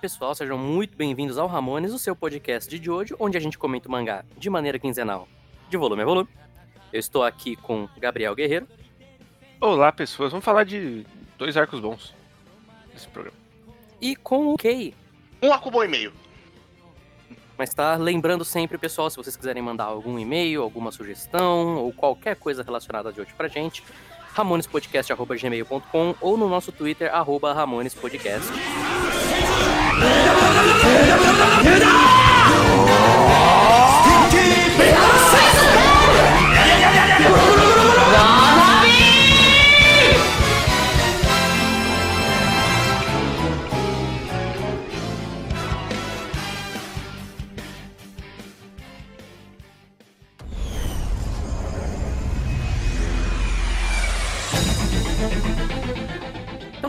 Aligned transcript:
Olá, 0.00 0.08
pessoal, 0.08 0.34
sejam 0.34 0.56
muito 0.56 0.96
bem-vindos 0.96 1.36
ao 1.36 1.46
Ramones, 1.46 1.92
o 1.92 1.98
seu 1.98 2.16
podcast 2.16 2.78
de 2.78 2.90
hoje, 2.90 3.14
onde 3.18 3.36
a 3.36 3.40
gente 3.40 3.58
comenta 3.58 3.86
o 3.86 3.92
mangá 3.92 4.24
de 4.34 4.48
maneira 4.48 4.78
quinzenal, 4.78 5.28
de 5.68 5.76
volume 5.76 6.00
a 6.00 6.04
volume. 6.06 6.28
Eu 6.90 6.98
estou 6.98 7.22
aqui 7.22 7.54
com 7.54 7.86
Gabriel 7.98 8.34
Guerreiro. 8.34 8.66
Olá, 9.60 9.92
pessoas. 9.92 10.32
Vamos 10.32 10.42
falar 10.42 10.64
de 10.64 11.04
dois 11.36 11.54
arcos 11.54 11.80
bons 11.80 12.14
nesse 12.94 13.06
programa. 13.08 13.36
E 14.00 14.16
com 14.16 14.54
o 14.54 14.56
Kay. 14.56 14.94
Um 15.42 15.52
arco 15.52 15.70
bom 15.70 15.84
e 15.84 15.88
meio. 15.88 16.14
Mas 17.58 17.74
tá 17.74 17.94
lembrando 17.96 18.42
sempre, 18.42 18.78
pessoal, 18.78 19.10
se 19.10 19.18
vocês 19.18 19.36
quiserem 19.36 19.62
mandar 19.62 19.84
algum 19.84 20.18
e-mail, 20.18 20.62
alguma 20.62 20.90
sugestão 20.90 21.76
ou 21.76 21.92
qualquer 21.92 22.36
coisa 22.36 22.62
relacionada 22.62 23.12
de 23.12 23.20
hoje 23.20 23.34
pra 23.36 23.48
gente, 23.48 23.84
ramonespodcast.gmail.com 24.32 26.14
ou 26.22 26.38
no 26.38 26.48
nosso 26.48 26.72
Twitter, 26.72 27.14
arroba 27.14 27.52
ramonespodcast. 27.52 28.50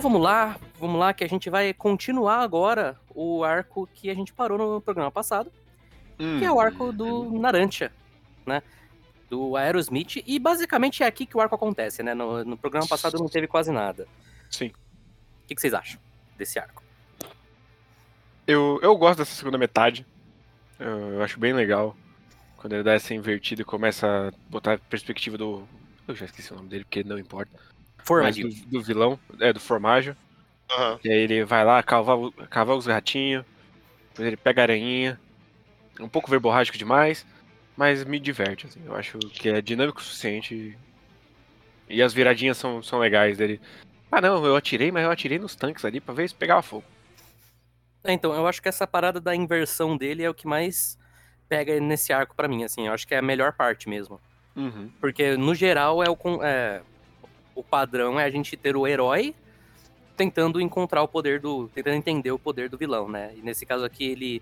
Então 0.01 0.09
vamos 0.09 0.21
lá, 0.25 0.55
vamos 0.81 0.99
lá, 0.99 1.13
que 1.13 1.23
a 1.23 1.29
gente 1.29 1.49
vai 1.49 1.73
continuar 1.73 2.39
agora 2.39 2.99
o 3.13 3.43
arco 3.43 3.87
que 3.93 4.09
a 4.09 4.13
gente 4.13 4.33
parou 4.33 4.57
no 4.57 4.81
programa 4.81 5.11
passado, 5.11 5.51
que 6.17 6.45
é 6.45 6.51
o 6.51 6.59
arco 6.59 6.91
do 6.91 7.31
Narantia, 7.39 7.91
né? 8.45 8.61
Do 9.29 9.55
Aerosmith, 9.55 10.23
e 10.25 10.37
basicamente 10.37 11.03
é 11.03 11.05
aqui 11.05 11.25
que 11.25 11.37
o 11.37 11.41
arco 11.41 11.55
acontece, 11.55 12.03
né? 12.03 12.13
No, 12.13 12.43
no 12.43 12.57
programa 12.57 12.87
passado 12.87 13.17
não 13.17 13.29
teve 13.29 13.47
quase 13.47 13.71
nada. 13.71 14.07
Sim. 14.49 14.67
O 14.67 15.47
que, 15.47 15.55
que 15.55 15.61
vocês 15.61 15.73
acham 15.73 15.99
desse 16.37 16.59
arco? 16.59 16.83
Eu, 18.45 18.79
eu 18.81 18.95
gosto 18.97 19.19
dessa 19.19 19.33
segunda 19.33 19.57
metade. 19.57 20.05
Eu, 20.79 21.13
eu 21.13 21.23
acho 21.23 21.39
bem 21.39 21.53
legal. 21.53 21.95
Quando 22.57 22.73
ele 22.73 22.83
dá 22.83 22.93
essa 22.93 23.13
invertida 23.13 23.61
e 23.61 23.65
começa 23.65 24.27
a 24.27 24.31
botar 24.49 24.73
a 24.73 24.77
perspectiva 24.77 25.37
do. 25.37 25.67
Eu 26.07 26.15
já 26.15 26.25
esqueci 26.25 26.51
o 26.51 26.55
nome 26.55 26.69
dele, 26.69 26.83
porque 26.83 27.03
não 27.03 27.17
importa. 27.17 27.51
Formadinho. 28.03 28.49
do, 28.49 28.79
do 28.79 28.81
vilão, 28.81 29.19
é, 29.39 29.53
do 29.53 29.59
Formaggio. 29.59 30.15
Aham. 30.71 30.99
E 31.03 31.11
aí 31.11 31.17
ele 31.19 31.43
vai 31.43 31.65
lá, 31.65 31.81
cavar, 31.83 32.17
os 32.17 32.85
ratinhos. 32.85 33.45
Depois 34.09 34.27
ele 34.27 34.37
pega 34.37 34.61
a 34.61 34.63
aranhinha. 34.63 35.19
Um 35.99 36.09
pouco 36.09 36.29
verborrágico 36.29 36.77
demais. 36.77 37.25
Mas 37.75 38.03
me 38.03 38.19
diverte, 38.19 38.67
assim. 38.67 38.81
Eu 38.85 38.95
acho 38.95 39.17
que 39.19 39.49
é 39.49 39.61
dinâmico 39.61 39.99
o 39.99 40.03
suficiente. 40.03 40.77
E 41.89 42.01
as 42.01 42.13
viradinhas 42.13 42.57
são, 42.57 42.81
são 42.81 42.99
legais 42.99 43.37
dele. 43.37 43.59
Ah 44.11 44.21
não, 44.21 44.45
eu 44.45 44.55
atirei, 44.55 44.91
mas 44.91 45.03
eu 45.03 45.11
atirei 45.11 45.39
nos 45.39 45.55
tanques 45.55 45.85
ali 45.85 45.99
pra 45.99 46.13
ver 46.13 46.27
se 46.27 46.35
pegava 46.35 46.61
fogo. 46.61 46.83
É, 48.03 48.11
então, 48.11 48.33
eu 48.33 48.47
acho 48.47 48.61
que 48.61 48.67
essa 48.67 48.87
parada 48.87 49.21
da 49.21 49.35
inversão 49.35 49.95
dele 49.95 50.23
é 50.23 50.29
o 50.29 50.33
que 50.33 50.47
mais 50.47 50.97
pega 51.47 51.79
nesse 51.79 52.11
arco 52.11 52.35
pra 52.35 52.47
mim, 52.47 52.63
assim. 52.63 52.87
Eu 52.87 52.93
acho 52.93 53.07
que 53.07 53.13
é 53.13 53.19
a 53.19 53.21
melhor 53.21 53.53
parte 53.53 53.87
mesmo. 53.87 54.19
Uhum. 54.55 54.89
Porque, 54.99 55.37
no 55.37 55.53
geral, 55.53 56.03
é 56.03 56.09
o, 56.09 56.17
é, 56.43 56.81
o 57.55 57.63
padrão 57.63 58.19
é 58.19 58.23
a 58.23 58.29
gente 58.29 58.57
ter 58.57 58.75
o 58.75 58.87
herói 58.87 59.35
tentando 60.21 60.61
encontrar 60.61 61.01
o 61.01 61.07
poder 61.07 61.39
do. 61.39 61.67
tentando 61.73 61.95
entender 61.95 62.31
o 62.31 62.37
poder 62.37 62.69
do 62.69 62.77
vilão, 62.77 63.09
né? 63.09 63.31
E 63.35 63.41
nesse 63.41 63.65
caso 63.65 63.83
aqui 63.83 64.03
ele 64.11 64.41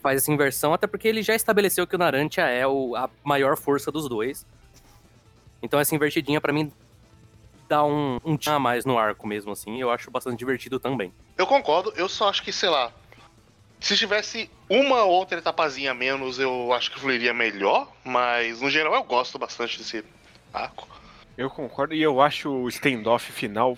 faz 0.00 0.18
essa 0.22 0.30
inversão, 0.32 0.72
até 0.72 0.86
porque 0.86 1.08
ele 1.08 1.20
já 1.20 1.34
estabeleceu 1.34 1.84
que 1.86 1.96
o 1.96 1.98
Narantia 1.98 2.44
é 2.46 2.64
o- 2.66 2.94
a 2.94 3.10
maior 3.24 3.56
força 3.56 3.90
dos 3.90 4.08
dois. 4.08 4.46
Então 5.60 5.80
essa 5.80 5.94
invertidinha, 5.94 6.40
pra 6.40 6.52
mim, 6.52 6.72
dá 7.68 7.84
um, 7.84 8.18
um 8.24 8.36
tchan 8.36 8.54
a 8.54 8.58
mais 8.60 8.84
no 8.84 8.96
arco 8.96 9.26
mesmo, 9.26 9.50
assim. 9.52 9.76
e 9.76 9.80
Eu 9.80 9.90
acho 9.90 10.10
bastante 10.12 10.38
divertido 10.38 10.78
também. 10.78 11.12
Eu 11.36 11.46
concordo, 11.46 11.92
eu 11.96 12.08
só 12.08 12.28
acho 12.28 12.42
que, 12.42 12.52
sei 12.52 12.68
lá. 12.68 12.92
Se 13.80 13.96
tivesse 13.96 14.48
uma 14.68 15.02
ou 15.04 15.10
outra 15.10 15.38
etapazinha 15.38 15.90
a 15.90 15.94
menos, 15.94 16.38
eu 16.38 16.72
acho 16.72 16.90
que 16.92 17.00
fluiria 17.00 17.34
melhor. 17.34 17.90
Mas, 18.04 18.60
no 18.60 18.70
geral, 18.70 18.94
eu 18.94 19.02
gosto 19.02 19.38
bastante 19.38 19.76
desse 19.78 20.04
arco. 20.52 20.86
Eu 21.36 21.48
concordo 21.50 21.94
e 21.94 22.02
eu 22.02 22.20
acho 22.20 22.50
o 22.50 22.68
standoff 22.68 23.32
final 23.32 23.76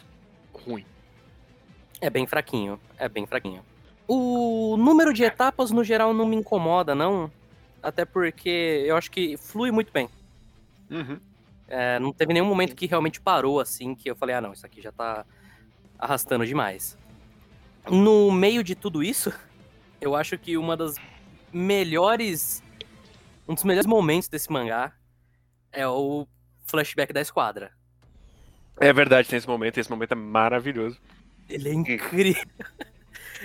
ruim. 0.53 0.85
É 2.03 2.11
bem 2.11 2.27
fraquinho, 2.27 2.81
é 2.99 3.09
bem 3.09 3.25
fraquinho. 3.27 3.63
O 4.09 4.77
número 4.77 5.13
de 5.13 5.23
etapas, 5.23 5.71
no 5.71 5.85
geral, 5.85 6.13
não 6.13 6.27
me 6.27 6.35
incomoda, 6.35 6.97
não. 6.97 7.31
Até 7.81 8.05
porque 8.05 8.83
eu 8.85 8.97
acho 8.97 9.09
que 9.09 9.37
flui 9.37 9.71
muito 9.71 9.93
bem. 9.93 10.09
Uhum. 10.91 11.21
É, 11.69 12.01
não 12.01 12.13
teve 12.13 12.33
nenhum 12.33 12.47
momento 12.47 12.75
que 12.75 12.87
realmente 12.87 13.21
parou 13.21 13.61
assim, 13.61 13.95
que 13.95 14.11
eu 14.11 14.17
falei, 14.17 14.35
ah 14.35 14.41
não, 14.41 14.53
isso 14.53 14.67
aqui 14.67 14.83
já 14.83 14.91
tá 14.91 15.25
arrastando 15.97 16.45
demais. 16.45 16.99
No 17.89 18.33
meio 18.33 18.65
de 18.65 18.75
tudo 18.75 19.01
isso, 19.01 19.33
eu 20.01 20.17
acho 20.17 20.37
que 20.37 20.57
uma 20.57 20.77
das 20.77 20.97
melhores. 21.53 22.65
Um 23.47 23.55
dos 23.55 23.63
melhores 23.63 23.87
momentos 23.87 24.29
desse 24.29 24.51
mangá 24.51 24.93
é 25.71 25.87
o 25.87 26.27
flashback 26.65 27.13
da 27.13 27.21
esquadra. 27.21 27.71
É 28.81 28.93
verdade, 28.93 29.29
tem 29.29 29.37
esse 29.37 29.47
momento, 29.47 29.79
esse 29.79 29.91
momento 29.91 30.11
é 30.11 30.17
maravilhoso. 30.17 30.99
Ele 31.49 31.69
é 31.69 31.73
incrível. 31.73 32.43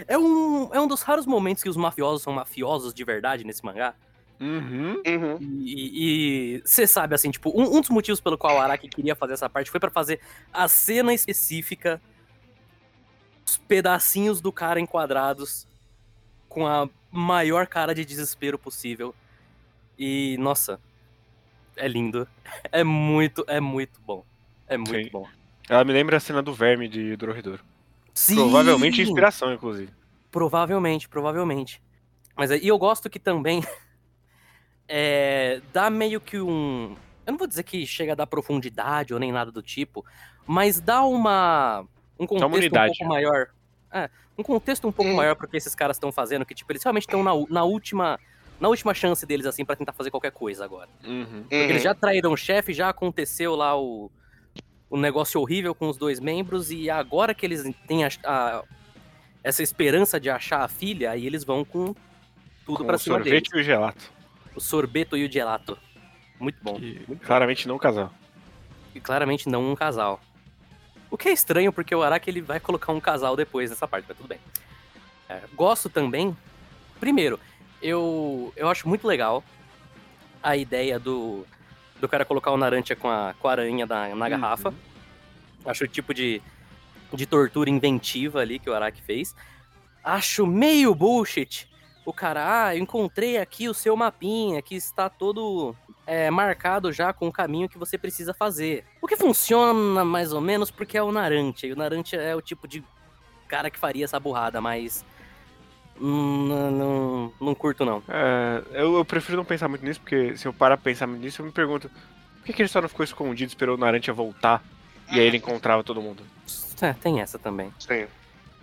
É 0.06 0.16
um, 0.16 0.72
é 0.76 0.80
um 0.80 0.88
dos 0.88 1.02
raros 1.02 1.26
momentos 1.26 1.64
que 1.64 1.70
os 1.70 1.76
mafiosos 1.76 2.22
são 2.22 2.32
mafiosos 2.32 2.94
de 2.94 3.04
verdade 3.04 3.44
nesse 3.44 3.66
mangá. 3.66 3.96
Uhum. 4.40 5.02
Uhum. 5.06 5.38
E 5.42 6.62
você 6.64 6.86
sabe, 6.86 7.16
assim, 7.16 7.32
tipo, 7.32 7.50
um, 7.50 7.78
um 7.78 7.82
dos 7.82 7.90
motivos 7.90 8.20
pelo 8.22 8.38
qual 8.38 8.58
o 8.58 8.60
Araki 8.60 8.88
queria 8.88 9.16
fazer 9.16 9.34
essa 9.34 9.50
parte 9.50 9.72
foi 9.72 9.80
pra 9.80 9.90
fazer 9.90 10.20
a 10.54 10.68
cena 10.68 11.14
específica, 11.14 12.00
os 13.46 13.58
pedacinhos 13.58 14.40
do 14.40 14.52
cara 14.52 14.80
enquadrados 14.80 15.68
com 16.48 16.68
a 16.68 16.88
maior 17.12 17.66
cara 17.66 17.96
de 17.96 18.06
desespero 18.06 18.60
possível. 18.60 19.16
E, 19.98 20.38
nossa, 20.40 20.80
é 21.76 21.88
lindo. 21.88 22.28
É 22.72 22.84
muito, 22.84 23.44
é 23.48 23.60
muito 23.60 24.00
bom. 24.02 24.24
É 24.68 24.78
muito 24.78 25.06
Sim. 25.06 25.10
bom. 25.12 25.28
Ela 25.68 25.84
me 25.84 25.94
lembra 25.94 26.18
a 26.18 26.20
cena 26.20 26.42
do 26.42 26.54
verme 26.54 26.88
de 26.88 27.16
Dorohedoro. 27.16 27.64
Sim! 28.18 28.34
Provavelmente 28.34 29.00
inspiração, 29.00 29.54
inclusive. 29.54 29.92
Provavelmente, 30.32 31.08
provavelmente. 31.08 31.80
Mas 32.36 32.50
aí 32.50 32.68
eu 32.68 32.76
gosto 32.80 33.12
que 33.12 33.20
também 33.20 33.64
é, 34.90 35.62
dá 35.72 35.88
meio 35.92 36.20
que 36.20 36.40
um. 36.40 36.96
Eu 37.28 37.32
não 37.34 37.38
vou 37.38 37.46
dizer 37.48 37.62
que 37.62 37.86
chega 37.86 38.14
a 38.14 38.16
dar 38.16 38.26
profundidade 38.26 39.14
ou 39.14 39.20
nem 39.20 39.32
nada 39.32 39.52
do 39.52 39.62
tipo, 39.62 40.04
mas 40.48 40.80
dá 40.82 41.04
uma. 41.04 41.86
Um 42.20 42.26
contexto 42.26 42.52
um 42.52 42.58
unidade. 42.58 42.98
pouco 42.98 43.14
maior. 43.14 43.50
É, 43.92 44.10
um 44.36 44.42
contexto 44.42 44.88
um 44.88 44.92
pouco 44.92 45.12
Hum. 45.12 45.16
maior 45.16 45.36
pro 45.36 45.48
que 45.48 45.56
esses 45.56 45.76
caras 45.76 45.98
estão 45.98 46.12
fazendo, 46.12 46.44
que 46.44 46.56
tipo, 46.56 46.72
eles 46.72 46.82
realmente 46.84 47.04
estão 47.04 47.24
na, 47.24 47.32
na 47.50 47.64
última. 47.64 48.20
Na 48.60 48.68
última 48.68 48.92
chance 48.96 49.24
deles, 49.28 49.46
assim, 49.46 49.64
pra 49.64 49.76
tentar 49.76 49.94
fazer 49.94 50.10
qualquer 50.10 50.32
coisa 50.32 50.66
agora. 50.66 50.90
Uhum. 51.06 51.44
Porque 51.44 51.56
eles 51.56 51.84
já 51.84 51.94
traíram 51.94 52.32
o 52.32 52.36
chefe, 52.38 52.74
já 52.74 52.90
aconteceu 52.90 53.56
lá 53.56 53.80
o, 53.80 54.10
o 54.90 54.98
negócio 54.98 55.40
horrível 55.42 55.76
com 55.76 55.90
os 55.90 55.98
dois 55.98 56.20
membros, 56.20 56.72
e 56.72 56.90
agora 56.90 57.34
que 57.34 57.46
eles 57.46 57.64
têm 57.88 58.06
a- 58.06 58.10
a- 58.24 58.64
essa 59.44 59.62
esperança 59.64 60.20
de 60.20 60.30
achar 60.30 60.62
a 60.64 60.68
filha, 60.68 61.12
aí 61.12 61.26
eles 61.26 61.44
vão 61.44 61.64
com 61.66 61.94
tudo 62.66 62.84
o 62.84 62.98
cima 62.98 63.18
deles. 63.20 63.32
sorvete 63.48 63.50
e 63.56 63.60
o 63.60 63.64
gelato. 63.64 64.12
O 64.56 64.60
sorbeto 64.62 65.18
e 65.18 65.26
o 65.26 65.32
gelato. 65.32 65.78
Muito 66.40 66.58
bom. 66.62 66.78
E 66.80 67.02
Muito 67.08 67.26
claramente 67.26 67.68
não 67.68 67.78
casal. 67.78 68.12
E 68.94 69.00
claramente 69.00 69.48
não 69.50 69.72
um 69.72 69.76
casal. 69.76 70.20
O 71.10 71.18
que 71.18 71.30
é 71.30 71.32
estranho, 71.32 71.72
porque 71.72 71.94
o 71.96 72.04
Araki 72.04 72.30
ele 72.30 72.42
vai 72.42 72.60
colocar 72.60 72.92
um 72.92 73.00
casal 73.00 73.36
depois 73.36 73.70
nessa 73.70 73.88
parte, 73.88 74.06
mas 74.08 74.18
tudo 74.18 74.28
bem. 74.28 74.40
É, 75.30 75.42
gosto 75.56 75.90
também. 75.90 76.36
Primeiro, 77.00 77.40
eu, 77.82 78.52
eu 78.56 78.68
acho 78.68 78.88
muito 78.90 79.08
legal 79.08 79.44
a 80.42 80.58
ideia 80.58 81.00
do, 81.00 81.46
do 82.00 82.08
cara 82.08 82.26
colocar 82.26 82.52
o 82.52 82.58
Narantia 82.58 82.96
com 82.96 83.10
a, 83.10 83.34
com 83.40 83.48
a 83.48 83.52
aranha 83.52 83.86
na, 83.86 84.16
na 84.16 84.30
garrafa. 84.30 84.74
Acho 85.66 85.84
o 85.84 85.88
tipo 85.88 86.14
de, 86.14 86.42
de 87.14 87.26
tortura 87.26 87.70
inventiva 87.70 88.40
ali 88.40 88.60
que 88.60 88.70
o 88.70 88.74
Araki 88.74 89.02
fez. 89.02 89.36
Acho 90.04 90.46
meio 90.46 90.94
bullshit. 90.96 91.68
O 92.06 92.14
cara, 92.14 92.68
ah, 92.68 92.76
eu 92.76 92.82
encontrei 92.82 93.38
aqui 93.38 93.68
o 93.68 93.74
seu 93.74 93.96
mapinha, 93.96 94.62
que 94.62 94.76
está 94.76 95.10
todo 95.10 95.76
é, 96.06 96.32
marcado 96.32 96.90
já 96.94 97.12
com 97.12 97.28
o 97.28 97.32
caminho 97.32 97.68
que 97.68 97.78
você 97.78 97.98
precisa 97.98 98.34
fazer. 98.34 98.86
O 99.02 99.08
que 99.08 99.18
funciona 99.18 100.06
mais 100.06 100.32
ou 100.32 100.40
menos 100.40 100.72
porque 100.72 100.98
é 100.98 101.04
o 101.04 101.12
Narantia. 101.12 101.68
E 101.68 101.74
o 101.74 101.76
Narantia 101.76 102.22
é 102.22 102.34
o 102.34 102.42
tipo 102.42 102.66
de 102.66 102.82
cara 103.48 103.70
que 103.70 103.78
faria 103.78 104.06
essa 104.06 104.20
burrada, 104.20 104.62
mas. 104.62 105.04
Hum, 106.00 106.48
Não, 106.48 106.72
não, 106.72 107.34
não 107.42 107.56
curto, 107.56 107.84
não. 107.86 108.04
É, 108.08 108.64
eu, 108.74 108.96
eu 108.98 109.06
prefiro 109.06 109.38
não 109.38 109.46
pensar 109.46 109.68
muito 109.68 109.84
nisso, 109.86 110.00
porque 110.00 110.36
se 110.38 110.48
eu 110.48 110.54
parar 110.54 110.78
pra 110.78 110.84
pensar 110.86 111.08
muito 111.08 111.22
nisso, 111.22 111.42
eu 111.42 111.46
me 111.46 111.52
pergunto 111.52 111.90
por 111.90 112.46
que, 112.46 112.54
que 112.54 112.62
ele 112.62 112.70
só 112.70 112.82
não 112.82 112.90
ficou 112.90 113.04
escondido 113.04 113.50
e 113.50 113.52
esperou 113.52 113.76
o 113.76 113.80
Narantia 113.80 114.14
voltar 114.14 114.64
e 115.12 115.20
aí 115.20 115.26
ele 115.26 115.38
encontrava 115.38 115.84
todo 115.84 116.02
mundo? 116.02 116.24
É, 116.82 116.94
tem 116.94 117.20
essa 117.22 117.38
também. 117.40 117.74
Sim. 117.80 118.08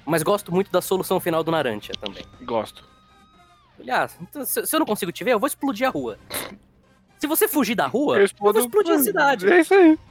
Mas 0.07 0.23
gosto 0.23 0.53
muito 0.53 0.71
da 0.71 0.81
solução 0.83 1.19
final 1.21 1.43
do 1.43 1.51
Narantia 1.51 1.95
também. 2.01 2.25
Gosto. 2.43 2.85
Aliás, 3.79 4.17
então, 4.21 4.45
se 4.45 4.65
se 4.67 4.75
eu 4.77 4.79
não 4.81 4.87
consigo 4.87 5.11
te 5.11 5.25
ver, 5.25 5.33
eu 5.33 5.39
vou 5.41 5.47
explodir 5.47 5.87
a 5.87 5.91
rua. 5.91 6.19
Se 7.19 7.27
você 7.27 7.49
fugir 7.49 7.75
da 7.75 7.87
rua, 7.87 8.17
Eu 8.17 8.21
eu, 8.21 8.25
explodo- 8.27 8.59
vou 8.59 8.67
explodir 8.69 8.93
a 8.95 8.99
cidade. 8.99 9.51
É 9.51 9.61
isso 9.61 9.75
aí. 9.75 9.99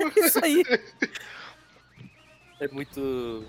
É 0.00 0.26
isso 0.26 0.44
aí. 0.44 0.64
É 2.60 2.68
muito. 2.68 3.44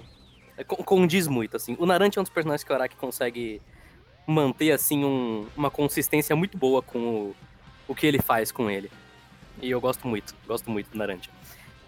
É, 0.58 0.64
con- 0.64 0.84
condiz 0.84 1.28
muito, 1.28 1.58
assim. 1.58 1.76
O 1.80 1.86
Narantia 1.86 2.20
é 2.20 2.22
um 2.22 2.24
dos 2.24 2.32
personagens 2.34 2.64
que 2.64 2.72
o 2.72 2.76
Araki 2.76 2.96
consegue 2.96 3.62
manter, 4.28 4.72
assim, 4.72 5.04
um- 5.04 5.48
uma 5.56 5.70
consistência 5.72 6.36
muito 6.36 6.58
boa 6.58 6.82
com 6.82 7.00
o, 7.00 7.36
o 7.88 7.96
que 7.96 8.06
ele 8.06 8.22
faz 8.22 8.52
com 8.52 8.70
ele. 8.70 8.90
E 9.62 9.70
eu 9.70 9.80
gosto 9.82 10.08
muito, 10.08 10.34
gosto 10.48 10.70
muito 10.70 10.90
do 10.90 10.98
Narantia. 10.98 11.32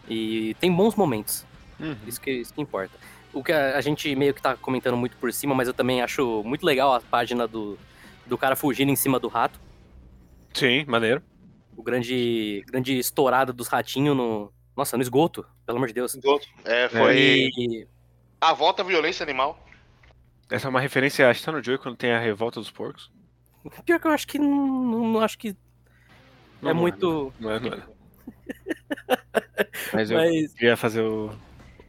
E 0.09 0.55
tem 0.59 0.71
bons 0.71 0.95
momentos. 0.95 1.45
Uhum. 1.79 1.95
Isso 2.07 2.19
que, 2.21 2.31
isso 2.31 2.53
que 2.53 2.61
importa. 2.61 2.97
O 3.33 3.43
que 3.43 3.51
a, 3.51 3.77
a 3.77 3.81
gente 3.81 4.15
meio 4.15 4.33
que 4.33 4.41
tá 4.41 4.55
comentando 4.55 4.95
muito 4.97 5.17
por 5.17 5.31
cima, 5.33 5.53
mas 5.55 5.67
eu 5.67 5.73
também 5.73 6.01
acho 6.01 6.41
muito 6.43 6.65
legal 6.65 6.93
a 6.93 7.01
página 7.01 7.47
do, 7.47 7.77
do 8.25 8.37
cara 8.37 8.55
fugindo 8.55 8.91
em 8.91 8.95
cima 8.95 9.19
do 9.19 9.27
rato. 9.27 9.59
Sim, 10.53 10.85
maneiro. 10.87 11.21
O 11.75 11.83
grande, 11.83 12.63
grande 12.67 12.97
estourada 12.97 13.51
dos 13.51 13.67
ratinhos 13.67 14.15
no. 14.15 14.51
Nossa, 14.75 14.95
no 14.97 15.03
esgoto, 15.03 15.45
pelo 15.65 15.77
amor 15.77 15.87
de 15.87 15.93
Deus. 15.93 16.17
É, 16.65 16.89
foi 16.89 17.51
E, 17.57 17.87
a 18.49 18.53
volta 18.53 18.81
à 18.81 18.85
violência 18.85 19.23
animal. 19.23 19.59
Essa 20.49 20.67
é 20.67 20.69
uma 20.69 20.79
referência, 20.79 21.29
acho 21.29 21.39
que 21.39 21.45
tá 21.45 21.51
no 21.51 21.63
Joey 21.63 21.77
quando 21.79 21.97
tem 21.97 22.11
a 22.11 22.19
revolta 22.19 22.59
dos 22.59 22.69
porcos. 22.71 23.11
pior 23.85 23.99
que 23.99 24.07
eu 24.07 24.11
acho 24.11 24.27
que 24.27 24.37
não, 24.37 25.07
não 25.13 25.19
acho 25.21 25.37
que 25.37 25.55
Não, 26.61 26.69
é 26.69 26.73
não 26.73 26.81
muito. 26.81 27.33
Não 27.39 27.51
é, 27.51 27.59
não 27.59 27.73
é. 27.73 27.83
Mas 29.93 30.11
eu 30.11 30.17
Mas. 30.17 30.53
queria 30.53 30.77
fazer 30.77 31.01
o- 31.01 31.31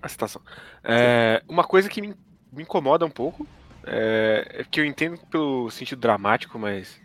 a 0.01 0.09
citação. 0.09 0.41
É, 0.85 1.43
uma 1.49 1.65
coisa 1.65 1.89
que 1.89 2.01
me, 2.01 2.15
me 2.53 2.63
incomoda 2.63 3.05
um 3.05 3.11
pouco 3.11 3.47
é, 3.85 4.61
é 4.61 4.65
que 4.65 4.81
eu 4.81 4.85
entendo 4.85 5.19
pelo 5.27 5.71
sentido 5.71 6.01
dramático, 6.01 6.59
mas. 6.59 7.01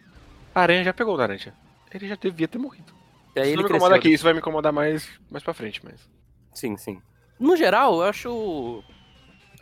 A 0.53 0.61
aranha 0.61 0.83
já 0.83 0.93
pegou 0.93 1.15
o 1.15 1.17
Narantia. 1.17 1.53
Ele 1.93 2.07
já 2.07 2.15
devia 2.15 2.47
ter 2.47 2.57
morrido. 2.57 2.93
E 3.35 3.39
aí 3.39 3.45
Isso 3.47 3.53
ele 3.53 3.55
não 3.57 3.63
me 3.63 3.67
cresceu. 3.69 3.75
incomoda 3.77 3.95
aqui, 3.95 4.09
isso 4.13 4.23
vai 4.23 4.33
me 4.33 4.39
incomodar 4.39 4.73
mais, 4.73 5.09
mais 5.29 5.43
pra 5.43 5.53
frente, 5.53 5.81
mas. 5.83 6.09
Sim, 6.53 6.75
sim. 6.77 7.01
No 7.39 7.55
geral, 7.55 7.95
eu 7.95 8.03
acho. 8.03 8.83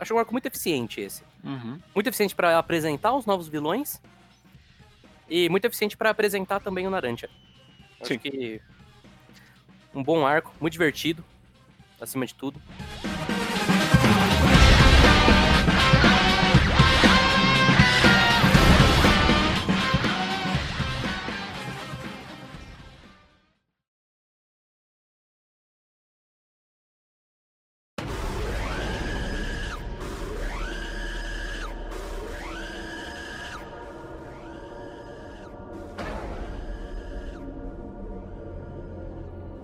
Acho 0.00 0.14
um 0.14 0.18
arco 0.18 0.32
muito 0.32 0.46
eficiente 0.46 1.02
esse. 1.02 1.22
Uhum. 1.44 1.78
Muito 1.94 2.06
eficiente 2.06 2.34
pra 2.34 2.58
apresentar 2.58 3.14
os 3.14 3.26
novos 3.26 3.48
vilões. 3.48 4.00
E 5.28 5.46
muito 5.50 5.66
eficiente 5.66 5.94
pra 5.94 6.08
apresentar 6.08 6.58
também 6.58 6.86
o 6.86 6.90
Narantia. 6.90 7.28
Acho 8.00 8.14
Sim. 8.14 8.18
que. 8.18 8.62
Um 9.94 10.02
bom 10.02 10.26
arco, 10.26 10.54
muito 10.58 10.72
divertido. 10.72 11.22
Acima 12.00 12.24
de 12.24 12.34
tudo. 12.34 12.60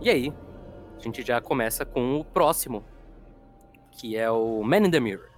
E 0.07 0.09
aí, 0.09 0.33
a 0.97 1.03
gente 1.03 1.21
já 1.27 1.41
começa 1.41 1.85
com 1.85 2.21
o 2.21 2.25
próximo, 2.25 2.85
que 3.91 4.17
é 4.17 4.31
o 4.31 4.63
Man 4.63 4.87
in 4.87 4.91
the 4.93 5.01
Mirror. 5.01 5.29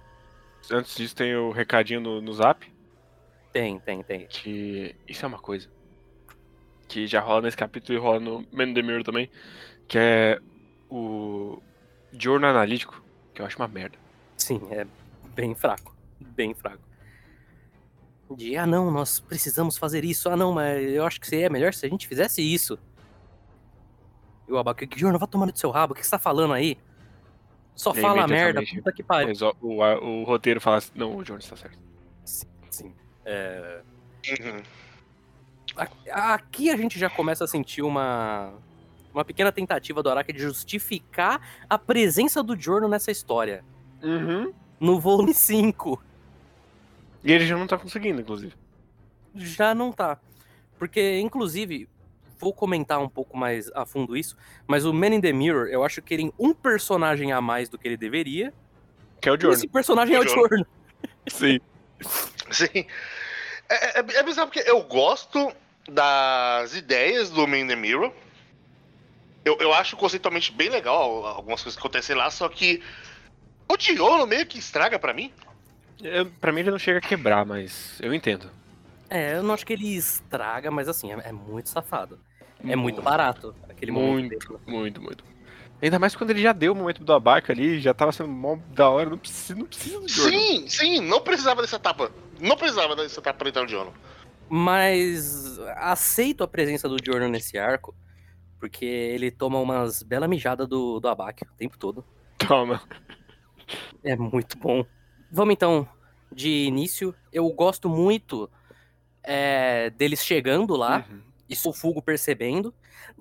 Antes 0.71 0.95
disso, 0.95 1.15
tem 1.15 1.35
o 1.35 1.49
recadinho 1.49 1.99
no, 1.99 2.21
no 2.21 2.31
zap, 2.33 2.71
Tem, 3.51 3.79
tem, 3.79 4.03
tem. 4.03 4.27
que 4.27 4.95
isso 5.07 5.25
é 5.25 5.27
uma 5.27 5.39
coisa. 5.39 5.67
Que 6.87 7.07
já 7.07 7.19
rola 7.19 7.41
nesse 7.41 7.57
capítulo 7.57 7.97
e 7.97 7.99
rola 7.99 8.19
no 8.19 8.45
Man 8.51 8.65
in 8.65 8.73
the 8.75 8.83
Mirror 8.83 9.03
também, 9.03 9.27
que 9.87 9.97
é 9.97 10.39
o 10.87 11.59
Journal 12.13 12.51
Analítico, 12.51 13.03
que 13.33 13.41
eu 13.41 13.47
acho 13.47 13.57
uma 13.57 13.67
merda. 13.67 13.97
Sim, 14.37 14.61
é 14.69 14.85
bem 15.33 15.55
fraco. 15.55 15.95
Bem 16.19 16.53
fraco. 16.53 16.83
De, 18.37 18.55
ah 18.55 18.67
não, 18.67 18.91
nós 18.91 19.19
precisamos 19.19 19.79
fazer 19.79 20.05
isso. 20.05 20.29
Ah 20.29 20.37
não, 20.37 20.53
mas 20.53 20.87
eu 20.91 21.03
acho 21.07 21.19
que 21.19 21.25
seria 21.25 21.49
melhor 21.49 21.73
se 21.73 21.87
a 21.87 21.89
gente 21.89 22.07
fizesse 22.07 22.43
isso. 22.43 22.77
E 24.49 24.51
o 24.51 24.57
Abaca, 24.57 24.87
que 24.87 24.99
jornal 24.99 25.19
vai 25.19 25.27
tomando 25.29 25.51
do 25.53 25.59
seu 25.59 25.69
rabo? 25.69 25.93
O 25.93 25.95
que 25.95 26.03
você 26.03 26.09
tá 26.09 26.17
falando 26.19 26.53
aí? 26.53 26.75
Só 27.75 27.93
fala 27.93 28.27
merda, 28.27 28.59
imediatamente. 28.59 28.75
puta 28.77 28.91
que 28.91 29.03
pariu. 29.03 29.27
Mas 29.29 29.41
o, 29.41 29.83
a- 29.83 29.99
o 30.01 30.23
roteiro 30.23 30.59
fala 30.59 30.77
assim, 30.77 30.91
não, 30.95 31.15
o 31.15 31.23
Jones 31.23 31.47
tá 31.47 31.55
certo. 31.55 31.77
Sim. 32.25 32.93
É, 33.23 33.81
Uhum. 34.41 34.61
Aqui 36.11 36.69
a 36.69 36.75
gente 36.75 36.99
já 36.99 37.09
começa 37.09 37.43
a 37.45 37.47
sentir 37.47 37.81
uma, 37.83 38.51
uma 39.13 39.23
pequena 39.23 39.51
tentativa 39.51 40.03
do 40.03 40.09
Araki 40.09 40.33
de 40.33 40.39
justificar 40.39 41.39
a 41.69 41.77
presença 41.77 42.43
do 42.43 42.59
Jorno 42.59 42.89
nessa 42.89 43.11
história. 43.11 43.63
Uhum. 44.03 44.51
No 44.79 44.99
volume 44.99 45.33
5. 45.33 46.03
E 47.23 47.31
ele 47.31 47.45
já 47.45 47.55
não 47.57 47.67
tá 47.67 47.77
conseguindo, 47.77 48.19
inclusive. 48.19 48.53
Já 49.35 49.73
não 49.75 49.91
tá. 49.91 50.17
Porque, 50.77 51.19
inclusive, 51.19 51.87
vou 52.39 52.53
comentar 52.53 52.99
um 52.99 53.09
pouco 53.09 53.37
mais 53.37 53.69
a 53.75 53.85
fundo 53.85 54.15
isso, 54.15 54.35
mas 54.65 54.85
o 54.85 54.93
Man 54.93 55.15
in 55.15 55.21
the 55.21 55.33
Mirror, 55.33 55.67
eu 55.67 55.83
acho 55.83 56.01
que 56.01 56.13
ele 56.13 56.23
tem 56.23 56.33
um 56.39 56.53
personagem 56.53 57.31
a 57.31 57.41
mais 57.41 57.67
do 57.69 57.77
que 57.77 57.87
ele 57.87 57.97
deveria. 57.97 58.53
Que 59.21 59.27
é 59.27 59.31
o 59.31 59.39
Jordan. 59.39 59.57
esse 59.57 59.67
personagem 59.67 60.15
é 60.15 60.19
o 60.19 60.23
O. 60.23 60.27
Jorno. 60.27 60.65
Sim. 61.27 61.59
Sim. 62.49 62.85
É, 63.69 63.99
é, 63.99 64.05
é 64.15 64.23
bizarro 64.23 64.47
porque 64.49 64.67
eu 64.67 64.81
gosto 64.83 65.51
das 65.87 66.73
ideias 66.75 67.29
do 67.29 67.45
Man 67.45 67.59
in 67.59 67.67
the 67.67 67.75
Mirror. 67.75 68.11
Eu, 69.43 69.57
eu 69.59 69.73
acho 69.73 69.97
conceitualmente 69.97 70.51
bem 70.51 70.69
legal 70.69 71.25
algumas 71.25 71.61
coisas 71.61 71.75
que 71.75 71.79
acontecem 71.79 72.15
lá, 72.15 72.29
só 72.29 72.47
que 72.47 72.81
o 73.67 73.77
Diolo 73.77 74.25
meio 74.25 74.45
que 74.45 74.57
estraga 74.57 74.97
pra 74.97 75.13
mim. 75.13 75.31
Eu, 76.01 76.25
pra 76.25 76.51
mim 76.51 76.61
ele 76.61 76.71
não 76.71 76.79
chega 76.79 76.99
a 76.99 77.01
quebrar, 77.01 77.45
mas 77.45 77.99
eu 78.01 78.13
entendo. 78.13 78.49
É, 79.09 79.35
eu 79.35 79.43
não 79.43 79.53
acho 79.53 79.65
que 79.65 79.73
ele 79.73 79.95
estraga, 79.95 80.69
mas 80.69 80.87
assim, 80.87 81.11
é, 81.11 81.29
é 81.29 81.31
muito 81.31 81.69
safado. 81.69 82.19
É 82.63 82.75
muito 82.75 83.01
barato 83.01 83.55
aquele 83.67 83.91
momento. 83.91 84.31
Muito, 84.31 84.47
dele. 84.47 84.59
muito, 84.67 85.01
muito. 85.01 85.23
Ainda 85.81 85.97
mais 85.97 86.15
quando 86.15 86.31
ele 86.31 86.41
já 86.41 86.51
deu 86.51 86.73
o 86.73 86.75
momento 86.75 87.03
do 87.03 87.13
abaca 87.13 87.53
ali, 87.53 87.79
já 87.79 87.93
tava 87.93 88.11
sendo 88.11 88.29
mó 88.29 88.57
da 88.73 88.89
hora, 88.89 89.09
não 89.09 89.17
precisa, 89.17 89.57
não 89.57 89.65
precisa 89.65 89.99
do 89.99 90.07
Jordan. 90.09 90.37
Sim, 90.37 90.67
sim, 90.67 90.99
não 90.99 91.21
precisava 91.21 91.61
dessa 91.61 91.77
etapa. 91.77 92.11
Não 92.39 92.57
precisava 92.57 92.95
dessa 92.95 93.19
etapa 93.19 93.39
pra 93.39 93.49
entrar 93.49 93.63
o 93.63 93.67
Diolo. 93.67 93.93
Mas 94.49 95.57
aceito 95.77 96.43
a 96.43 96.47
presença 96.47 96.89
do 96.89 96.97
Jorno 97.03 97.29
nesse 97.29 97.57
arco, 97.57 97.95
porque 98.59 98.85
ele 98.85 99.31
toma 99.31 99.59
umas 99.59 100.03
bela 100.03 100.27
mijada 100.27 100.67
do, 100.67 100.99
do 100.99 101.07
Abaque 101.07 101.45
o 101.45 101.55
tempo 101.57 101.77
todo. 101.77 102.03
Toma. 102.37 102.81
É 104.03 104.15
muito 104.15 104.57
bom. 104.57 104.85
Vamos 105.31 105.53
então, 105.53 105.87
de 106.31 106.65
início. 106.65 107.15
Eu 107.31 107.47
gosto 107.51 107.87
muito 107.87 108.49
é, 109.23 109.91
deles 109.91 110.25
chegando 110.25 110.75
lá 110.75 111.05
Uhum. 111.09 111.28
E 111.49 111.55
o 111.67 111.73
Fugo 111.73 112.01
percebendo. 112.01 112.73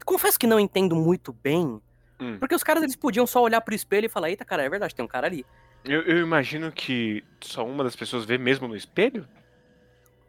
Confesso 0.05 0.39
que 0.39 0.47
não 0.47 0.61
entendo 0.61 0.95
muito 0.95 1.33
bem, 1.33 1.81
Hum. 2.21 2.37
porque 2.39 2.55
os 2.55 2.63
caras 2.65 2.83
eles 2.83 2.97
podiam 2.97 3.27
só 3.27 3.41
olhar 3.43 3.61
pro 3.61 3.75
espelho 3.75 4.07
e 4.07 4.09
falar: 4.09 4.29
Eita, 4.31 4.45
cara, 4.45 4.63
é 4.63 4.69
verdade, 4.69 4.95
tem 4.95 5.05
um 5.05 5.09
cara 5.09 5.27
ali. 5.27 5.47
Eu, 5.85 6.03
eu 6.03 6.19
imagino 6.19 6.71
que 6.73 7.25
só 7.41 7.65
uma 7.67 7.85
das 7.85 7.95
pessoas 7.97 8.25
vê 8.25 8.37
mesmo 8.37 8.67
no 8.69 8.77
espelho? 8.77 9.27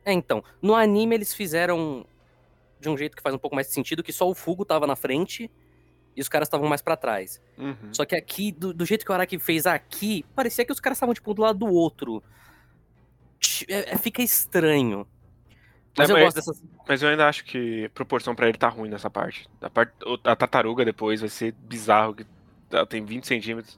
É, 0.06 0.14
então, 0.14 0.44
no 0.62 0.76
anime 0.76 1.16
eles 1.16 1.34
fizeram 1.34 2.06
de 2.80 2.88
um 2.88 2.98
jeito 2.98 3.18
que 3.18 3.22
faz 3.24 3.36
um 3.36 3.40
pouco 3.40 3.56
mais 3.56 3.68
de 3.68 3.74
sentido, 3.74 4.02
que 4.04 4.14
só 4.14 4.30
o 4.30 4.34
Fugo 4.36 4.64
tava 4.64 4.86
na 4.88 4.96
frente 4.96 5.52
e 6.16 6.22
os 6.22 6.30
caras 6.30 6.48
estavam 6.48 6.68
mais 6.70 6.82
pra 6.82 6.96
trás. 6.96 7.42
Uhum. 7.58 7.92
Só 7.94 8.06
que 8.06 8.16
aqui, 8.16 8.52
do, 8.52 8.74
do 8.74 8.86
jeito 8.86 9.04
que 9.04 9.12
o 9.12 9.14
Araki 9.14 9.38
fez 9.40 9.66
aqui, 9.66 10.24
parecia 10.36 10.64
que 10.66 10.72
os 10.72 10.80
caras 10.80 10.96
estavam, 10.98 11.14
tipo, 11.14 11.32
um 11.32 11.34
do 11.34 11.42
lado 11.42 11.60
do 11.60 11.68
outro. 11.68 12.24
É- 13.68 13.94
é- 13.94 13.98
fica 13.98 14.22
estranho. 14.22 15.08
Mas 15.98 16.10
É, 16.10 16.14
eu 16.14 16.16
mas- 16.18 16.24
gosto 16.26 16.36
dessas. 16.36 16.64
Mas 16.88 17.02
eu 17.04 17.10
ainda 17.10 17.28
acho 17.28 17.44
que 17.44 17.86
a 17.86 17.90
proporção 17.90 18.34
pra 18.36 18.48
ele 18.48 18.58
tá 18.58 18.68
ruim 18.70 18.90
nessa 18.90 19.10
parte. 19.10 19.48
A, 19.62 19.70
parte, 19.70 19.94
o- 20.06 20.20
a 20.24 20.36
tartaruga 20.36 20.84
depois 20.86 21.20
vai 21.20 21.30
ser 21.30 21.52
bizarro, 21.54 22.16
que 22.16 22.26
ela 22.72 22.86
tem 22.86 23.04
20 23.04 23.28
centímetros. 23.28 23.78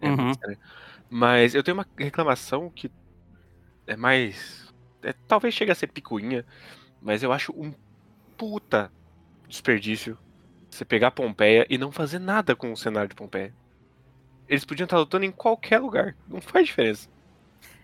É 0.00 0.08
Uhum. 0.10 0.32
Mas 1.10 1.54
eu 1.54 1.62
tenho 1.62 1.76
uma 1.76 1.86
reclamação 1.96 2.70
que 2.70 2.90
é 3.86 3.96
mais. 3.96 4.72
é- 5.02 5.14
talvez 5.26 5.54
chegue 5.54 5.70
a 5.70 5.74
ser 5.74 5.86
picuinha, 5.88 6.44
mas 7.00 7.22
eu 7.22 7.32
acho 7.32 7.52
um 7.52 7.72
puta 8.36 8.92
desperdício 9.48 10.18
você 10.70 10.84
pegar 10.84 11.10
Pompeia 11.12 11.66
e 11.70 11.78
não 11.78 11.90
fazer 11.90 12.18
nada 12.18 12.54
com 12.54 12.70
o 12.72 12.76
cenário 12.76 13.08
de 13.08 13.14
Pompeia. 13.14 13.54
Eles 14.48 14.64
podiam 14.64 14.84
estar 14.84 14.98
lutando 14.98 15.24
em 15.24 15.30
qualquer 15.32 15.78
lugar, 15.80 16.14
não 16.28 16.40
faz 16.40 16.66
diferença. 16.66 17.08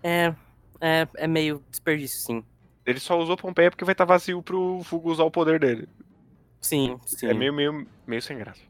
É, 0.03 0.35
é, 0.81 1.09
é 1.17 1.27
meio 1.27 1.63
desperdício, 1.71 2.19
sim. 2.21 2.45
Ele 2.87 3.01
só 3.01 3.19
usou 3.19 3.37
Pompeia 3.37 3.71
porque 3.71 3.85
vai 3.85 3.93
estar 3.93 4.05
vazio 4.05 4.43
pro 4.43 4.81
Fugo 4.85 5.11
usar 5.11 5.25
o 5.25 5.31
poder 5.31 5.59
dele. 5.59 5.89
Sim, 6.61 6.99
sim. 7.05 7.27
É 7.27 7.35
meio, 7.35 7.53
meio, 7.53 7.87
meio 8.07 8.23
sem 8.23 8.39
graça. 8.39 8.61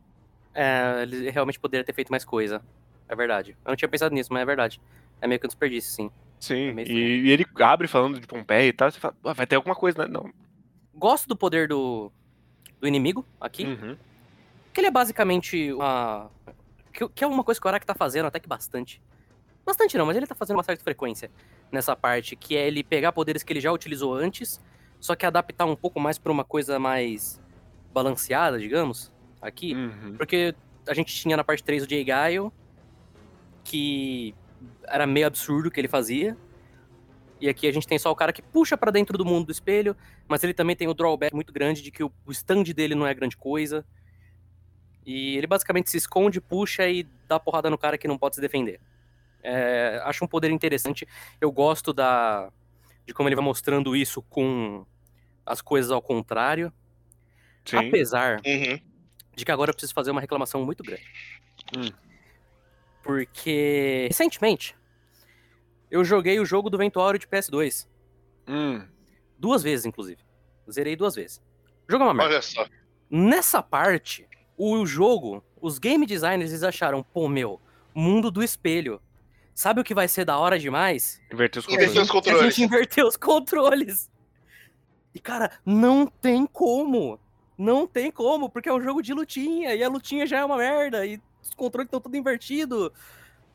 É, 0.54 1.02
ele 1.02 1.30
realmente 1.30 1.58
poderia 1.58 1.84
ter 1.84 1.92
feito 1.92 2.10
mais 2.10 2.24
coisa. 2.24 2.62
É 3.08 3.14
verdade. 3.14 3.56
Eu 3.64 3.70
não 3.70 3.76
tinha 3.76 3.88
pensado 3.88 4.14
nisso, 4.14 4.32
mas 4.32 4.42
é 4.42 4.46
verdade. 4.46 4.80
É 5.20 5.26
meio 5.26 5.40
que 5.40 5.46
um 5.46 5.48
desperdício, 5.48 5.92
sim. 5.92 6.10
Sim, 6.38 6.78
É 6.78 6.82
e, 6.84 7.26
e 7.26 7.30
ele 7.30 7.46
abre 7.60 7.88
falando 7.88 8.20
de 8.20 8.26
Pompeia 8.26 8.68
e 8.68 8.72
tal, 8.72 8.90
você 8.90 9.00
fala, 9.00 9.14
"Ah, 9.24 9.32
vai 9.32 9.46
ter 9.46 9.56
alguma 9.56 9.74
coisa, 9.74 10.04
né? 10.04 10.08
Não. 10.08 10.30
Gosto 10.94 11.26
do 11.26 11.36
poder 11.36 11.68
do, 11.68 12.12
do 12.80 12.86
inimigo 12.86 13.24
aqui. 13.40 13.64
Uhum. 13.64 13.96
Que 14.72 14.80
ele 14.80 14.88
é 14.88 14.90
basicamente 14.90 15.72
uma. 15.72 16.30
Que, 16.92 17.08
que 17.08 17.24
é 17.24 17.26
uma 17.26 17.42
coisa 17.42 17.60
que 17.60 17.66
o 17.66 17.68
Araki 17.68 17.86
tá 17.86 17.94
fazendo 17.94 18.26
até 18.26 18.38
que 18.38 18.48
bastante. 18.48 19.00
Bastante 19.64 19.96
não, 19.96 20.04
mas 20.04 20.16
ele 20.16 20.26
tá 20.26 20.34
fazendo 20.34 20.56
uma 20.56 20.62
certa 20.62 20.82
frequência 20.84 21.30
nessa 21.72 21.96
parte, 21.96 22.36
que 22.36 22.56
é 22.56 22.66
ele 22.66 22.84
pegar 22.84 23.12
poderes 23.12 23.42
que 23.42 23.52
ele 23.52 23.60
já 23.60 23.72
utilizou 23.72 24.14
antes, 24.14 24.60
só 25.00 25.14
que 25.14 25.24
adaptar 25.24 25.64
um 25.64 25.76
pouco 25.76 25.98
mais 25.98 26.18
pra 26.18 26.30
uma 26.30 26.44
coisa 26.44 26.78
mais 26.78 27.40
balanceada, 27.92 28.58
digamos, 28.58 29.12
aqui. 29.40 29.74
Uhum. 29.74 30.16
Porque 30.16 30.54
a 30.86 30.94
gente 30.94 31.14
tinha 31.14 31.36
na 31.36 31.44
parte 31.44 31.64
3 31.64 31.84
o 31.84 31.88
Jay 31.88 32.04
Gaio, 32.04 32.52
que 33.62 34.34
era 34.86 35.06
meio 35.06 35.26
absurdo 35.26 35.68
o 35.68 35.70
que 35.70 35.80
ele 35.80 35.88
fazia. 35.88 36.36
E 37.40 37.48
aqui 37.48 37.66
a 37.66 37.72
gente 37.72 37.86
tem 37.86 37.98
só 37.98 38.10
o 38.10 38.16
cara 38.16 38.32
que 38.32 38.42
puxa 38.42 38.76
pra 38.76 38.90
dentro 38.90 39.18
do 39.18 39.24
mundo 39.24 39.46
do 39.46 39.52
espelho, 39.52 39.96
mas 40.28 40.42
ele 40.44 40.54
também 40.54 40.76
tem 40.76 40.88
o 40.88 40.94
drawback 40.94 41.34
muito 41.34 41.52
grande 41.52 41.82
de 41.82 41.90
que 41.90 42.02
o 42.02 42.12
o 42.26 42.32
stand 42.32 42.64
dele 42.74 42.94
não 42.94 43.06
é 43.06 43.14
grande 43.14 43.36
coisa. 43.36 43.84
E 45.04 45.36
ele 45.36 45.46
basicamente 45.46 45.90
se 45.90 45.98
esconde, 45.98 46.40
puxa 46.40 46.88
e 46.88 47.06
dá 47.28 47.38
porrada 47.38 47.68
no 47.68 47.76
cara 47.76 47.98
que 47.98 48.08
não 48.08 48.16
pode 48.16 48.36
se 48.36 48.40
defender. 48.40 48.80
É, 49.46 50.00
acho 50.04 50.24
um 50.24 50.28
poder 50.28 50.50
interessante. 50.50 51.06
Eu 51.40 51.52
gosto 51.52 51.92
da 51.92 52.50
de 53.06 53.12
como 53.12 53.28
ele 53.28 53.36
vai 53.36 53.44
mostrando 53.44 53.94
isso 53.94 54.22
com 54.22 54.86
as 55.44 55.60
coisas 55.60 55.90
ao 55.90 56.00
contrário. 56.00 56.72
Sim. 57.64 57.76
Apesar 57.76 58.40
Uhum. 58.46 58.80
de 59.36 59.44
que 59.44 59.52
agora 59.52 59.70
eu 59.70 59.74
preciso 59.74 59.92
fazer 59.94 60.10
uma 60.10 60.20
reclamação 60.20 60.64
muito 60.64 60.82
grande. 60.82 61.04
Hum. 61.76 61.90
Porque, 63.02 64.06
recentemente, 64.08 64.74
eu 65.90 66.04
joguei 66.04 66.40
o 66.40 66.46
jogo 66.46 66.70
do 66.70 66.78
Ventuário 66.78 67.18
de 67.20 67.26
PS2. 67.26 67.86
Hum. 68.48 68.86
Duas 69.38 69.62
vezes, 69.62 69.84
inclusive. 69.84 70.22
Zerei 70.70 70.96
duas 70.96 71.14
vezes. 71.14 71.42
O 71.86 71.92
jogo 71.92 72.04
é 72.04 72.06
uma 72.06 72.14
merda. 72.14 72.32
Olha 72.32 72.42
só. 72.42 72.66
Nessa 73.10 73.62
parte, 73.62 74.26
o 74.56 74.86
jogo, 74.86 75.44
os 75.60 75.78
game 75.78 76.06
designers, 76.06 76.50
eles 76.50 76.62
acharam, 76.62 77.02
pô, 77.02 77.28
meu, 77.28 77.60
mundo 77.94 78.30
do 78.30 78.42
espelho. 78.42 79.00
Sabe 79.54 79.80
o 79.80 79.84
que 79.84 79.94
vai 79.94 80.08
ser 80.08 80.24
da 80.24 80.36
hora 80.38 80.58
demais? 80.58 81.20
Inverter 81.32 81.60
os 81.62 81.68
Inverter 81.68 81.86
controles. 81.88 82.02
os 82.04 82.10
controles. 82.10 82.40
A 82.42 82.50
gente 82.50 82.62
inverter 82.64 83.04
os 83.06 83.16
controles. 83.16 84.10
E, 85.14 85.20
cara, 85.20 85.50
não 85.64 86.06
tem 86.06 86.44
como. 86.46 87.20
Não 87.56 87.86
tem 87.86 88.10
como, 88.10 88.50
porque 88.50 88.68
é 88.68 88.72
um 88.72 88.80
jogo 88.82 89.00
de 89.00 89.14
lutinha, 89.14 89.72
e 89.76 89.84
a 89.84 89.88
lutinha 89.88 90.26
já 90.26 90.38
é 90.40 90.44
uma 90.44 90.56
merda, 90.56 91.06
e 91.06 91.20
os 91.40 91.54
controles 91.54 91.86
estão 91.86 92.00
tudo 92.00 92.16
invertido. 92.16 92.92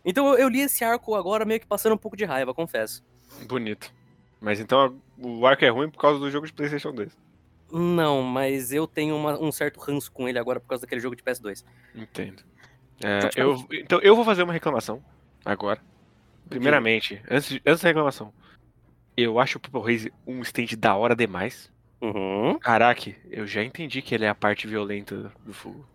Então 0.05 0.25
eu, 0.29 0.37
eu 0.37 0.47
li 0.47 0.61
esse 0.61 0.85
arco 0.85 1.13
agora 1.15 1.43
meio 1.43 1.59
que 1.59 1.67
passando 1.67 1.93
um 1.95 1.97
pouco 1.97 2.15
de 2.15 2.23
raiva, 2.23 2.53
confesso. 2.53 3.03
Bonito. 3.45 3.91
Mas 4.39 4.61
então 4.61 4.97
o 5.17 5.45
arco 5.45 5.65
é 5.65 5.69
ruim 5.69 5.89
por 5.89 5.99
causa 5.99 6.17
do 6.17 6.31
jogo 6.31 6.47
de 6.47 6.53
PlayStation 6.53 6.93
2. 6.93 7.11
Não, 7.73 8.23
mas 8.23 8.71
eu 8.71 8.87
tenho 8.87 9.17
uma- 9.17 9.37
um 9.37 9.51
certo 9.51 9.81
ranço 9.81 10.09
com 10.13 10.29
ele 10.29 10.39
agora 10.39 10.61
por 10.61 10.67
causa 10.69 10.83
daquele 10.83 11.01
jogo 11.01 11.15
de 11.17 11.21
PS2. 11.21 11.65
Entendo. 11.93 12.41
É, 13.03 13.29
eu, 13.35 13.67
então 13.73 13.99
eu 13.99 14.15
vou 14.15 14.23
fazer 14.23 14.43
uma 14.43 14.53
reclamação 14.53 15.03
agora. 15.45 15.81
Primeiramente, 16.49 17.21
antes, 17.29 17.59
antes 17.65 17.81
da 17.81 17.89
reclamação, 17.89 18.33
eu 19.15 19.39
acho 19.39 19.57
o 19.57 19.61
Purple 19.61 19.93
Haze 19.93 20.13
um 20.25 20.41
stand 20.41 20.77
da 20.77 20.95
hora 20.95 21.15
demais. 21.15 21.71
Uhum. 22.01 22.57
Caraca, 22.59 23.13
eu 23.29 23.45
já 23.45 23.63
entendi 23.63 24.01
que 24.01 24.15
ele 24.15 24.25
é 24.25 24.29
a 24.29 24.35
parte 24.35 24.67
violenta 24.67 25.31
do 25.45 25.53
fogo. 25.53 25.85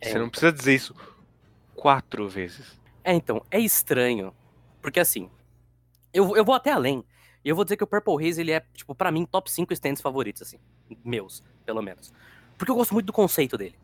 É, 0.00 0.10
Você 0.10 0.18
não 0.18 0.28
precisa 0.28 0.52
dizer 0.52 0.74
isso 0.74 0.94
quatro 1.74 2.28
vezes. 2.28 2.78
É, 3.02 3.12
então, 3.12 3.42
é 3.50 3.58
estranho. 3.58 4.34
Porque 4.82 5.00
assim, 5.00 5.30
eu, 6.12 6.36
eu 6.36 6.44
vou 6.44 6.54
até 6.54 6.70
além. 6.70 7.04
E 7.44 7.48
eu 7.48 7.56
vou 7.56 7.64
dizer 7.64 7.76
que 7.76 7.84
o 7.84 7.86
Purple 7.86 8.28
Haze, 8.28 8.40
ele 8.40 8.52
é, 8.52 8.60
tipo, 8.74 8.94
pra 8.94 9.10
mim, 9.10 9.24
top 9.24 9.50
5 9.50 9.72
stands 9.72 10.02
favoritos, 10.02 10.42
assim. 10.42 10.58
Meus, 11.04 11.42
pelo 11.64 11.80
menos. 11.80 12.12
Porque 12.56 12.70
eu 12.70 12.74
gosto 12.74 12.92
muito 12.92 13.06
do 13.06 13.12
conceito 13.12 13.56
dele. 13.56 13.76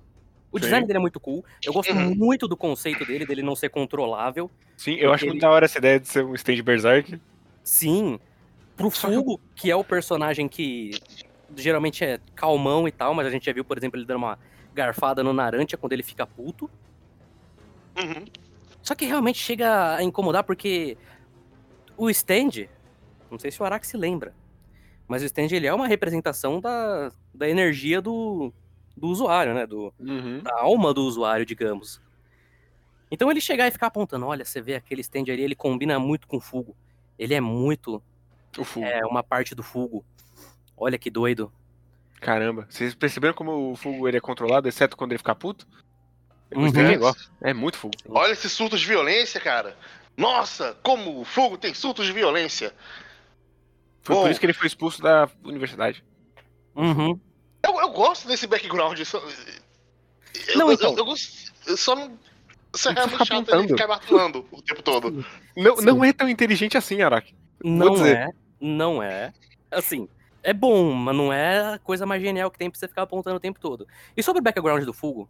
O 0.55 0.59
Sim. 0.59 0.65
design 0.67 0.87
dele 0.87 0.99
é 0.99 1.01
muito 1.01 1.19
cool. 1.19 1.45
Eu 1.65 1.73
gosto 1.73 1.93
Uhum. 1.93 2.15
muito 2.15 2.47
do 2.47 2.57
conceito 2.57 3.05
dele, 3.05 3.27
dele 3.27 3.43
não 3.43 3.57
ser 3.57 3.71
controlável. 3.71 4.49
Sim, 4.77 4.95
eu 4.95 5.13
acho 5.13 5.25
Ele- 5.25 5.33
muito 5.33 5.43
da 5.43 5.51
hora 5.51 5.65
essa 5.65 5.79
ideia 5.79 5.99
de 5.99 6.07
ser 6.07 6.25
um 6.25 6.33
stand 6.37 6.63
Berserk. 6.63 7.21
Sim. 7.65 8.21
Pro 8.77 8.89
Fugo, 8.89 9.41
que 9.57 9.69
é 9.69 9.75
o 9.75 9.83
personagem 9.83 10.47
que 10.47 10.93
geralmente 11.57 12.05
é 12.05 12.21
calmão 12.37 12.87
e 12.87 12.93
tal, 12.93 13.13
mas 13.15 13.27
a 13.27 13.31
gente 13.31 13.45
já 13.47 13.53
viu, 13.53 13.65
por 13.65 13.77
exemplo, 13.77 13.99
ele 13.99 14.07
dando 14.07 14.19
uma 14.19 14.39
garfada 14.73 15.25
no 15.25 15.33
Narantia 15.33 15.77
quando 15.77 15.93
ele 15.93 16.05
fica 16.05 16.25
puto. 16.25 16.71
Uhum. 17.97 18.25
Só 18.81 18.95
que 18.95 19.07
realmente 19.07 19.39
chega 19.41 19.97
a 19.97 20.05
incomodar 20.05 20.45
porque 20.45 20.97
o 21.97 22.09
stand, 22.11 22.69
não 23.29 23.41
sei 23.41 23.51
se 23.51 23.61
o 23.61 23.65
Araki 23.65 23.87
se 23.89 23.97
lembra, 23.97 24.33
mas 25.09 25.21
o 25.23 25.27
stand 25.27 25.49
ele 25.51 25.67
é 25.67 25.75
uma 25.75 25.89
representação 25.89 26.61
da, 26.61 27.11
da 27.33 27.49
energia 27.49 28.01
do, 28.01 28.53
do 28.97 29.09
usuário, 29.09 29.55
né? 29.55 29.67
Do, 29.67 29.93
Uhum. 29.99 30.41
da 30.43 30.61
alma 30.61 30.93
do 30.95 31.03
usuário, 31.03 31.45
digamos. 31.45 32.01
Então 33.11 33.31
ele 33.31 33.41
chegar 33.41 33.69
e 33.69 33.71
ficar 33.71 33.89
apontando, 33.89 34.27
olha, 34.27 34.45
você 34.45 34.61
vê 34.61 34.75
aquele 34.75 35.01
stand 35.01 35.25
ali, 35.29 35.43
ele 35.43 35.55
combina 35.55 35.99
muito 35.99 36.27
com 36.27 36.37
o 36.39 36.41
Fugo. 36.41 36.77
Ele 37.19 37.35
é 37.35 37.41
muito 37.41 38.03
O 38.59 38.65
fogo. 38.65 38.87
é, 38.87 39.05
uma 39.07 39.23
parte 39.23 39.55
do 39.55 39.63
Fugo. 39.63 40.05
Olha 40.77 40.99
que 40.99 41.11
doido. 41.11 41.53
Caramba. 42.21 42.67
Vocês 42.69 42.95
perceberam 42.95 43.35
como 43.35 43.73
o 43.73 43.77
fogo 43.77 44.09
ele 44.09 44.17
é 44.17 44.21
controlado, 44.21 44.67
exceto 44.69 44.97
quando 44.97 45.13
ele 45.13 45.19
ficar 45.19 45.35
puto? 45.35 45.67
Uhum. 46.55 46.71
é 47.41 47.53
muito 47.53 47.77
fogo. 47.77 47.95
Olha 48.09 48.33
esses 48.33 48.51
surtos 48.53 48.81
de 48.81 48.87
violência, 48.87 49.41
cara. 49.41 49.77
Nossa, 50.17 50.77
como 50.83 51.21
o 51.21 51.25
fogo 51.25 51.59
tem 51.59 51.75
surtos 51.75 52.07
de 52.07 52.13
violência. 52.13 52.73
Foi 54.03 54.17
por 54.17 54.31
isso 54.31 54.39
que 54.41 54.47
ele 54.47 54.53
foi 54.53 54.67
expulso 54.67 55.03
da 55.03 55.29
universidade. 55.45 56.05
Uhum. 56.75 57.19
Eu, 57.67 57.81
eu 57.81 57.91
gosto 57.91 58.29
desse 58.29 58.47
background. 58.47 59.01
Só... 59.03 59.19
Eu, 59.19 60.59
Não, 60.59 60.69
eu- 60.69 60.75
então. 60.75 60.93
eu, 60.93 60.99
eu 60.99 61.05
gosto- 61.05 61.53
eu 61.67 61.77
só 61.77 61.95
não. 61.97 62.19
Isso 62.75 62.89
é 62.89 62.93
realmente 62.93 63.19
chato 63.19 63.31
ele 63.31 63.39
apontando. 63.41 63.69
ficar 63.69 63.87
martelando 63.89 64.47
o 64.51 64.61
tempo 64.61 64.83
todo. 64.83 65.25
Não, 65.57 65.77
Sim. 65.77 65.85
não 65.85 66.05
é 66.05 66.13
tão 66.13 66.29
inteligente 66.29 66.77
assim, 66.77 67.01
Araki. 67.03 67.35
Não 67.63 68.05
é, 68.05 68.31
não 68.61 69.01
é. 69.03 69.33
Assim, 69.71 70.09
é 70.43 70.53
bom, 70.53 70.93
mas 70.93 71.17
não 71.17 71.33
é 71.33 71.75
a 71.75 71.79
coisa 71.79 72.05
mais 72.05 72.21
genial 72.21 72.51
que 72.51 72.59
tem 72.59 72.69
pra 72.69 72.79
você 72.79 72.89
ficar 72.89 73.03
apontando 73.03 73.37
o 73.37 73.41
tempo 73.41 73.61
todo. 73.61 73.87
E 74.17 74.23
sobre 74.25 74.41
o 74.41 74.43
background 74.43 74.83
do 74.85 74.93
Fugo, 74.93 75.29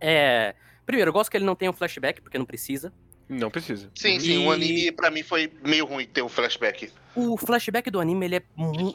é. 0.00 0.54
Primeiro, 0.86 1.10
eu 1.10 1.12
gosto 1.12 1.30
que 1.30 1.36
ele 1.36 1.44
não 1.44 1.54
tem 1.54 1.68
um 1.68 1.72
flashback, 1.74 2.20
porque 2.22 2.38
não 2.38 2.46
precisa. 2.46 2.92
Não 3.28 3.50
precisa. 3.50 3.90
Sim, 3.94 4.16
E- 4.16 4.20
sim, 4.20 4.46
o 4.46 4.50
anime 4.50 4.92
pra 4.92 5.10
mim 5.10 5.22
foi 5.22 5.52
meio 5.64 5.84
ruim 5.84 6.06
ter 6.06 6.22
um 6.22 6.28
flashback. 6.28 6.90
O 7.14 7.36
flashback 7.36 7.90
do 7.90 8.00
anime, 8.00 8.24
ele 8.24 8.36
é, 8.36 8.42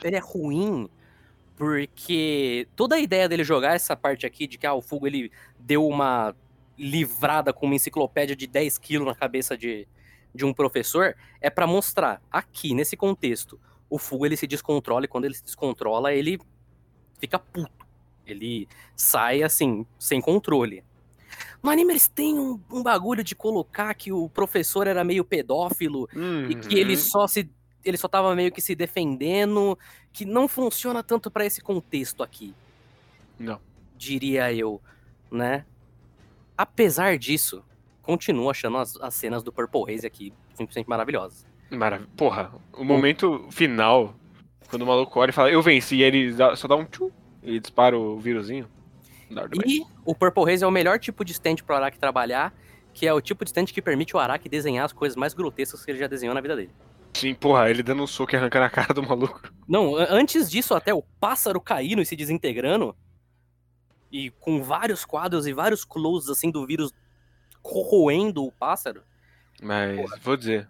ele 0.04 0.16
é 0.16 0.20
ruim, 0.20 0.90
porque 1.56 2.68
toda 2.76 2.96
a 2.96 3.00
ideia 3.00 3.28
dele 3.30 3.44
jogar 3.44 3.76
essa 3.76 3.96
parte 3.96 4.26
aqui 4.26 4.48
de 4.48 4.58
que 4.58 4.66
ah, 4.66 4.74
o 4.74 4.82
Fugo 4.82 5.08
ele 5.08 5.32
deu 5.60 5.88
uma 5.88 6.36
livrada 6.78 7.54
com 7.54 7.66
uma 7.68 7.76
enciclopédia 7.76 8.36
de 8.36 8.48
10 8.48 8.78
quilos 8.80 9.08
na 9.08 9.14
cabeça 9.16 9.56
de, 9.58 9.88
de 10.34 10.46
um 10.46 10.54
professor 10.54 11.16
é 11.40 11.50
pra 11.50 11.68
mostrar 11.68 12.22
aqui, 12.32 12.74
nesse 12.74 12.98
contexto, 12.98 13.60
o 13.90 13.98
Fugo 14.00 14.26
ele 14.26 14.38
se 14.38 14.48
descontrola 14.48 15.06
e 15.06 15.08
quando 15.08 15.26
ele 15.26 15.36
se 15.36 15.44
descontrola, 15.44 16.14
ele 16.14 16.40
fica 17.20 17.38
puto. 17.38 17.86
Ele 18.26 18.68
sai 18.96 19.44
assim, 19.44 19.86
sem 20.00 20.22
controle. 20.22 20.84
No 21.62 21.70
anime 21.70 21.94
eles 21.94 22.08
têm 22.08 22.38
um, 22.40 22.60
um 22.72 22.82
bagulho 22.82 23.24
de 23.24 23.36
colocar 23.36 23.94
que 23.94 24.12
o 24.12 24.28
professor 24.30 24.88
era 24.88 25.04
meio 25.04 25.24
pedófilo 25.24 26.08
e 26.50 26.56
que 26.56 26.76
ele 26.80 26.94
Uhum. 26.94 27.00
só 27.00 27.28
se 27.28 27.50
ele 27.84 27.98
só 27.98 28.08
tava 28.08 28.36
meio 28.36 28.52
que 28.52 28.62
se 28.62 28.76
defendendo, 28.76 29.78
que 30.14 30.26
não 30.26 30.48
funciona 30.48 31.02
tanto 31.04 31.30
pra 31.32 31.46
esse 31.46 31.62
contexto 31.62 32.22
aqui, 32.24 32.54
Não. 33.40 33.60
diria 33.98 34.54
eu, 34.54 34.82
né? 35.32 35.66
Apesar 36.58 37.18
disso, 37.18 37.64
continuo 38.02 38.50
achando 38.50 38.78
as, 38.78 38.96
as 38.98 39.14
cenas 39.14 39.42
do 39.44 39.52
Purple 39.52 39.94
Haze 39.94 40.06
aqui 40.06 40.34
simplesmente 40.54 40.88
maravilhosas. 40.88 41.46
Maravilha. 41.70 42.10
Porra, 42.16 42.52
o 42.74 42.84
momento 42.84 43.48
final, 43.50 44.14
quando 44.70 44.82
o 44.84 44.86
maluco 44.86 45.20
olha 45.20 45.30
e 45.30 45.34
fala, 45.34 45.50
eu 45.50 45.62
venci, 45.62 45.96
e 45.96 46.04
ele 46.04 46.34
dá- 46.34 46.56
só 46.56 46.68
dá 46.68 46.76
um 46.76 46.86
tchu 46.86 47.12
e 47.42 47.60
dispara 47.60 47.98
o 47.98 48.20
vírusinho. 48.20 48.68
E 49.66 49.86
o 50.06 50.14
Purple 50.14 50.52
Haze 50.52 50.64
é 50.64 50.68
o 50.68 50.72
melhor 50.72 51.00
tipo 51.00 51.24
de 51.24 51.32
stand 51.32 51.56
pro 51.66 51.76
Araki 51.76 51.98
trabalhar, 51.98 52.54
que 52.94 53.08
é 53.08 53.14
o 53.14 53.22
tipo 53.22 53.46
de 53.46 53.50
stand 53.50 53.66
que 53.68 53.82
permite 53.82 54.14
o 54.16 54.20
Araki 54.20 54.50
desenhar 54.50 54.84
as 54.86 54.92
coisas 54.92 55.16
mais 55.16 55.34
grotescas 55.34 55.86
que 55.86 55.90
ele 55.92 55.98
já 56.00 56.08
desenhou 56.08 56.36
na 56.36 56.42
vida 56.42 56.56
dele. 56.56 56.72
Sim, 57.14 57.34
porra, 57.36 57.70
ele 57.70 57.84
dando 57.84 58.04
um 58.04 58.08
soco 58.08 58.34
e 58.34 58.38
arrancando 58.38 58.66
a 58.66 58.70
cara 58.70 58.94
do 58.94 59.04
maluco. 59.04 59.52
Não, 59.68 59.96
antes 59.96 60.50
disso, 60.50 60.74
até 60.74 60.94
o 60.94 61.02
pássaro 61.20 61.60
caindo 61.60 62.02
e 62.02 62.06
se 62.06 62.16
desintegrando. 62.16 62.96
E 64.12 64.30
com 64.32 64.62
vários 64.62 65.06
quadros 65.06 65.46
e 65.48 65.54
vários 65.54 65.86
closes 65.86 66.30
assim 66.30 66.50
do 66.52 66.66
vírus 66.66 66.92
corroendo 67.62 68.44
o 68.44 68.52
pássaro. 68.52 69.04
Mas, 69.62 70.10
vou 70.22 70.36
dizer, 70.36 70.68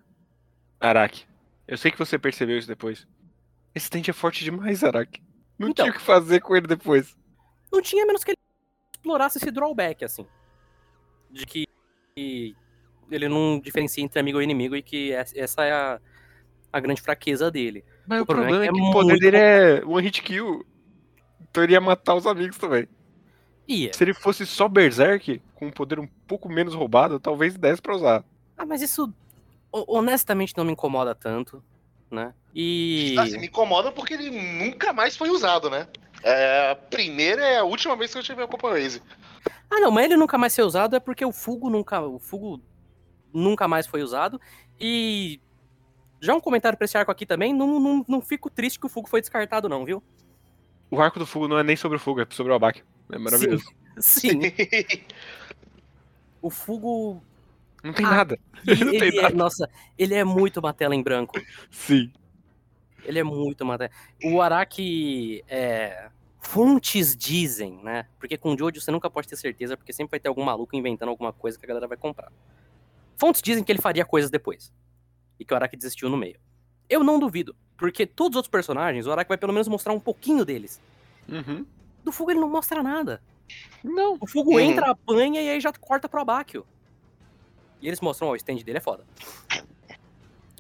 Araki, 0.80 1.26
eu 1.68 1.78
sei 1.78 1.92
que 1.92 1.98
você 1.98 2.20
percebeu 2.20 2.58
isso 2.58 2.68
depois. 2.68 3.08
Esse 3.74 3.86
stand 3.86 4.04
é 4.10 4.14
forte 4.14 4.44
demais, 4.44 4.84
Araki. 4.84 5.22
Não 5.58 5.70
Então. 5.70 5.86
tinha 5.86 5.96
o 5.96 5.98
que 5.98 6.04
fazer 6.04 6.42
com 6.42 6.56
ele 6.56 6.68
depois. 6.68 7.16
Não 7.72 7.82
tinha 7.82 8.06
menos 8.06 8.24
que 8.24 8.32
ele 8.32 8.38
explorasse 8.94 9.38
esse 9.38 9.50
drawback, 9.52 10.04
assim. 10.04 10.26
De 11.30 11.46
que, 11.46 11.66
ele 13.10 13.30
não 13.30 13.60
diferencia 13.60 14.04
entre 14.04 14.20
amigo 14.20 14.42
e 14.42 14.44
inimigo 14.44 14.76
e 14.76 14.82
que 14.82 15.14
essa 15.14 15.64
é 15.64 15.72
a, 15.72 16.02
a 16.72 16.80
grande 16.80 17.02
fraqueza 17.02 17.50
dele. 17.52 17.84
Mas 18.08 18.20
O 18.20 18.24
o 18.24 18.26
problema 18.26 18.50
problema 18.52 18.66
é 18.66 18.68
é 18.68 18.72
que 18.72 18.80
que 18.80 18.86
é 18.86 18.90
o 18.90 18.94
poder 18.94 19.08
muito 19.12 19.22
dele 19.22 19.38
é 19.38 19.84
one 19.86 20.04
hit 20.04 20.22
kill. 20.22 20.66
Então 21.50 21.64
ele 21.64 21.74
ia 21.74 21.82
matar 21.82 22.16
os 22.16 22.26
amigos 22.26 22.58
também. 22.58 22.88
É. 23.70 23.94
Se 23.94 24.04
ele 24.04 24.14
fosse 24.14 24.46
só 24.46 24.68
Berserk, 24.68 25.42
com 25.56 25.68
um 25.68 25.72
poder 25.72 26.00
um 26.00 26.08
pouco 26.28 26.50
menos 26.50 26.74
roubado, 26.74 27.20
talvez 27.20 27.56
desse 27.58 27.82
pra 27.82 27.96
usar. 27.96 28.24
Ah, 28.58 28.66
mas 28.66 28.82
isso 28.82 29.14
ho- 29.72 29.86
honestamente 29.98 30.56
não 30.58 30.66
me 30.66 30.74
incomoda 30.74 31.16
tanto, 31.16 31.64
né? 32.10 32.34
E. 32.54 33.16
Assim, 33.18 33.38
me 33.40 33.48
incomoda 33.48 33.92
porque 33.92 34.14
ele 34.14 34.30
nunca 34.30 34.92
mais 34.92 35.16
foi 35.16 35.30
usado, 35.30 35.70
né? 35.70 35.88
É, 36.24 36.72
a 36.72 36.76
primeira 36.76 37.42
é 37.44 37.58
a 37.60 37.64
última 37.64 37.96
vez 37.96 38.12
que 38.12 38.18
eu 38.20 38.24
tive 38.24 38.44
a 38.44 38.48
Copa 38.48 38.70
Raze. 38.72 39.02
Ah, 39.70 39.80
não, 39.80 39.90
mas 39.90 40.06
ele 40.06 40.18
nunca 40.18 40.38
mais 40.38 40.52
ser 40.54 40.64
usado 40.64 40.96
é 40.96 41.00
porque 41.00 41.24
o 41.26 41.32
Fugo 41.32 41.70
nunca. 41.70 42.02
O 42.02 42.20
Fugo 42.20 42.62
nunca 43.34 43.68
mais 43.68 43.88
foi 43.88 44.04
usado. 44.04 44.40
E. 44.80 45.40
Já 46.22 46.34
um 46.36 46.40
comentário 46.40 46.78
pra 46.78 46.86
esse 46.86 46.98
arco 46.98 47.12
aqui 47.12 47.26
também, 47.26 47.52
não, 47.54 47.80
não, 47.80 48.06
não 48.08 48.22
fico 48.22 48.50
triste 48.50 48.80
que 48.80 48.86
o 48.86 48.90
Fugo 48.90 49.10
foi 49.10 49.20
descartado, 49.22 49.68
não, 49.68 49.84
viu? 49.84 50.02
O 50.90 51.02
arco 51.02 51.18
do 51.20 51.26
fogo 51.26 51.48
não 51.48 51.58
é 51.58 51.64
nem 51.64 51.76
sobre 51.76 51.98
o 51.98 52.00
fogo, 52.00 52.22
é 52.22 52.28
sobre 52.30 52.52
o 52.52 52.56
Abak. 52.56 52.84
É 53.12 53.18
maravilhoso. 53.18 53.64
Sim. 53.98 54.40
O 56.42 56.50
Fugo. 56.50 57.22
Não 57.84 57.94
tem 57.94 58.06
Ah, 58.06 58.10
nada. 58.12 58.40
Ele 58.66 58.84
não 58.86 58.94
ele 58.94 59.20
é- 59.20 59.30
nossa, 59.32 59.70
ele 59.98 60.16
é 60.16 60.24
muito 60.24 60.60
uma 60.60 60.74
tela 60.74 60.96
em 60.96 61.04
branco. 61.04 61.40
Sim. 61.70 62.12
Ele 63.04 63.20
é 63.20 63.24
muito 63.24 63.62
uma 63.64 63.78
tela. 63.78 63.92
O 64.24 64.42
Araki 64.42 65.44
é. 65.48 66.10
Fontes 66.40 67.16
dizem, 67.16 67.80
né? 67.84 68.08
Porque 68.20 68.36
com 68.36 68.56
o 68.56 68.58
Jojo 68.58 68.82
você 68.82 68.90
nunca 68.90 69.08
pode 69.10 69.28
ter 69.28 69.36
certeza, 69.36 69.78
porque 69.78 69.94
sempre 69.94 70.12
vai 70.12 70.20
ter 70.20 70.28
algum 70.30 70.44
maluco 70.44 70.76
inventando 70.76 71.10
alguma 71.10 71.32
coisa 71.32 71.58
que 71.60 71.64
a 71.66 71.68
galera 71.68 71.88
vai 71.88 71.98
comprar. 71.98 72.32
Fontes 73.18 73.44
dizem 73.44 73.64
que 73.64 73.72
ele 73.72 73.80
faria 73.82 74.04
coisas 74.04 74.32
depois. 74.32 74.74
E 75.42 75.46
que 75.46 75.52
o 75.54 75.56
Araki 75.58 75.76
desistiu 75.76 76.08
no 76.08 76.16
meio. 76.16 76.40
Eu 76.88 77.04
não 77.04 77.18
duvido, 77.18 77.56
porque 77.76 78.06
todos 78.06 78.36
os 78.36 78.38
outros 78.38 78.52
personagens, 78.52 79.08
o 79.08 79.12
Araki 79.12 79.28
vai 79.28 79.38
pelo 79.40 79.52
menos 79.52 79.68
mostrar 79.68 79.92
um 79.92 80.00
pouquinho 80.00 80.46
deles. 80.46 80.80
Uhum. 81.28 81.66
Do 82.04 82.12
Fugo 82.12 82.30
ele 82.30 82.40
não 82.40 82.48
mostra 82.48 82.84
nada. 82.84 83.20
Não. 83.84 84.18
O 84.22 84.28
Fugo 84.28 84.52
Uhum. 84.52 84.60
entra, 84.60 84.92
apanha 84.92 85.42
e 85.42 85.50
aí 85.50 85.60
já 85.60 85.74
corta 85.74 86.08
pro 86.08 86.22
Abakio. 86.22 86.64
E 87.82 87.88
eles 87.88 88.00
mostram, 88.00 88.28
ó, 88.28 88.34
o 88.34 88.36
stand 88.36 88.58
dele 88.58 88.78
é 88.78 88.82
foda. 88.82 89.04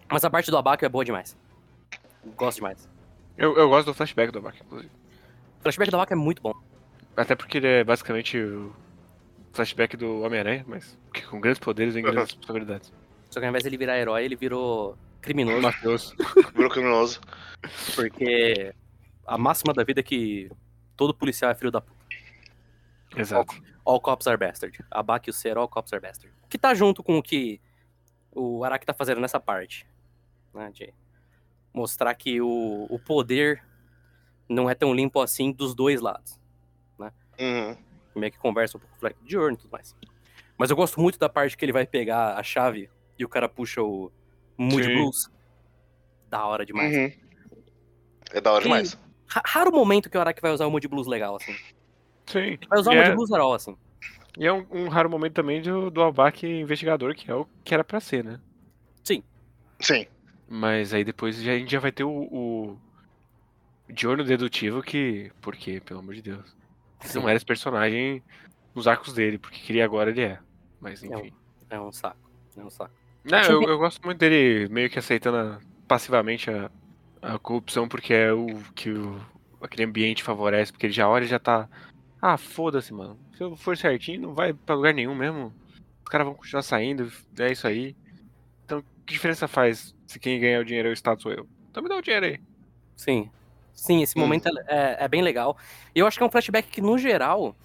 Mas 0.10 0.26
a 0.26 0.30
parte 0.32 0.50
do 0.50 0.58
Abakio 0.58 0.88
é 0.88 0.90
boa 0.90 1.06
demais. 1.06 1.38
Gosto 2.36 2.58
demais. 2.58 2.90
Eu, 3.38 3.56
eu 3.56 3.70
gosto 3.70 3.86
do 3.88 3.94
flashback 3.94 4.32
do 4.32 4.40
Abak, 4.40 4.60
inclusive. 4.66 4.92
O 5.60 5.62
flashback 5.62 5.92
do 5.92 5.98
Abakio 5.98 6.14
é 6.16 6.18
muito 6.18 6.42
bom. 6.42 6.54
Até 7.16 7.36
porque 7.36 7.58
ele 7.60 7.68
é 7.68 7.84
basicamente 7.84 8.38
o 8.40 8.74
flashback 9.54 9.96
do 9.96 10.22
Homem-Aranha, 10.22 10.66
mas 10.68 10.98
com 11.30 11.40
grandes 11.40 11.60
poderes 11.60 11.94
vem 11.94 12.04
grandes 12.04 12.24
responsabilidades. 12.24 12.92
Só 13.32 13.40
que 13.40 13.46
ao 13.46 13.50
invés 13.50 13.64
de 13.64 13.70
ele 13.70 13.78
virar 13.78 13.98
herói, 13.98 14.26
ele 14.26 14.36
virou 14.36 14.98
criminoso. 15.22 15.62
Matheus. 15.62 16.16
Virou 16.54 16.70
criminoso. 16.70 17.22
Porque 17.96 18.76
a 19.26 19.38
máxima 19.38 19.74
da 19.74 19.84
vida 19.84 20.02
é 20.02 20.04
que 20.04 20.52
todo 20.98 21.14
policial 21.14 21.50
é 21.50 21.56
filho 21.56 21.72
da 21.72 21.80
puta. 21.80 22.06
Exato. 23.16 23.56
All 23.86 24.00
cops 24.00 24.28
are 24.28 24.38
bastard. 24.38 24.78
Abakio 24.92 25.34
ser 25.34 25.58
all 25.58 25.68
cops 25.68 25.94
are 25.94 26.02
bastard. 26.02 26.34
Que 26.50 26.58
tá 26.58 26.74
junto 26.76 27.02
com 27.02 27.18
o 27.18 27.24
que 27.24 27.62
o 28.32 28.64
Araki 28.64 28.86
tá 28.86 28.94
fazendo 28.94 29.22
nessa 29.22 29.40
parte. 29.40 29.88
Né, 30.54 30.70
de 30.74 30.94
mostrar 31.74 32.14
que 32.14 32.42
o, 32.42 32.86
o 32.90 33.00
poder 33.00 33.64
não 34.50 34.70
é 34.70 34.76
tão 34.76 34.94
limpo 34.94 35.22
assim 35.22 35.54
dos 35.54 35.74
dois 35.74 36.02
lados. 36.02 36.40
Uhum. 37.40 37.76
meio 38.16 38.32
que 38.32 38.38
conversa 38.38 38.78
um 38.78 38.80
pouco 38.80 38.92
com 38.92 38.98
o 38.98 39.00
Fleck 39.00 39.24
de 39.24 39.32
Journey 39.32 39.56
e 39.56 39.58
tudo 39.58 39.72
mais. 39.72 39.96
Mas 40.58 40.70
eu 40.70 40.76
gosto 40.76 41.00
muito 41.00 41.18
da 41.18 41.28
parte 41.28 41.58
que 41.58 41.66
ele 41.66 41.72
vai 41.72 41.88
pegar 41.88 42.36
a 42.38 42.44
chave 42.44 42.88
e 43.22 43.26
o 43.26 43.30
cara 43.30 43.48
puxa 43.48 43.82
o 43.82 44.12
Mood 44.58 44.84
Sim. 44.84 44.94
Blues. 44.96 45.30
Da 46.30 46.46
hora 46.46 46.66
demais. 46.66 46.96
Uhum. 46.96 47.12
É 48.32 48.42
da 48.42 48.52
hora 48.52 48.62
E- 48.62 48.64
demais. 48.64 48.98
Ra- 49.28 49.44
Raro 49.46 49.72
momento 49.72 50.10
que 50.10 50.18
o 50.18 50.22
Araki 50.22 50.42
vai 50.42 50.52
usar 50.52 50.66
o 50.66 50.72
Mood 50.72 50.88
Blues 50.88 51.08
legal, 51.08 51.36
assim. 51.36 51.54
Sim. 52.26 52.58
Vai 52.70 52.80
usar 52.80 52.92
E 52.94 52.96
o 52.96 52.98
Mood 53.00 53.12
é, 53.12 53.16
Blues 53.16 53.30
legal, 53.30 53.54
assim. 53.54 53.78
e 54.38 54.46
é 54.48 54.52
um, 54.54 54.66
um 54.72 54.88
raro 54.90 55.10
momento 55.10 55.34
também 55.34 55.62
do, 55.62 55.90
do 55.90 56.02
Abak 56.02 56.46
investigador, 56.48 57.14
que 57.16 57.30
é 57.30 57.36
o 57.36 57.46
que 57.64 57.74
era 57.74 57.84
pra 57.84 58.00
ser, 58.00 58.24
né? 58.24 58.40
Sim. 59.84 60.06
Mas 60.48 60.94
aí 60.94 61.04
depois 61.04 61.42
já, 61.42 61.54
a 61.54 61.58
gente 61.58 61.72
já 61.72 61.80
vai 61.80 61.92
ter 61.92 62.04
o, 62.04 62.12
o 62.32 62.78
Giorno 63.96 64.24
dedutivo 64.24 64.84
que. 64.84 65.32
Por 65.42 65.56
quê? 65.56 65.82
Pelo 65.84 66.02
amor 66.02 66.14
de 66.14 66.22
Deus. 66.22 66.56
Não 67.16 67.28
era 67.28 67.36
esse 67.36 67.46
personagem 67.46 68.22
nos 68.76 68.88
arcos 68.88 69.14
dele, 69.14 69.40
porque 69.40 69.60
queria 69.60 69.84
agora 69.84 70.12
ele 70.12 70.22
é. 70.22 70.40
Mas 70.80 71.04
enfim. 71.04 71.34
É 71.70 71.80
um 71.80 71.92
saco. 71.92 72.30
É 72.56 72.62
um 72.62 72.70
saco. 72.70 72.94
Não, 73.24 73.40
eu 73.42 73.62
eu, 73.64 73.78
gosto 73.78 74.04
muito 74.04 74.18
dele 74.18 74.68
meio 74.70 74.90
que 74.90 74.98
aceitando 75.00 75.38
a- 75.38 75.60
passivamente 75.88 76.50
a, 76.50 76.70
a 77.22 77.38
corrupção, 77.40 77.88
porque 77.88 78.14
é 78.14 78.34
o 78.34 78.48
que 78.76 78.90
o, 78.92 79.20
aquele 79.62 79.84
ambiente 79.84 80.24
favorece, 80.24 80.72
porque 80.72 80.88
ele 80.88 80.94
já 80.94 81.08
olha 81.08 81.26
e 81.26 81.28
já 81.28 81.40
tá. 81.40 81.70
Ah, 82.22 82.38
foda-se, 82.38 82.94
mano. 82.94 83.20
Se 83.36 83.44
eu 83.44 83.56
for 83.56 83.78
certinho, 83.78 84.22
não 84.22 84.34
vai 84.34 84.54
pra 84.54 84.76
lugar 84.76 84.94
nenhum 84.94 85.16
mesmo. 85.16 85.54
Os 86.04 86.10
caras 86.10 86.26
vão 86.26 86.36
continuar 86.36 86.62
saindo, 86.64 87.12
é 87.40 87.52
isso 87.52 87.68
aí. 87.68 87.96
Então, 88.66 88.84
que 89.06 89.14
diferença 89.14 89.48
faz 89.48 89.96
se 90.08 90.20
quem 90.20 90.40
ganhar 90.40 90.60
o 90.62 90.66
dinheiro 90.66 90.88
é 90.88 90.92
o 90.92 90.94
Estado 90.94 91.22
sou 91.22 91.32
eu? 91.32 91.48
Então 91.70 91.82
me 91.82 91.90
dá 91.90 91.98
o 91.98 92.02
dinheiro 92.02 92.26
aí. 92.26 92.40
Sim. 92.96 93.30
Sim, 93.74 94.02
esse 94.04 94.18
Hum. 94.18 94.22
momento 94.22 94.48
é, 94.48 94.52
é- 94.68 94.98
é 95.06 95.08
bem 95.08 95.22
legal. 95.22 95.58
E 95.96 96.00
eu 96.00 96.06
acho 96.08 96.18
que 96.18 96.24
é 96.24 96.26
um 96.26 96.32
flashback 96.32 96.70
que, 96.70 96.82
no 96.82 96.98
geral, 96.98 97.56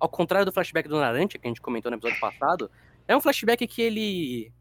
ao 0.00 0.08
contrário 0.08 0.44
do 0.44 0.52
flashback 0.52 0.88
do 0.88 0.96
Narante, 0.96 1.38
que 1.38 1.46
a 1.46 1.50
gente 1.50 1.60
comentou 1.60 1.90
no 1.90 1.96
episódio 1.96 2.20
passado, 2.20 2.70
é 3.08 3.16
um 3.16 3.20
flashback 3.20 3.66
que 3.66 3.80
ele 3.80 4.52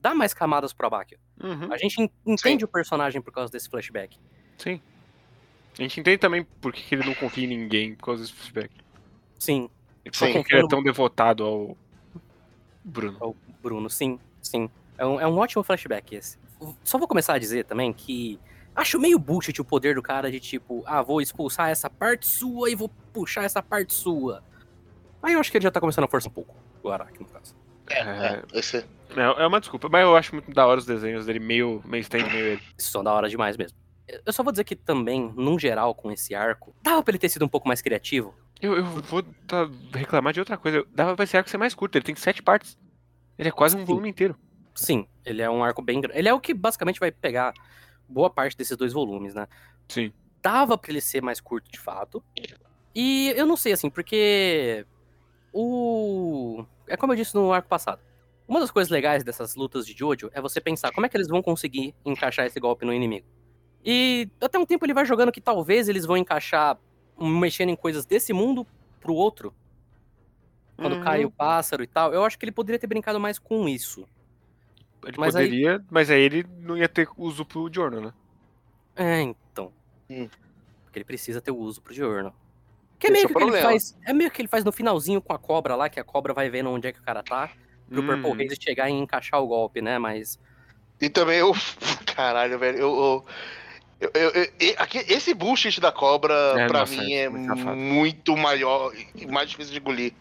dá 0.00 0.14
mais 0.14 0.32
camadas 0.34 0.72
pro 0.72 0.86
Abakio. 0.86 1.18
Uhum, 1.42 1.72
A 1.72 1.76
gente 1.76 2.00
en- 2.00 2.10
entende 2.26 2.64
o 2.64 2.68
personagem 2.68 3.20
por 3.20 3.32
causa 3.32 3.52
desse 3.52 3.68
flashback. 3.68 4.18
sim. 4.58 4.80
A 5.78 5.82
gente 5.82 6.00
entende 6.00 6.18
também 6.18 6.42
por 6.60 6.72
que 6.72 6.94
ele 6.94 7.04
não 7.06 7.14
confia 7.14 7.44
em 7.44 7.46
ninguém 7.46 7.94
por 7.94 8.06
causa 8.06 8.22
desse 8.22 8.34
feedback. 8.34 8.72
Sim, 9.38 9.70
E 10.04 10.10
por 10.10 10.16
Sim. 10.18 10.42
que 10.42 10.52
ele 10.54 10.64
é 10.64 10.68
tão 10.68 10.82
devotado 10.82 11.44
ao 11.44 11.76
Bruno. 12.84 13.36
Bruno, 13.62 13.88
sim, 13.88 14.18
sim. 14.42 14.68
É 14.98 15.06
um, 15.06 15.20
é 15.20 15.26
um 15.26 15.38
ótimo 15.38 15.62
flashback 15.62 16.14
esse. 16.14 16.38
Só 16.82 16.98
vou 16.98 17.06
começar 17.06 17.34
a 17.34 17.38
dizer 17.38 17.64
também 17.64 17.92
que 17.92 18.38
acho 18.74 18.98
meio 18.98 19.18
bullshit 19.18 19.58
o 19.60 19.64
poder 19.64 19.94
do 19.94 20.02
cara 20.02 20.30
de 20.30 20.40
tipo, 20.40 20.82
ah, 20.86 21.02
vou 21.02 21.20
expulsar 21.22 21.70
essa 21.70 21.88
parte 21.88 22.26
sua 22.26 22.68
e 22.70 22.74
vou 22.74 22.88
puxar 23.12 23.44
essa 23.44 23.62
parte 23.62 23.94
sua. 23.94 24.42
Aí 25.22 25.34
eu 25.34 25.40
acho 25.40 25.50
que 25.50 25.56
ele 25.56 25.64
já 25.64 25.70
tá 25.70 25.80
começando 25.80 26.04
a 26.04 26.08
forçar 26.08 26.30
um 26.30 26.34
pouco, 26.34 26.54
o 26.82 26.88
Araki, 26.90 27.20
no 27.20 27.26
caso. 27.26 27.54
É, 27.88 28.00
É. 28.00 28.42
é, 28.54 28.58
esse, 28.58 28.84
É, 29.16 29.42
é 29.42 29.46
uma 29.46 29.60
desculpa, 29.60 29.88
mas 29.90 30.02
eu 30.02 30.16
acho 30.16 30.34
muito 30.34 30.50
da 30.52 30.66
hora 30.66 30.78
os 30.78 30.86
desenhos 30.86 31.26
dele, 31.26 31.38
meio, 31.38 31.82
meio 31.84 32.00
stand, 32.02 32.24
meio 32.30 32.46
ele. 32.46 32.62
São 32.78 33.02
da 33.02 33.12
hora 33.12 33.28
demais 33.28 33.56
mesmo. 33.56 33.76
Eu 34.26 34.32
só 34.32 34.42
vou 34.42 34.52
dizer 34.52 34.64
que 34.64 34.74
também, 34.74 35.32
num 35.36 35.58
geral, 35.58 35.94
com 35.94 36.10
esse 36.10 36.34
arco, 36.34 36.74
dava 36.82 37.02
pra 37.02 37.12
ele 37.12 37.18
ter 37.18 37.28
sido 37.28 37.44
um 37.44 37.48
pouco 37.48 37.68
mais 37.68 37.80
criativo. 37.80 38.34
Eu, 38.60 38.76
eu 38.76 38.84
vou 38.84 39.22
tá- 39.46 39.68
reclamar 39.94 40.32
de 40.32 40.40
outra 40.40 40.56
coisa. 40.56 40.84
Dava 40.92 41.14
pra 41.14 41.24
esse 41.24 41.36
arco 41.36 41.48
ser 41.48 41.58
mais 41.58 41.74
curto, 41.74 41.96
ele 41.96 42.04
tem 42.04 42.14
sete 42.16 42.42
partes. 42.42 42.76
Ele 43.38 43.48
é 43.48 43.52
quase 43.52 43.76
um 43.76 43.80
Sim. 43.80 43.84
volume 43.86 44.08
inteiro. 44.10 44.36
Sim, 44.74 45.06
ele 45.24 45.40
é 45.42 45.48
um 45.48 45.62
arco 45.64 45.80
bem 45.80 46.00
grande. 46.00 46.18
Ele 46.18 46.28
é 46.28 46.34
o 46.34 46.40
que 46.40 46.52
basicamente 46.52 47.00
vai 47.00 47.10
pegar 47.10 47.54
boa 48.08 48.28
parte 48.28 48.56
desses 48.56 48.76
dois 48.76 48.92
volumes, 48.92 49.34
né? 49.34 49.46
Sim. 49.88 50.12
dava 50.42 50.76
pra 50.78 50.90
ele 50.90 51.00
ser 51.00 51.22
mais 51.22 51.40
curto 51.40 51.70
de 51.70 51.78
fato. 51.78 52.22
E 52.94 53.32
eu 53.36 53.46
não 53.46 53.56
sei, 53.56 53.72
assim, 53.72 53.88
porque 53.90 54.84
o. 55.52 56.64
É 56.88 56.96
como 56.96 57.12
eu 57.12 57.16
disse 57.16 57.34
no 57.34 57.52
arco 57.52 57.68
passado. 57.68 58.00
Uma 58.50 58.58
das 58.58 58.72
coisas 58.72 58.90
legais 58.90 59.22
dessas 59.22 59.54
lutas 59.54 59.86
de 59.86 59.96
Jojo 59.96 60.28
é 60.34 60.40
você 60.40 60.60
pensar 60.60 60.90
como 60.90 61.06
é 61.06 61.08
que 61.08 61.16
eles 61.16 61.28
vão 61.28 61.40
conseguir 61.40 61.94
encaixar 62.04 62.46
esse 62.46 62.58
golpe 62.58 62.84
no 62.84 62.92
inimigo. 62.92 63.24
E 63.84 64.28
até 64.40 64.58
um 64.58 64.66
tempo 64.66 64.84
ele 64.84 64.92
vai 64.92 65.04
jogando 65.06 65.30
que 65.30 65.40
talvez 65.40 65.88
eles 65.88 66.04
vão 66.04 66.16
encaixar, 66.16 66.76
mexendo 67.16 67.68
em 67.68 67.76
coisas 67.76 68.04
desse 68.04 68.32
mundo 68.32 68.66
pro 69.00 69.14
outro. 69.14 69.54
Quando 70.76 70.96
Uhum. 70.96 71.04
cai 71.04 71.24
o 71.24 71.30
pássaro 71.30 71.84
e 71.84 71.86
tal. 71.86 72.12
Eu 72.12 72.24
acho 72.24 72.36
que 72.36 72.44
ele 72.44 72.50
poderia 72.50 72.76
ter 72.76 72.88
brincado 72.88 73.20
mais 73.20 73.38
com 73.38 73.68
isso. 73.68 74.04
Ele 75.06 75.16
Mas 75.16 75.36
aí- 75.36 75.46
poderia, 75.46 75.84
mas 75.88 76.10
aí 76.10 76.20
ele 76.20 76.44
não 76.58 76.76
ia 76.76 76.88
ter 76.88 77.08
uso 77.16 77.44
pro 77.44 77.70
Jorno, 77.72 78.00
né? 78.00 78.12
É, 78.96 79.20
então. 79.20 79.72
Hum. 80.10 80.28
Porque 80.84 80.98
ele 80.98 81.04
precisa 81.04 81.40
ter 81.40 81.52
o 81.52 81.56
uso 81.56 81.80
pro 81.80 81.94
diurno. 81.94 82.34
Que 82.98 83.06
é 83.06 83.10
Esse 83.10 83.12
meio 83.12 83.24
é 83.24 83.28
que 83.28 83.34
que 83.34 83.42
ele 83.56 83.62
faz. 83.62 83.96
É 84.04 84.12
meio 84.12 84.28
que 84.28 84.42
ele 84.42 84.48
faz 84.48 84.64
no 84.64 84.72
finalzinho 84.72 85.22
com 85.22 85.32
a 85.32 85.38
cobra 85.38 85.76
lá, 85.76 85.88
que 85.88 86.00
a 86.00 86.04
cobra 86.04 86.34
vai 86.34 86.50
vendo 86.50 86.68
onde 86.68 86.88
é 86.88 86.92
que 86.92 86.98
o 86.98 87.02
cara 87.04 87.22
tá. 87.22 87.48
Pro 87.90 88.02
Hum. 88.02 88.22
Purple 88.22 88.46
Haze 88.46 88.56
chegar 88.60 88.88
e 88.88 88.92
encaixar 88.92 89.40
o 89.42 89.46
golpe, 89.46 89.82
né? 89.82 89.98
Mas. 89.98 90.38
E 91.00 91.08
também 91.08 91.38
eu. 91.38 91.52
Caralho, 92.14 92.58
velho. 92.58 92.78
Eu. 92.78 93.24
eu, 94.00 94.10
eu- 94.14 94.30
eu- 94.30 94.48
eu- 94.60 94.74
aqui- 94.78 95.04
esse 95.08 95.34
bullshit 95.34 95.80
da 95.80 95.90
cobra, 95.92 96.32
É, 96.56 96.66
pra 96.66 96.80
nossa, 96.80 96.96
mim, 96.96 97.12
é 97.12 97.22
é 97.24 97.28
muito 97.28 97.66
muito 97.76 98.36
maior 98.36 98.92
e 99.14 99.26
mais 99.26 99.50
difícil 99.50 99.72
de 99.72 99.78
engolir. 99.80 100.12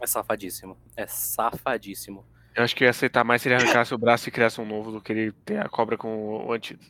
É 0.00 0.06
safadíssimo. 0.06 0.76
É 0.96 1.06
safadíssimo. 1.06 2.24
Eu 2.54 2.64
acho 2.64 2.74
que 2.74 2.84
eu 2.84 2.86
ia 2.86 2.90
aceitar 2.90 3.22
mais 3.24 3.42
se 3.42 3.48
ele 3.48 3.54
arrancasse 3.56 3.94
o 3.94 3.98
braço 3.98 4.28
e 4.28 4.32
criasse 4.32 4.60
um 4.60 4.64
novo 4.66 4.90
do 4.90 5.00
que 5.00 5.12
ele 5.12 5.32
ter 5.44 5.58
a 5.58 5.68
cobra 5.68 5.96
com 5.98 6.46
o 6.46 6.52
antídoto. 6.52 6.86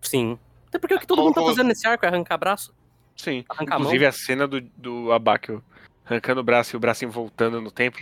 Sim. 0.00 0.38
Até 0.68 0.78
porque 0.78 0.94
o 0.94 0.98
que 0.98 1.06
todo 1.06 1.22
mundo 1.22 1.34
tá 1.34 1.42
fazendo 1.42 1.66
nesse 1.68 1.86
arco 1.86 2.04
é 2.06 2.08
arrancar 2.08 2.38
braço. 2.38 2.74
Sim. 3.14 3.44
Arrancar 3.48 3.74
a 3.76 3.78
Inclusive 3.78 4.06
a 4.06 4.12
cena 4.12 4.46
do, 4.48 4.60
do 4.60 5.12
Abakio 5.12 5.62
arrancando 6.04 6.40
o 6.40 6.44
braço 6.44 6.74
e 6.74 6.76
o 6.76 6.80
bracinho 6.80 7.10
voltando 7.10 7.60
no 7.60 7.70
tempo. 7.70 7.98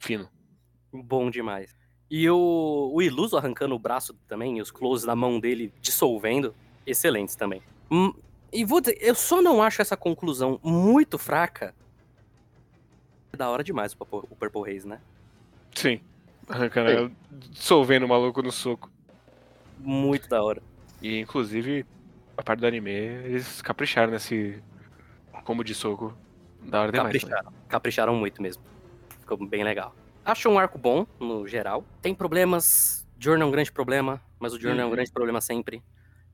Fino. 0.00 0.28
Bom 0.92 1.30
demais. 1.30 1.74
E 2.10 2.28
o, 2.28 2.90
o 2.92 3.00
Iluso 3.00 3.36
arrancando 3.36 3.74
o 3.74 3.78
braço 3.78 4.14
também, 4.26 4.58
e 4.58 4.60
os 4.60 4.70
closes 4.70 5.06
na 5.06 5.14
mão 5.14 5.38
dele 5.38 5.72
dissolvendo, 5.80 6.54
excelentes 6.84 7.36
também. 7.36 7.62
Hum, 7.90 8.12
e 8.52 8.64
vou 8.64 8.80
dizer, 8.80 8.98
eu 9.00 9.14
só 9.14 9.40
não 9.40 9.62
acho 9.62 9.80
essa 9.80 9.96
conclusão 9.96 10.58
muito 10.62 11.18
fraca. 11.18 11.74
É 13.32 13.36
da 13.36 13.48
hora 13.48 13.62
demais 13.62 13.92
o 13.92 13.96
Purple, 13.96 14.28
o 14.28 14.34
Purple 14.34 14.76
Haze, 14.76 14.88
né? 14.88 15.00
Sim. 15.72 16.00
Arrancando, 16.48 17.12
dissolvendo 17.30 18.04
o 18.04 18.08
maluco 18.08 18.42
no 18.42 18.50
soco. 18.50 18.90
Muito 19.78 20.28
da 20.28 20.42
hora. 20.42 20.60
E 21.00 21.20
inclusive, 21.20 21.86
a 22.36 22.42
parte 22.42 22.58
do 22.58 22.66
anime, 22.66 22.90
eles 22.90 23.62
capricharam 23.62 24.10
nesse 24.10 24.60
combo 25.44 25.62
de 25.62 25.74
soco. 25.74 26.12
Da 26.60 26.82
hora 26.82 26.92
demais. 26.92 27.12
Capricharam, 27.12 27.52
capricharam 27.68 28.16
muito 28.16 28.42
mesmo. 28.42 28.62
Ficou 29.20 29.36
bem 29.46 29.62
legal. 29.62 29.94
Acho 30.24 30.48
um 30.48 30.58
arco 30.58 30.78
bom, 30.78 31.06
no 31.18 31.46
geral. 31.46 31.84
Tem 32.02 32.14
problemas. 32.14 33.06
Journey 33.18 33.42
é 33.42 33.46
um 33.46 33.50
grande 33.50 33.70
problema, 33.72 34.20
mas 34.38 34.52
o 34.54 34.60
Journey 34.60 34.80
é 34.80 34.84
um 34.84 34.88
Uhum. 34.88 34.94
grande 34.94 35.10
problema 35.12 35.40
sempre. 35.40 35.82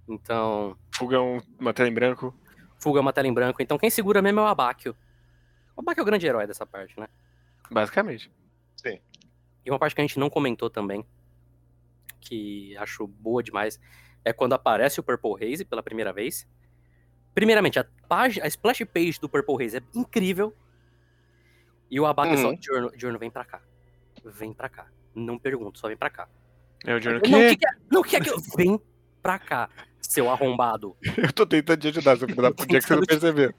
Então, 0.09 0.77
Fuga 0.95 1.21
um, 1.21 1.41
uma 1.59 1.73
tela 1.75 1.89
em 1.89 1.93
branco. 1.95 2.35
fuga 2.79 3.01
é 3.01 3.03
uma 3.03 3.13
tela 3.13 3.27
em 3.27 3.33
branco. 3.35 3.61
Então, 3.63 3.77
quem 3.79 3.91
segura 3.91 4.23
mesmo 4.23 4.41
é 4.41 4.43
o 4.45 4.47
Abakio. 4.47 4.95
O 5.77 5.81
Abakio 5.81 6.01
é 6.01 6.03
o 6.03 6.07
grande 6.07 6.27
herói 6.27 6.47
dessa 6.47 6.65
parte, 6.67 6.99
né? 7.01 7.09
Basicamente. 7.71 8.31
E 9.65 9.71
uma 9.71 9.79
parte 9.81 9.95
que 9.97 10.01
a 10.01 10.05
gente 10.05 10.19
não 10.19 10.31
comentou 10.31 10.71
também, 10.71 11.05
que 12.21 12.77
acho 12.77 13.05
boa 13.07 13.43
demais, 13.43 13.81
é 14.25 14.33
quando 14.33 14.53
aparece 14.53 15.01
o 15.01 15.03
Purple 15.03 15.35
Haze 15.53 15.65
pela 15.65 15.83
primeira 15.83 16.13
vez. 16.13 16.47
Primeiramente, 17.35 17.79
a, 17.81 17.85
página, 18.09 18.45
a 18.45 18.49
splash 18.49 18.85
page 18.85 19.19
do 19.21 19.29
Purple 19.29 19.65
Haze 19.65 19.79
é 19.79 19.83
incrível. 19.93 20.55
E 21.91 21.99
o 21.99 22.07
Abaca 22.07 22.37
só, 22.37 22.51
Uhum. 22.51 22.59
Giorno, 22.63 22.93
Giorno, 22.97 23.19
vem 23.19 23.31
pra 23.31 23.45
cá. 23.45 23.61
Vem 24.31 24.53
pra 24.53 24.69
cá. 24.69 24.87
Não 25.15 25.39
pergunto, 25.39 25.79
só 25.79 25.89
vem 25.89 25.97
pra 25.97 26.11
cá. 26.11 26.29
É 26.85 26.95
o 26.95 27.01
Journey. 27.01 27.23
Não, 27.31 27.41
Que? 27.41 27.49
que 27.51 27.57
que 27.57 27.67
é? 27.67 27.71
Não, 27.91 28.03
que 28.03 28.17
é 28.17 28.21
que 28.21 28.31
eu... 28.31 28.37
Vem 28.57 28.81
pra 29.23 29.39
cá, 29.39 29.69
seu 30.01 30.31
arrombado. 30.31 30.97
Eu 31.17 31.33
tô 31.33 31.47
tentando 31.47 31.81
te 31.81 31.89
ajudar, 31.89 32.17
seu 32.17 32.29
filho 32.29 32.43
da 32.43 32.51
puta, 32.55 32.67
que 32.67 32.81
você 32.81 32.95
não 32.95 33.03
percebeu. 33.03 33.53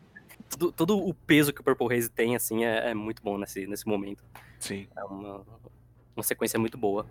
Tudo, 0.50 0.72
todo 0.72 0.98
o 0.98 1.14
peso 1.14 1.52
que 1.52 1.60
o 1.60 1.64
Purple 1.64 1.94
Haze 1.94 2.10
tem, 2.10 2.36
assim, 2.36 2.64
é, 2.64 2.92
é 2.92 2.94
muito 2.94 3.22
bom 3.22 3.38
nesse, 3.38 3.68
nesse 3.68 3.86
momento. 3.86 4.24
Sim. 4.60 4.88
É 4.96 5.04
uma, 5.04 5.44
uma 6.16 6.24
sequência 6.24 6.58
muito 6.58 6.78
boa. 6.78 7.06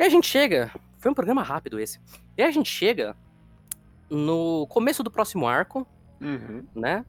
E 0.00 0.02
a 0.02 0.08
gente 0.08 0.26
chega. 0.26 0.70
Foi 0.98 1.10
um 1.10 1.14
programa 1.14 1.42
rápido 1.42 1.78
esse. 1.78 2.00
E 2.36 2.42
a 2.42 2.50
gente 2.50 2.70
chega 2.70 3.14
no 4.08 4.66
começo 4.68 5.02
do 5.02 5.10
próximo 5.10 5.46
arco, 5.46 5.86
Uhum. 6.20 6.64
né? 6.74 7.04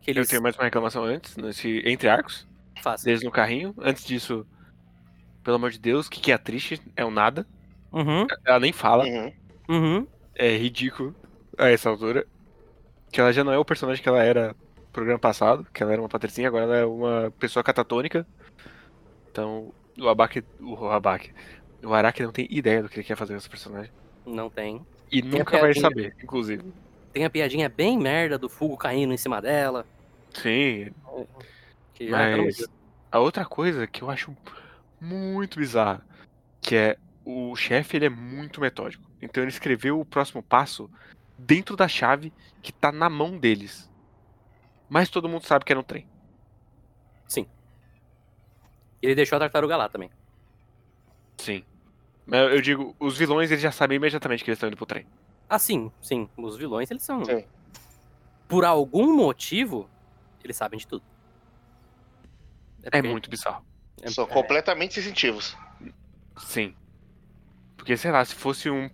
Que 0.00 0.10
Eu 0.10 0.14
eles 0.16 0.28
tenho 0.28 0.42
mais 0.42 0.56
uma 0.56 0.64
reclamação 0.64 1.04
antes, 1.04 1.36
nesse, 1.36 1.82
entre 1.86 2.08
arcos, 2.08 2.48
fazem. 2.82 3.04
deles 3.04 3.22
no 3.22 3.30
carrinho. 3.30 3.74
Antes 3.78 4.04
disso, 4.06 4.46
pelo 5.44 5.56
amor 5.56 5.70
de 5.70 5.78
Deus, 5.78 6.06
o 6.06 6.10
que, 6.10 6.18
que 6.18 6.32
é 6.32 6.34
a 6.34 6.38
triste? 6.38 6.80
É 6.96 7.04
um 7.04 7.10
nada. 7.10 7.46
Uhum, 7.92 8.26
Ela 8.44 8.58
nem 8.60 8.72
fala. 8.72 9.04
Uhum. 9.04 9.32
uhum. 9.68 10.06
É 10.34 10.56
ridículo 10.56 11.14
a 11.58 11.68
essa 11.68 11.90
altura. 11.90 12.26
Que 13.12 13.20
ela 13.20 13.32
já 13.32 13.44
não 13.44 13.52
é 13.52 13.58
o 13.58 13.64
personagem 13.66 14.02
que 14.02 14.08
ela 14.08 14.22
era 14.22 14.56
no 14.78 14.84
programa 14.92 15.18
passado, 15.18 15.66
que 15.74 15.82
ela 15.82 15.92
era 15.92 16.00
uma 16.00 16.08
patricinha, 16.08 16.48
agora 16.48 16.64
ela 16.64 16.76
é 16.76 16.86
uma 16.86 17.30
pessoa 17.38 17.62
catatônica. 17.62 18.26
Então, 19.30 19.72
o 19.98 20.08
Abaki. 20.08 20.42
O 20.60 20.86
Abaki. 20.88 21.32
O 21.82 21.94
Araki 21.94 22.22
não 22.22 22.32
tem 22.32 22.46
ideia 22.50 22.82
do 22.82 22.88
que 22.88 22.96
ele 22.96 23.06
quer 23.06 23.16
fazer 23.16 23.32
com 23.32 23.38
esse 23.38 23.48
personagem. 23.48 23.92
Não 24.26 24.50
tem. 24.50 24.84
E 25.10 25.20
a 25.20 25.24
nunca 25.24 25.58
vai 25.58 25.74
saber, 25.74 26.14
inclusive. 26.22 26.72
Tem 27.12 27.24
a 27.24 27.30
piadinha 27.30 27.68
bem 27.68 27.98
merda 27.98 28.38
do 28.38 28.48
Fugo 28.48 28.76
caindo 28.76 29.12
em 29.12 29.16
cima 29.16 29.40
dela. 29.40 29.86
Sim, 30.32 30.92
Que 31.94 32.08
mas 32.08 32.64
a 33.10 33.18
outra 33.18 33.44
coisa 33.44 33.86
que 33.86 34.02
eu 34.02 34.10
acho 34.10 34.36
muito 35.00 35.58
bizarra, 35.58 36.06
que 36.60 36.76
é 36.76 36.96
o 37.24 37.56
chefe 37.56 37.96
ele 37.96 38.06
é 38.06 38.10
muito 38.10 38.60
metódico. 38.60 39.04
Então 39.20 39.42
ele 39.42 39.50
escreveu 39.50 39.98
o 39.98 40.04
próximo 40.04 40.42
passo 40.42 40.88
dentro 41.36 41.76
da 41.76 41.88
chave 41.88 42.32
que 42.62 42.72
tá 42.72 42.92
na 42.92 43.10
mão 43.10 43.36
deles. 43.36 43.90
Mas 44.88 45.08
todo 45.08 45.28
mundo 45.28 45.46
sabe 45.46 45.64
que 45.64 45.72
é 45.72 45.74
no 45.76 45.82
trem. 45.82 46.06
Ele 49.02 49.14
deixou 49.14 49.36
a 49.36 49.40
tartaruga 49.40 49.76
lá 49.76 49.88
também. 49.88 50.10
Sim. 51.38 51.64
Mas 52.26 52.52
eu 52.52 52.60
digo, 52.60 52.94
os 53.00 53.16
vilões 53.16 53.50
eles 53.50 53.62
já 53.62 53.72
sabem 53.72 53.96
imediatamente 53.96 54.44
que 54.44 54.50
eles 54.50 54.56
estão 54.56 54.68
indo 54.68 54.76
pro 54.76 54.86
trem. 54.86 55.06
Ah, 55.48 55.58
sim, 55.58 55.90
sim. 56.00 56.28
Os 56.36 56.56
vilões, 56.56 56.90
eles 56.90 57.02
são. 57.02 57.24
Sim. 57.24 57.44
Por 58.48 58.64
algum 58.64 59.16
motivo, 59.16 59.88
eles 60.44 60.56
sabem 60.56 60.78
de 60.78 60.86
tudo. 60.86 61.02
É 62.82 62.90
porque- 62.90 63.08
muito 63.08 63.28
bizarro. 63.30 63.64
é- 64.02 64.08
São 64.10 64.24
é- 64.24 64.28
completamente 64.28 64.94
sensitivos. 64.94 65.56
Sim. 66.38 66.74
Porque, 67.76 67.96
sei 67.96 68.10
lá, 68.10 68.24
se 68.24 68.34
fosse 68.34 68.70
um 68.70 68.88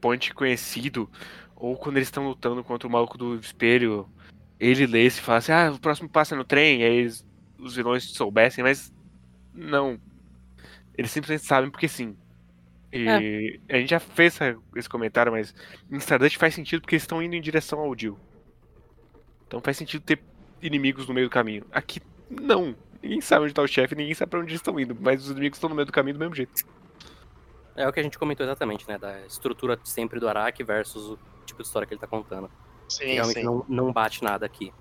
point 0.00 0.34
conhecido, 0.34 1.08
ou 1.56 1.76
quando 1.76 1.96
eles 1.96 2.08
estão 2.08 2.26
lutando 2.26 2.62
contra 2.64 2.86
o 2.88 2.90
maluco 2.90 3.16
do 3.16 3.36
espelho, 3.36 4.08
ele 4.60 4.86
lesse 4.86 5.20
e 5.20 5.22
falasse, 5.22 5.50
ah, 5.52 5.72
o 5.72 5.78
próximo 5.78 6.08
passo 6.08 6.34
é 6.34 6.36
no 6.36 6.44
trem, 6.44 6.80
e 6.80 6.84
aí 6.84 6.94
eles, 6.96 7.26
os 7.58 7.74
vilões 7.76 8.04
soubessem, 8.12 8.62
mas 8.62 8.92
não. 9.54 9.98
Eles 10.96 11.10
simplesmente 11.10 11.46
sabem 11.46 11.70
porque 11.70 11.88
sim. 11.88 12.16
E 12.92 13.60
a 13.68 13.76
gente 13.78 13.90
já 13.90 13.98
fez 14.00 14.34
essa- 14.40 14.58
esse 14.76 14.88
comentário, 14.88 15.32
mas 15.32 15.54
em 15.90 15.96
Stardust 15.96 16.36
faz 16.36 16.54
sentido 16.54 16.82
porque 16.82 16.94
eles 16.94 17.02
estão 17.04 17.22
indo 17.22 17.34
em 17.34 17.40
direção 17.40 17.80
ao 17.80 17.96
Jill. 17.98 18.18
Então 19.46 19.60
faz 19.60 19.76
sentido 19.76 20.02
ter 20.02 20.22
inimigos 20.60 21.06
no 21.08 21.14
meio 21.14 21.26
do 21.26 21.30
caminho. 21.30 21.64
Aqui, 21.72 22.00
não. 22.30 22.76
Ninguém 23.02 23.20
sabe 23.20 23.44
onde 23.44 23.54
tá 23.54 23.62
o 23.62 23.66
chefe, 23.66 23.94
ninguém 23.94 24.14
sabe 24.14 24.30
pra 24.30 24.38
onde 24.40 24.50
eles 24.50 24.60
estão 24.60 24.78
indo, 24.78 24.96
mas 25.00 25.24
os 25.24 25.30
inimigos 25.30 25.56
estão 25.56 25.68
no 25.68 25.74
meio 25.74 25.86
do 25.86 25.92
caminho 25.92 26.14
do 26.14 26.20
mesmo 26.20 26.34
jeito. 26.34 26.52
É 27.74 27.88
o 27.88 27.92
que 27.92 27.98
a 27.98 28.02
gente 28.02 28.18
comentou 28.18 28.44
exatamente, 28.44 28.86
né? 28.86 28.98
Da 28.98 29.26
estrutura 29.26 29.78
sempre 29.82 30.20
do 30.20 30.28
Araki 30.28 30.62
versus 30.62 31.08
o 31.08 31.18
tipo 31.46 31.62
de 31.62 31.66
história 31.66 31.86
que 31.86 31.94
ele 31.94 32.00
tá 32.00 32.06
contando. 32.06 32.50
Sim, 32.88 33.14
Realmente 33.14 33.40
sim. 33.40 33.44
não, 33.44 33.64
não 33.68 33.92
bate 33.92 34.22
nada 34.22 34.44
aqui. 34.46 34.72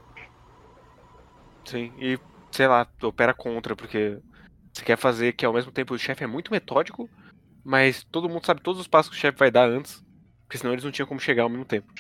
Sim, 1.66 1.94
e 1.98 2.20
sei 2.52 2.68
lá, 2.68 2.88
opera 3.02 3.34
contra, 3.34 3.76
porque 3.76 4.20
você 4.74 4.84
quer 4.84 4.98
fazer 4.98 5.34
que 5.34 5.46
ao 5.46 5.54
mesmo 5.54 5.72
tempo 5.72 5.94
o 5.94 6.00
chefe 6.00 6.24
é 6.24 6.28
muito 6.28 6.52
metódico, 6.52 7.10
mas 7.64 8.04
todo 8.04 8.30
mundo 8.30 8.46
sabe 8.46 8.62
todos 8.62 8.80
os 8.82 8.88
passos 8.88 9.12
que 9.12 9.18
o 9.18 9.20
chefe 9.20 9.38
vai 9.38 9.52
dar 9.52 9.70
antes, 9.70 10.04
porque 10.46 10.58
senão 10.58 10.74
eles 10.74 10.84
não 10.84 10.92
tinham 10.92 11.08
como 11.08 11.20
chegar 11.20 11.44
ao 11.44 11.50
mesmo 11.50 11.66
tempo, 11.66 11.92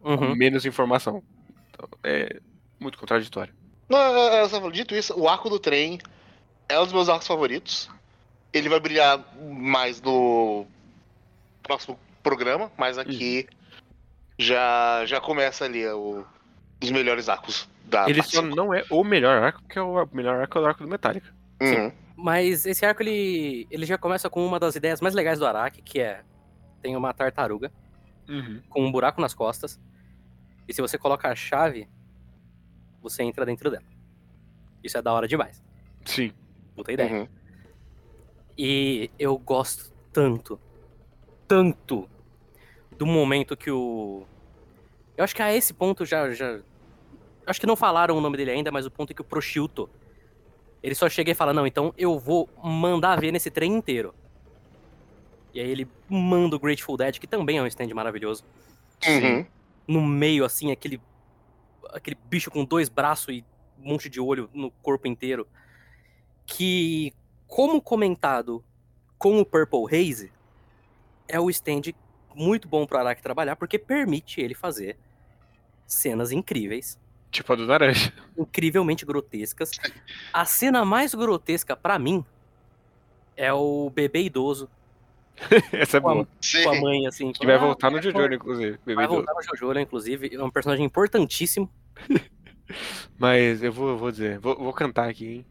com 0.00 0.10
Uhum. 0.14 0.34
menos 0.36 0.64
informação. 0.64 1.22
Então, 1.70 1.88
é 2.04 2.40
muito 2.80 2.98
contraditório. 2.98 3.52
Não, 3.88 3.98
é, 3.98 4.42
é, 4.44 4.48
só- 4.48 4.70
dito 4.70 4.94
isso, 4.94 5.18
o 5.18 5.28
arco 5.28 5.48
do 5.48 5.58
trem 5.58 5.98
é 6.68 6.78
um 6.78 6.84
dos 6.84 6.92
meus 6.92 7.08
arcos 7.08 7.26
favoritos. 7.26 7.88
Ele 8.52 8.68
vai 8.68 8.80
brilhar 8.80 9.22
mais 9.42 10.00
no 10.00 10.66
próximo 11.62 11.98
programa, 12.22 12.70
mas 12.76 12.96
aqui 12.98 13.46
já, 14.38 15.04
já 15.06 15.20
começa 15.20 15.64
ali 15.64 15.86
o, 15.86 16.24
os 16.82 16.90
melhores 16.90 17.28
arcos 17.28 17.68
da 17.84 18.08
Ele 18.08 18.22
só 18.22 18.40
não 18.42 18.72
é 18.72 18.84
o 18.90 19.02
melhor 19.04 19.42
arco, 19.42 19.60
porque 19.62 19.78
o 19.80 20.06
melhor 20.12 20.40
arco 20.40 20.58
é 20.58 20.62
o 20.62 20.66
arco 20.66 20.82
do 20.82 20.88
Metallica. 20.88 21.32
Uhum. 21.60 21.92
Mas 22.20 22.66
esse 22.66 22.84
arco, 22.84 23.00
ele, 23.00 23.68
ele 23.70 23.86
já 23.86 23.96
começa 23.96 24.28
com 24.28 24.44
uma 24.44 24.58
das 24.58 24.74
ideias 24.74 25.00
mais 25.00 25.14
legais 25.14 25.38
do 25.38 25.46
Araki, 25.46 25.80
que 25.80 26.00
é... 26.00 26.24
Tem 26.82 26.96
uma 26.96 27.14
tartaruga 27.14 27.72
com 28.68 28.84
um 28.84 28.92
buraco 28.92 29.20
nas 29.20 29.34
costas, 29.34 29.80
e 30.66 30.74
se 30.74 30.82
você 30.82 30.98
coloca 30.98 31.28
a 31.28 31.34
chave, 31.34 31.88
você 33.00 33.22
entra 33.22 33.46
dentro 33.46 33.70
dela. 33.70 33.84
Isso 34.82 34.98
é 34.98 35.02
da 35.02 35.12
hora 35.12 35.26
demais. 35.26 35.62
Sim. 36.04 36.32
Puta 36.76 36.92
ideia. 36.92 37.20
Uhum. 37.20 37.28
E 38.56 39.10
eu 39.18 39.38
gosto 39.38 39.92
tanto, 40.12 40.60
tanto 41.46 42.08
do 42.96 43.06
momento 43.06 43.56
que 43.56 43.70
o. 43.70 44.26
Eu 45.16 45.24
acho 45.24 45.34
que 45.34 45.42
a 45.42 45.54
esse 45.54 45.72
ponto 45.72 46.04
já. 46.04 46.30
já... 46.32 46.60
Acho 47.46 47.60
que 47.60 47.66
não 47.66 47.76
falaram 47.76 48.16
o 48.16 48.20
nome 48.20 48.36
dele 48.36 48.50
ainda, 48.50 48.70
mas 48.70 48.84
o 48.84 48.90
ponto 48.90 49.10
é 49.10 49.14
que 49.14 49.22
o 49.22 49.24
Prosciutto 49.24 49.88
Ele 50.82 50.94
só 50.94 51.08
chega 51.08 51.30
e 51.30 51.34
fala: 51.34 51.52
Não, 51.52 51.66
então 51.66 51.92
eu 51.96 52.18
vou 52.18 52.48
mandar 52.62 53.20
ver 53.20 53.32
nesse 53.32 53.50
trem 53.50 53.74
inteiro. 53.74 54.14
E 55.52 55.60
aí 55.60 55.68
ele 55.68 55.88
manda 56.08 56.56
o 56.56 56.58
Grateful 56.58 56.96
Dead, 56.96 57.18
que 57.18 57.26
também 57.26 57.58
é 57.58 57.62
um 57.62 57.66
stand 57.66 57.92
maravilhoso. 57.94 58.44
Uhum. 59.06 59.46
No 59.86 60.02
meio, 60.02 60.44
assim, 60.44 60.70
aquele. 60.70 61.00
aquele 61.90 62.16
bicho 62.28 62.50
com 62.50 62.64
dois 62.64 62.88
braços 62.88 63.34
e 63.34 63.44
um 63.82 63.90
monte 63.90 64.08
de 64.08 64.20
olho 64.20 64.48
no 64.52 64.70
corpo 64.70 65.08
inteiro. 65.08 65.46
Que, 66.46 67.12
como 67.46 67.80
comentado 67.80 68.64
com 69.18 69.40
o 69.40 69.44
Purple 69.44 69.84
Haze, 69.86 70.32
é 71.26 71.38
o 71.38 71.50
stand 71.50 71.92
muito 72.34 72.68
bom 72.68 72.86
pro 72.86 72.98
Araki 72.98 73.20
trabalhar, 73.20 73.56
porque 73.56 73.78
permite 73.78 74.40
ele 74.40 74.54
fazer 74.54 74.96
cenas 75.86 76.30
incríveis 76.30 76.98
Tipo 77.30 77.52
a 77.52 77.56
do 77.56 77.66
Naranja. 77.66 78.12
incrivelmente 78.36 79.04
grotescas. 79.04 79.70
A 80.32 80.44
cena 80.44 80.84
mais 80.84 81.14
grotesca 81.14 81.76
pra 81.76 81.98
mim 81.98 82.24
é 83.36 83.52
o 83.52 83.90
bebê 83.90 84.22
idoso 84.22 84.68
Essa 85.72 85.98
é 85.98 86.00
com 86.00 86.08
a, 86.08 86.14
boa. 86.14 86.28
Sim. 86.40 86.64
com 86.64 86.70
a 86.70 86.80
mãe, 86.80 87.06
assim. 87.06 87.32
Que 87.32 87.46
vai 87.46 87.54
falando, 87.56 87.68
voltar 87.68 87.90
no 87.90 87.98
"Ah, 87.98 88.00
Jojo, 88.02 88.34
inclusive. 88.34 88.78
Vai 88.86 88.94
Doce. 89.06 89.08
voltar 89.08 89.34
no 89.34 89.56
Jojo, 89.56 89.78
inclusive. 89.78 90.34
É 90.34 90.42
um 90.42 90.50
personagem 90.50 90.84
importantíssimo. 90.84 91.70
Mas 93.18 93.62
eu 93.62 93.72
vou, 93.72 93.90
eu 93.90 93.98
vou 93.98 94.10
dizer, 94.10 94.38
vou, 94.40 94.56
vou 94.56 94.72
cantar 94.72 95.08
aqui, 95.08 95.26
hein, 95.26 95.46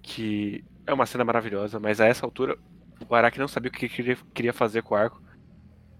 que 0.00 0.64
é 0.86 0.92
uma 0.94 1.04
cena 1.04 1.22
maravilhosa, 1.24 1.78
mas 1.78 2.00
a 2.00 2.06
essa 2.06 2.24
altura 2.24 2.56
o 3.08 3.14
Araki 3.14 3.38
não 3.38 3.46
sabia 3.46 3.68
o 3.68 3.72
que 3.72 3.88
queria, 3.90 4.16
queria 4.32 4.52
fazer 4.54 4.82
com 4.82 4.94
o 4.94 4.96
arco, 4.96 5.20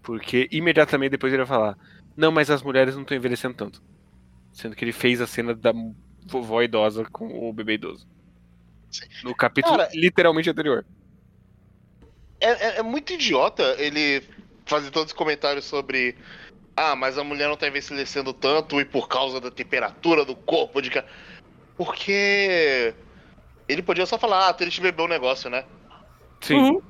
porque 0.01 0.47
imediatamente 0.51 1.11
depois 1.11 1.31
ele 1.31 1.43
ia 1.43 1.45
falar, 1.45 1.77
não, 2.15 2.31
mas 2.31 2.49
as 2.49 2.63
mulheres 2.63 2.95
não 2.95 3.03
estão 3.03 3.15
envelhecendo 3.15 3.53
tanto. 3.53 3.83
Sendo 4.57 4.75
que 4.75 4.83
ele 4.83 4.91
fez 4.91 5.21
a 5.21 5.27
cena 5.27 5.53
da 5.53 5.71
vovó 6.25 6.63
idosa 6.63 7.05
com 7.05 7.47
o 7.47 7.53
bebê 7.53 7.75
idoso. 7.75 8.07
Sim. 8.89 9.05
No 9.23 9.35
capítulo 9.35 9.77
Cara, 9.77 9.91
literalmente 9.93 10.49
anterior. 10.49 10.83
É, 12.39 12.47
é- 12.47 12.77
é 12.79 12.81
muito 12.81 13.13
idiota 13.13 13.75
ele 13.77 14.23
fazer 14.65 14.89
todos 14.89 15.11
os 15.13 15.17
comentários 15.17 15.63
sobre. 15.63 16.15
Ah, 16.75 16.95
mas 16.95 17.19
a 17.19 17.23
mulher 17.23 17.47
não 17.47 17.55
tá 17.55 17.67
envelhecendo 17.67 18.33
tanto 18.33 18.81
e 18.81 18.85
por 18.85 19.07
causa 19.07 19.39
da 19.39 19.51
temperatura 19.51 20.25
do 20.25 20.35
corpo 20.35 20.81
de. 20.81 20.89
ca-" 20.89 21.05
Porque. 21.77 22.95
Ele 23.69 23.83
podia 23.83 24.07
só 24.07 24.17
falar, 24.17 24.49
ah, 24.49 24.53
Trish 24.55 24.79
bebeu 24.79 25.05
um 25.05 25.09
negócio, 25.09 25.51
né? 25.51 25.65
Sim. 26.41 26.55
Uhum. 26.55 26.81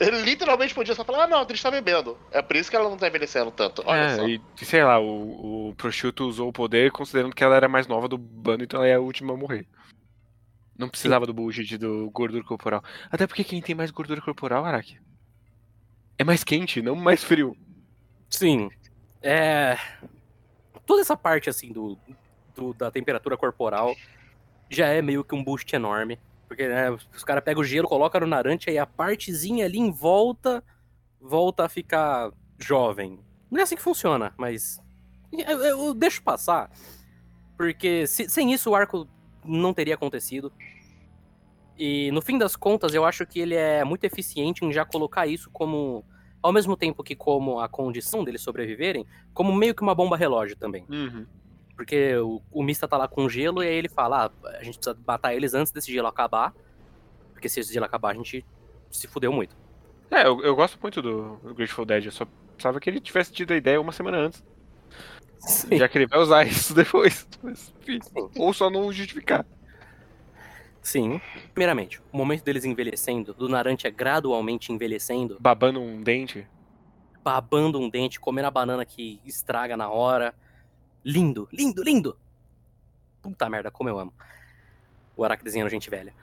Ele 0.00 0.22
literalmente 0.22 0.74
podia 0.74 0.94
só 0.94 1.04
falar, 1.04 1.24
ah, 1.24 1.26
não, 1.26 1.38
a 1.40 1.44
Trish 1.44 1.60
tá 1.62 1.70
bebendo. 1.70 2.16
É 2.30 2.40
por 2.40 2.54
isso 2.56 2.70
que 2.70 2.76
ela 2.76 2.88
não 2.88 2.96
tá 2.96 3.08
envelhecendo 3.08 3.50
tanto. 3.50 3.82
Olha 3.84 3.98
É, 4.00 4.16
só. 4.16 4.28
e 4.28 4.40
sei 4.58 4.84
lá, 4.84 5.00
o, 5.00 5.70
o 5.70 5.74
prosciutto 5.74 6.24
usou 6.24 6.48
o 6.48 6.52
poder 6.52 6.92
considerando 6.92 7.34
que 7.34 7.42
ela 7.42 7.56
era 7.56 7.68
mais 7.68 7.86
nova 7.88 8.06
do 8.06 8.16
bando, 8.16 8.62
então 8.62 8.78
ela 8.80 8.88
é 8.88 8.94
a 8.94 9.00
última 9.00 9.34
a 9.34 9.36
morrer. 9.36 9.66
Não 10.78 10.88
precisava 10.88 11.26
do 11.26 11.34
bullshit 11.34 11.76
do 11.76 12.08
gordura 12.12 12.44
corporal. 12.44 12.84
Até 13.10 13.26
porque 13.26 13.42
quem 13.42 13.60
tem 13.60 13.74
mais 13.74 13.90
gordura 13.90 14.20
corporal, 14.20 14.64
Araki? 14.64 15.00
É 16.16 16.22
mais 16.22 16.44
quente, 16.44 16.80
não 16.80 16.94
mais 16.94 17.24
frio. 17.24 17.56
Sim. 18.30 18.70
É. 19.20 19.76
Toda 20.86 21.00
essa 21.00 21.16
parte, 21.16 21.50
assim, 21.50 21.72
do, 21.72 21.98
do- 22.54 22.72
da 22.74 22.90
temperatura 22.90 23.36
corporal 23.36 23.96
já 24.70 24.86
é 24.86 25.02
meio 25.02 25.24
que 25.24 25.34
um 25.34 25.42
boost 25.42 25.74
enorme. 25.74 26.18
Porque, 26.48 26.66
né, 26.66 26.90
os 26.90 27.22
caras 27.22 27.44
pegam 27.44 27.60
o 27.60 27.64
gelo, 27.64 27.86
colocam 27.86 28.22
no 28.22 28.26
narante, 28.26 28.70
aí 28.70 28.78
a 28.78 28.86
partezinha 28.86 29.64
ali 29.66 29.78
em 29.78 29.90
volta 29.92 30.64
volta 31.20 31.64
a 31.64 31.68
ficar 31.68 32.30
jovem. 32.58 33.20
Não 33.50 33.60
é 33.60 33.62
assim 33.62 33.76
que 33.76 33.82
funciona, 33.82 34.32
mas. 34.36 34.80
Eu, 35.32 35.58
eu 35.64 35.94
deixo 35.94 36.22
passar. 36.22 36.70
Porque 37.56 38.06
se- 38.06 38.28
sem 38.28 38.52
isso 38.52 38.70
o 38.70 38.74
arco 38.74 39.06
não 39.44 39.74
teria 39.74 39.94
acontecido. 39.94 40.52
E 41.76 42.10
no 42.12 42.20
fim 42.22 42.38
das 42.38 42.56
contas, 42.56 42.94
eu 42.94 43.04
acho 43.04 43.24
que 43.26 43.38
ele 43.40 43.54
é 43.54 43.84
muito 43.84 44.04
eficiente 44.04 44.64
em 44.64 44.72
já 44.72 44.84
colocar 44.84 45.26
isso 45.26 45.50
como 45.50 46.04
ao 46.42 46.52
mesmo 46.52 46.76
tempo 46.76 47.02
que 47.02 47.14
como 47.16 47.58
a 47.60 47.68
condição 47.68 48.22
deles 48.24 48.40
sobreviverem, 48.42 49.04
como 49.34 49.52
meio 49.54 49.74
que 49.74 49.82
uma 49.82 49.94
bomba 49.94 50.16
relógio 50.16 50.56
também. 50.56 50.84
Porque 51.78 52.16
o, 52.16 52.42
o 52.50 52.60
Mista 52.60 52.88
tá 52.88 52.96
lá 52.96 53.06
com 53.06 53.28
gelo 53.28 53.62
e 53.62 53.68
aí 53.68 53.74
ele 53.76 53.88
fala, 53.88 54.26
ah, 54.26 54.48
a 54.58 54.64
gente 54.64 54.78
precisa 54.78 54.98
matar 55.06 55.32
eles 55.32 55.54
antes 55.54 55.70
desse 55.70 55.92
gelo 55.92 56.08
acabar, 56.08 56.52
porque 57.32 57.48
se 57.48 57.60
esse 57.60 57.72
gelo 57.72 57.86
acabar 57.86 58.10
a 58.10 58.14
gente 58.14 58.44
se 58.90 59.06
fudeu 59.06 59.32
muito. 59.32 59.56
É, 60.10 60.26
eu, 60.26 60.42
eu 60.42 60.56
gosto 60.56 60.76
muito 60.82 61.00
do, 61.00 61.38
Grateful 61.54 61.84
Dead, 61.84 62.06
eu 62.06 62.10
só 62.10 62.26
precisava 62.54 62.80
que 62.80 62.90
ele 62.90 62.98
tivesse 62.98 63.32
tido 63.32 63.52
a 63.52 63.56
ideia 63.56 63.80
uma 63.80 63.92
semana 63.92 64.16
antes. 64.18 64.42
Sim. 65.38 65.78
Já 65.78 65.88
que 65.88 65.98
ele 65.98 66.08
vai 66.08 66.18
usar 66.18 66.42
isso 66.48 66.74
depois. 66.74 67.28
Mas, 67.40 67.72
enfim, 67.80 68.00
ou 68.36 68.52
só 68.52 68.68
não 68.68 68.92
justificar. 68.92 69.46
Sim. 70.82 71.20
Primeiramente, 71.54 72.00
o 72.12 72.16
momento 72.16 72.42
deles 72.42 72.64
envelhecendo, 72.64 73.32
do 73.32 73.48
Narantia 73.48 73.88
gradualmente 73.88 74.72
envelhecendo, 74.72 75.36
Babando 75.38 75.80
um 75.80 76.02
dente. 76.02 76.44
babando 77.22 77.78
um 77.78 77.88
dente, 77.88 78.18
comendo 78.18 78.48
a 78.48 78.50
banana 78.50 78.84
que 78.84 79.20
estraga 79.24 79.76
na 79.76 79.88
hora. 79.88 80.34
Lindo, 81.08 81.48
lindo, 81.50 81.82
lindo! 81.82 82.18
Puta 83.22 83.48
merda, 83.48 83.70
como 83.70 83.88
eu 83.88 83.98
amo. 83.98 84.12
O 85.16 85.24
Araki 85.24 85.42
desenhando 85.42 85.70
gente 85.70 85.88
velha. 85.88 86.12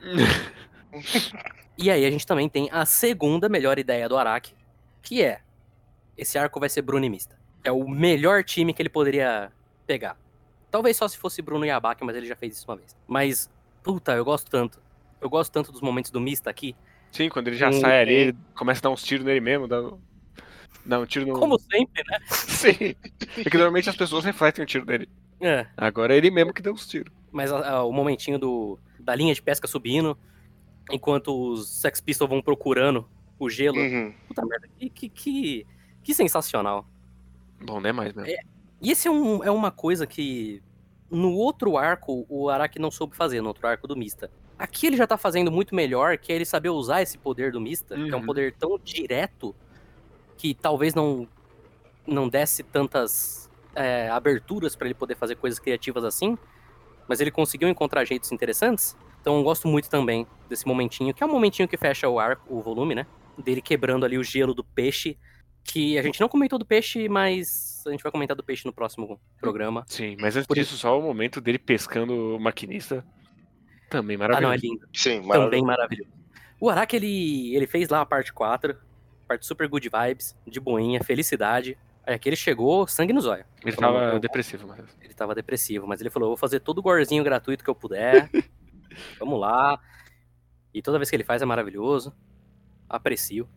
E 1.78 1.90
aí 1.90 2.06
a 2.06 2.10
gente 2.10 2.26
também 2.26 2.48
tem 2.48 2.70
a 2.72 2.86
segunda 2.86 3.50
melhor 3.50 3.78
ideia 3.78 4.08
do 4.08 4.16
Araki, 4.16 4.54
que 5.02 5.22
é 5.22 5.42
esse 6.16 6.38
arco 6.38 6.58
vai 6.58 6.70
ser 6.70 6.80
Bruno 6.80 7.04
e 7.04 7.10
Mista. 7.10 7.38
É 7.62 7.70
o 7.70 7.86
melhor 7.86 8.42
time 8.42 8.72
que 8.72 8.80
ele 8.80 8.88
poderia 8.88 9.52
pegar. 9.86 10.16
Talvez 10.70 10.96
só 10.96 11.06
se 11.06 11.18
fosse 11.18 11.42
Bruno 11.42 11.66
e 11.66 11.70
Abaki, 11.70 12.02
mas 12.02 12.16
ele 12.16 12.24
já 12.24 12.34
fez 12.34 12.56
isso 12.56 12.64
uma 12.66 12.78
vez. 12.78 12.96
Mas, 13.06 13.50
puta, 13.82 14.12
eu 14.12 14.24
gosto 14.24 14.50
tanto. 14.50 14.80
Eu 15.20 15.28
gosto 15.28 15.52
tanto 15.52 15.70
dos 15.70 15.82
momentos 15.82 16.10
do 16.10 16.18
Mista 16.18 16.48
aqui. 16.48 16.74
Sim, 17.12 17.28
quando 17.28 17.48
ele 17.48 17.56
já 17.56 17.70
sai 17.72 18.00
ali, 18.00 18.14
ele 18.14 18.36
começa 18.54 18.80
a 18.80 18.84
dar 18.84 18.90
uns 18.90 19.02
tiros 19.02 19.26
nele 19.26 19.40
mesmo. 19.40 19.68
Dá, 19.68 19.82
dá 20.86 20.98
um 21.00 21.06
tiro 21.06 21.26
no. 21.26 21.38
Como 21.38 21.58
sempre, 21.58 22.02
né? 22.08 22.18
Sim. 22.30 22.94
É 23.38 23.50
que 23.50 23.56
normalmente 23.56 23.88
as 23.90 23.96
pessoas 23.96 24.24
refletem 24.24 24.62
o 24.62 24.66
tiro 24.66 24.84
dele. 24.86 25.08
É, 25.40 25.66
Agora 25.76 26.14
é 26.14 26.16
ele 26.16 26.30
mesmo 26.30 26.52
que 26.52 26.62
deu 26.62 26.72
os 26.72 26.86
tiros. 26.86 27.12
mas 27.30 27.52
a- 27.52 27.68
a- 27.76 27.84
o 27.84 27.92
momentinho 27.92 28.38
do, 28.38 28.78
da 28.98 29.14
linha 29.14 29.34
de 29.34 29.42
pesca 29.42 29.66
subindo, 29.68 30.16
enquanto 30.90 31.52
os 31.52 31.68
Sex 31.68 32.00
Pistols 32.00 32.30
vão 32.30 32.40
procurando 32.40 33.06
o 33.38 33.50
gelo. 33.50 33.76
Uhum. 33.78 34.14
Puta 34.28 34.46
merda, 34.46 34.68
que, 34.78 34.88
que, 34.88 35.08
que, 35.10 35.66
que 36.02 36.14
sensacional. 36.14 36.86
Bom, 37.62 37.80
não 37.80 37.90
é 37.90 37.92
mais 37.92 38.14
mesmo. 38.14 38.30
E 38.80 38.90
esse 38.90 39.08
é, 39.08 39.10
um, 39.10 39.42
é 39.44 39.50
uma 39.50 39.70
coisa 39.70 40.06
que 40.06 40.62
no 41.10 41.32
outro 41.32 41.76
arco 41.76 42.24
o 42.28 42.48
Araki 42.48 42.78
não 42.78 42.90
soube 42.90 43.14
fazer, 43.16 43.40
no 43.40 43.48
outro 43.48 43.66
arco 43.66 43.86
do 43.86 43.96
Mista. 43.96 44.30
Aqui 44.58 44.86
ele 44.86 44.96
já 44.96 45.06
tá 45.06 45.18
fazendo 45.18 45.52
muito 45.52 45.74
melhor, 45.74 46.16
que 46.16 46.32
é 46.32 46.34
ele 46.36 46.44
saber 46.46 46.70
usar 46.70 47.02
esse 47.02 47.18
poder 47.18 47.52
do 47.52 47.60
Mista, 47.60 47.94
que 47.94 48.10
é 48.10 48.16
um 48.16 48.20
Uhum. 48.20 48.26
poder 48.26 48.54
tão 48.54 48.78
direto 48.82 49.54
que 50.36 50.54
talvez 50.54 50.94
não, 50.94 51.26
não 52.06 52.28
desse 52.28 52.62
tantas 52.62 53.50
é, 53.74 54.08
aberturas 54.10 54.74
pra 54.76 54.86
ele 54.86 54.94
poder 54.94 55.16
fazer 55.16 55.36
coisas 55.36 55.58
criativas 55.58 56.04
assim, 56.04 56.36
mas 57.08 57.20
ele 57.20 57.30
conseguiu 57.30 57.68
encontrar 57.68 58.04
jeitos 58.04 58.32
interessantes. 58.32 58.96
Então 59.20 59.36
eu 59.38 59.42
gosto 59.42 59.66
muito 59.66 59.88
também 59.90 60.26
desse 60.48 60.66
momentinho, 60.66 61.12
que 61.12 61.22
é 61.22 61.26
um 61.26 61.30
momentinho 61.32 61.66
que 61.68 61.76
fecha 61.76 62.08
o 62.08 62.18
arco, 62.20 62.42
o 62.54 62.62
volume, 62.62 62.94
né? 62.94 63.06
Dele 63.38 63.60
quebrando 63.60 64.04
ali 64.04 64.16
o 64.18 64.22
gelo 64.24 64.54
do 64.54 64.62
peixe, 64.64 65.18
que 65.64 65.98
a 65.98 66.02
gente 66.02 66.20
não 66.20 66.28
comentou 66.28 66.58
do 66.58 66.64
peixe, 66.64 67.08
mas 67.08 67.82
a 67.86 67.90
gente 67.90 68.02
vai 68.02 68.12
comentar 68.12 68.36
do 68.36 68.42
peixe 68.44 68.64
no 68.64 68.72
próximo 68.72 69.20
programa. 69.40 69.84
Sim, 69.88 70.16
mas 70.20 70.36
antes 70.36 70.46
Por 70.46 70.54
disso, 70.54 70.76
só 70.76 70.98
o 70.98 71.02
momento 71.02 71.40
dele 71.40 71.58
pescando 71.58 72.36
o 72.36 72.40
maquinista. 72.40 73.04
Também 73.90 74.16
Ah, 74.16 74.18
não, 74.18 74.24
é 74.36 74.40
maravilhoso. 74.40 74.64
lindo. 74.64 74.88
Sim, 74.92 75.10
Também 75.22 75.28
maravilhoso. 75.28 75.66
maravilhoso. 75.66 76.10
O 76.60 76.70
Araki, 76.70 76.96
ele, 76.96 77.54
ele 77.54 77.66
fez 77.66 77.88
lá 77.88 78.00
a 78.00 78.06
parte 78.06 78.32
4, 78.32 78.76
parte 79.26 79.46
super 79.46 79.68
good 79.68 79.88
vibes, 79.88 80.36
de 80.46 80.60
boinha, 80.60 81.02
felicidade. 81.02 81.76
Aí 82.06 82.14
aqui 82.14 82.28
ele 82.28 82.36
chegou, 82.36 82.86
sangue 82.86 83.12
nos 83.12 83.26
olhos. 83.26 83.44
Ele 83.62 83.72
Falou, 83.72 84.00
tava 84.00 84.20
depressivo, 84.20 84.66
mas. 84.68 84.96
Ele 85.00 85.14
tava 85.14 85.34
depressivo, 85.34 85.86
mas 85.86 86.00
ele 86.00 86.10
falou: 86.10 86.30
vou 86.30 86.36
fazer 86.36 86.60
todo 86.60 86.78
o 86.78 86.82
gorzinho 86.82 87.24
gratuito 87.24 87.64
que 87.64 87.70
eu 87.70 87.74
puder. 87.74 88.30
Vamos 89.18 89.40
lá. 89.40 89.78
E 90.72 90.80
toda 90.80 90.98
vez 90.98 91.10
que 91.10 91.16
ele 91.16 91.24
faz 91.24 91.42
é 91.42 91.44
maravilhoso. 91.44 92.14
Aprecio. 92.88 93.48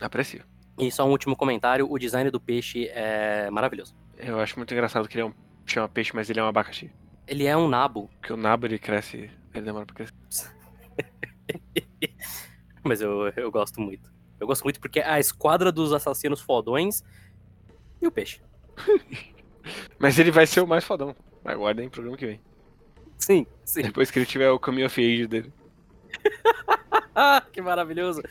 Aprecio. 0.00 0.44
E 0.78 0.90
só 0.90 1.06
um 1.06 1.10
último 1.10 1.36
comentário: 1.36 1.90
o 1.90 1.98
design 1.98 2.30
do 2.30 2.40
peixe 2.40 2.88
é 2.88 3.48
maravilhoso. 3.50 3.94
Eu 4.16 4.40
acho 4.40 4.56
muito 4.58 4.72
engraçado 4.74 5.08
que 5.08 5.14
ele 5.16 5.22
é 5.22 5.26
um. 5.26 5.34
chama 5.64 5.88
peixe, 5.88 6.10
mas 6.14 6.28
ele 6.28 6.40
é 6.40 6.42
um 6.42 6.48
abacaxi. 6.48 6.90
Ele 7.26 7.44
é 7.44 7.56
um 7.56 7.68
nabo, 7.68 8.08
Porque 8.20 8.32
o 8.32 8.36
nabo 8.36 8.66
ele 8.66 8.78
cresce. 8.78 9.30
Ele 9.54 9.64
demora 9.64 9.84
pra 9.84 9.94
crescer. 9.94 10.14
mas 12.82 13.00
eu, 13.00 13.28
eu 13.36 13.50
gosto 13.50 13.80
muito. 13.80 14.10
Eu 14.40 14.46
gosto 14.46 14.62
muito 14.62 14.80
porque 14.80 15.00
é 15.00 15.08
a 15.08 15.18
esquadra 15.18 15.72
dos 15.72 15.92
assassinos 15.92 16.40
fodões 16.40 17.02
e 18.00 18.06
o 18.06 18.10
peixe. 18.10 18.40
Mas 19.98 20.18
ele 20.18 20.30
vai 20.30 20.46
ser 20.46 20.60
o 20.60 20.66
mais 20.66 20.84
fodão. 20.84 21.14
Aguardem 21.44 21.86
o 21.86 21.90
programa 21.90 22.16
que 22.16 22.26
vem. 22.26 22.40
Sim, 23.18 23.46
sim. 23.64 23.82
Depois 23.82 24.10
que 24.10 24.18
ele 24.18 24.26
tiver 24.26 24.50
o 24.50 24.58
caminho 24.58 24.86
of 24.86 25.00
age 25.00 25.26
dele. 25.26 25.52
Ah, 27.14 27.42
que 27.52 27.60
maravilhoso. 27.60 28.22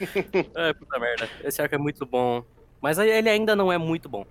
Ai, 0.56 0.74
puta 0.74 1.00
merda. 1.00 1.30
Esse 1.44 1.62
arco 1.62 1.76
é 1.76 1.78
muito 1.78 2.06
bom. 2.06 2.44
Mas 2.82 2.98
ele 2.98 3.30
ainda 3.30 3.56
não 3.56 3.72
é 3.72 3.78
muito 3.78 4.08
bom. 4.08 4.26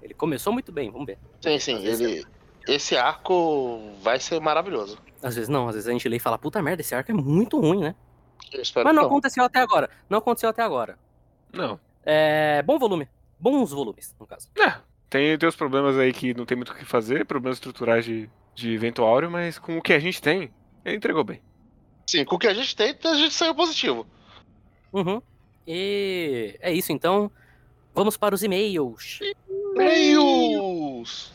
Ele 0.00 0.14
começou 0.14 0.52
muito 0.52 0.72
bem, 0.72 0.90
vamos 0.90 1.06
ver. 1.06 1.18
Sim, 1.40 1.58
sim. 1.58 1.84
Ele, 1.84 2.24
esse 2.66 2.96
arco 2.96 3.92
vai 4.02 4.18
ser 4.18 4.40
maravilhoso. 4.40 4.98
Às 5.22 5.34
vezes 5.34 5.48
não, 5.48 5.68
às 5.68 5.74
vezes 5.74 5.88
a 5.88 5.92
gente 5.92 6.08
lê 6.08 6.16
e 6.16 6.20
fala, 6.20 6.38
puta 6.38 6.62
merda, 6.62 6.80
esse 6.80 6.94
arco 6.94 7.10
é 7.10 7.14
muito 7.14 7.60
ruim, 7.60 7.80
né? 7.80 7.94
Mas 8.56 8.84
não 8.84 8.92
não. 8.92 9.06
aconteceu 9.06 9.44
até 9.44 9.60
agora. 9.60 9.90
Não 10.08 10.18
aconteceu 10.18 10.48
até 10.48 10.62
agora. 10.62 10.98
Não. 11.52 11.78
É. 12.04 12.62
Bom 12.62 12.78
volume. 12.78 13.08
Bons 13.38 13.72
volumes, 13.72 14.14
no 14.20 14.26
caso. 14.26 14.48
É, 14.58 14.74
tem, 15.12 15.36
tem 15.36 15.46
os 15.46 15.56
problemas 15.56 15.98
aí 15.98 16.10
que 16.10 16.32
não 16.32 16.46
tem 16.46 16.56
muito 16.56 16.72
o 16.72 16.74
que 16.74 16.86
fazer, 16.86 17.26
problemas 17.26 17.58
estruturais 17.58 18.02
de, 18.02 18.30
de 18.54 18.72
evento 18.72 19.02
áureo, 19.02 19.30
mas 19.30 19.58
com 19.58 19.76
o 19.76 19.82
que 19.82 19.92
a 19.92 19.98
gente 19.98 20.22
tem, 20.22 20.50
ele 20.82 20.96
entregou 20.96 21.22
bem. 21.22 21.42
Sim, 22.06 22.24
com 22.24 22.36
o 22.36 22.38
que 22.38 22.46
a 22.46 22.54
gente 22.54 22.74
tem, 22.74 22.96
a 23.04 23.14
gente 23.14 23.34
saiu 23.34 23.54
positivo. 23.54 24.06
Uhum. 24.90 25.20
E 25.66 26.56
é 26.60 26.72
isso 26.72 26.92
então. 26.92 27.30
Vamos 27.94 28.16
para 28.16 28.34
os 28.34 28.42
e-mails. 28.42 29.18
Meios! 29.74 31.32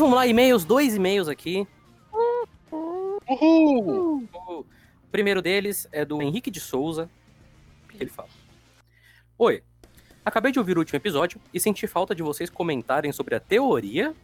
Vamos 0.00 0.16
lá, 0.16 0.26
e-mails, 0.26 0.64
dois 0.64 0.94
e-mails 0.96 1.28
aqui. 1.28 1.66
Uhul! 3.28 4.24
O 4.34 4.64
primeiro 5.12 5.40
deles 5.42 5.86
é 5.92 6.04
do 6.04 6.20
Henrique 6.22 6.50
de 6.50 6.58
Souza. 6.60 7.08
que 7.88 7.96
Ele 8.02 8.10
fala: 8.10 8.28
Oi, 9.38 9.62
acabei 10.24 10.50
de 10.52 10.58
ouvir 10.58 10.76
o 10.76 10.80
último 10.80 10.96
episódio 10.96 11.40
e 11.54 11.60
senti 11.60 11.86
falta 11.86 12.14
de 12.14 12.22
vocês 12.22 12.50
comentarem 12.50 13.12
sobre 13.12 13.34
a 13.34 13.40
teoria 13.40 14.14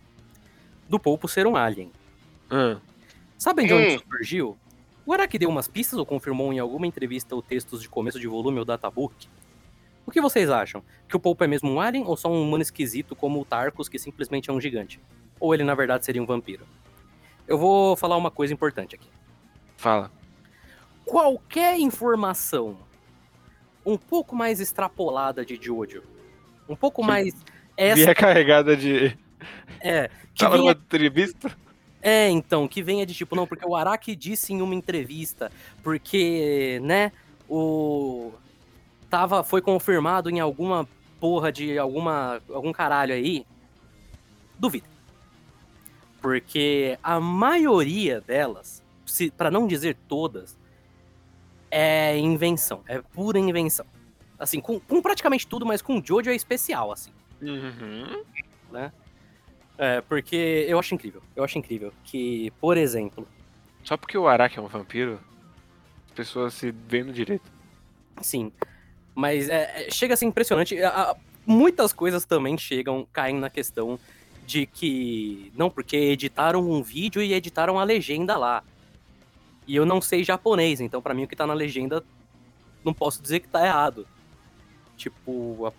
do 0.89 0.99
Polpo 0.99 1.29
ser 1.29 1.47
um 1.47 1.57
alien. 1.57 1.93
Ah, 2.51 2.79
Sabem 3.39 3.67
de 3.67 3.75
onde 3.75 3.85
Hum. 3.87 3.95
isso 3.97 4.05
surgiu? 4.09 4.59
O 5.05 5.12
Araki 5.12 5.39
deu 5.39 5.49
umas 5.51 5.69
pistas 5.69 5.99
ou 5.99 6.07
confirmou 6.07 6.53
em 6.53 6.59
alguma 6.59 6.87
entrevista 6.87 7.35
ou 7.35 7.43
textos 7.43 7.83
de 7.83 7.89
começo 7.89 8.19
de 8.19 8.27
volume 8.27 8.59
ou 8.59 8.65
databook? 8.65 9.29
O 10.07 10.11
que 10.11 10.21
vocês 10.21 10.49
acham? 10.49 10.83
Que 11.09 11.17
o 11.17 11.21
Polpo 11.21 11.45
é 11.45 11.47
mesmo 11.47 11.71
um 11.71 11.81
alien 11.81 12.05
ou 12.07 12.17
só 12.17 12.29
um 12.31 12.43
humano 12.43 12.62
esquisito 12.62 13.15
como 13.15 13.41
o 13.41 13.45
Tarkus, 13.45 13.89
que 13.89 13.99
simplesmente 13.99 14.49
é 14.51 14.53
um 14.53 14.61
gigante? 14.61 14.99
Ou 15.40 15.55
ele 15.55 15.64
na 15.64 15.75
verdade 15.75 16.05
seria 16.05 16.22
um 16.22 16.27
vampiro? 16.27 16.66
Eu 17.46 17.59
vou 17.59 17.96
falar 17.96 18.16
uma 18.16 18.31
coisa 18.31 18.53
importante 18.53 18.94
aqui. 18.94 19.09
fala. 19.77 20.11
Qualquer 21.05 21.79
informação 21.79 22.77
um 23.85 23.96
pouco 23.96 24.35
mais 24.35 24.59
extrapolada 24.61 25.44
de 25.44 25.55
Jojo, 25.61 26.03
um 26.68 26.75
pouco 26.75 27.03
Que 27.03 27.07
mais 27.07 27.35
essa 27.77 27.94
Via 27.94 28.14
carregada 28.14 28.77
de. 28.77 29.16
é 29.81 30.09
que 30.35 30.40
Tava 30.40 30.57
numa 30.57 30.72
venha, 30.72 30.85
entrevista? 30.85 31.57
é 32.03 32.29
então 32.29 32.66
que 32.68 32.83
venha 32.83 33.07
de 33.07 33.14
tipo 33.14 33.37
não 33.37 33.46
porque 33.46 33.66
o 33.66 33.75
Araki 33.77 34.14
disse 34.16 34.53
em 34.53 34.61
uma 34.61 34.75
entrevista 34.75 35.51
porque 35.83 36.79
né 36.83 37.11
o 37.49 38.33
tava 39.09 39.42
foi 39.44 39.62
confirmado 39.62 40.29
em 40.29 40.40
alguma 40.40 40.87
porra 41.20 41.51
de 41.53 41.79
alguma 41.79 42.40
algum 42.53 42.72
caralho 42.72 43.14
aí 43.14 43.46
duvido 44.59 44.87
porque 46.27 46.99
a 47.05 47.21
maioria 47.21 48.21
delas 48.21 48.83
para 49.37 49.49
não 49.49 49.65
dizer 49.69 49.97
todas 50.09 50.59
é 51.71 52.19
invenção 52.19 52.83
é 52.89 53.01
pura 53.01 53.39
invenção 53.39 53.87
assim 54.37 54.61
com, 54.61 54.81
com 54.81 55.01
praticamente 55.01 55.47
tudo 55.47 55.65
mas 55.65 55.81
com 55.81 56.03
Jojo 56.05 56.31
é 56.31 56.35
especial 56.35 56.91
assim 56.91 57.12
Uhum. 57.41 58.25
é 59.79 60.01
porque 60.01 60.65
eu 60.69 60.81
acho 60.81 60.95
incrível 60.97 61.23
eu 61.37 61.45
acho 61.45 61.57
incrível 61.59 61.93
que 62.03 62.53
por 62.61 62.77
exemplo 62.77 63.25
Só 63.85 63.97
porque 63.97 64.19
o 64.19 64.27
Araki 64.27 64.59
é 64.59 64.62
um 64.62 64.67
vampiro, 64.67 65.21
as 66.07 66.12
pessoas 66.12 66.55
se 66.55 66.73
veem 66.89 67.05
no 67.05 67.12
direito. 67.12 67.49
Sim. 68.21 68.51
Mas 69.15 69.49
é, 69.49 69.87
é, 69.87 69.91
chega 69.93 70.15
a 70.15 70.17
ser 70.17 70.25
impressionante. 70.27 70.77
A- 70.83 70.89
a- 71.12 71.17
muitas 71.47 71.93
coisas 71.93 72.25
também 72.25 72.59
chegam, 72.59 73.07
caem 73.12 73.37
na 73.39 73.49
questão 73.49 73.97
de 74.47 74.65
que. 74.67 75.53
Não, 75.55 75.69
porque 75.69 75.97
editaram 75.97 76.71
um 76.71 76.83
vídeo 76.83 77.21
e 77.21 77.35
editaram 77.35 77.79
a 77.79 77.85
legenda 77.85 78.37
lá. 78.37 78.63
E 79.67 79.75
eu 79.75 79.85
não 79.85 80.01
sei 80.01 80.23
japonês, 80.23 80.81
então 80.81 81.03
pra 81.03 81.13
mim 81.13 81.25
o 81.25 81.29
que 81.29 81.35
tá 81.35 81.47
na 81.47 81.53
legenda 81.53 82.05
não 82.85 82.95
posso 82.95 83.21
dizer 83.21 83.41
que 83.41 83.49
tá 83.49 83.67
errado. 83.67 84.07
Tipo, 84.97 85.67
a 85.67 85.73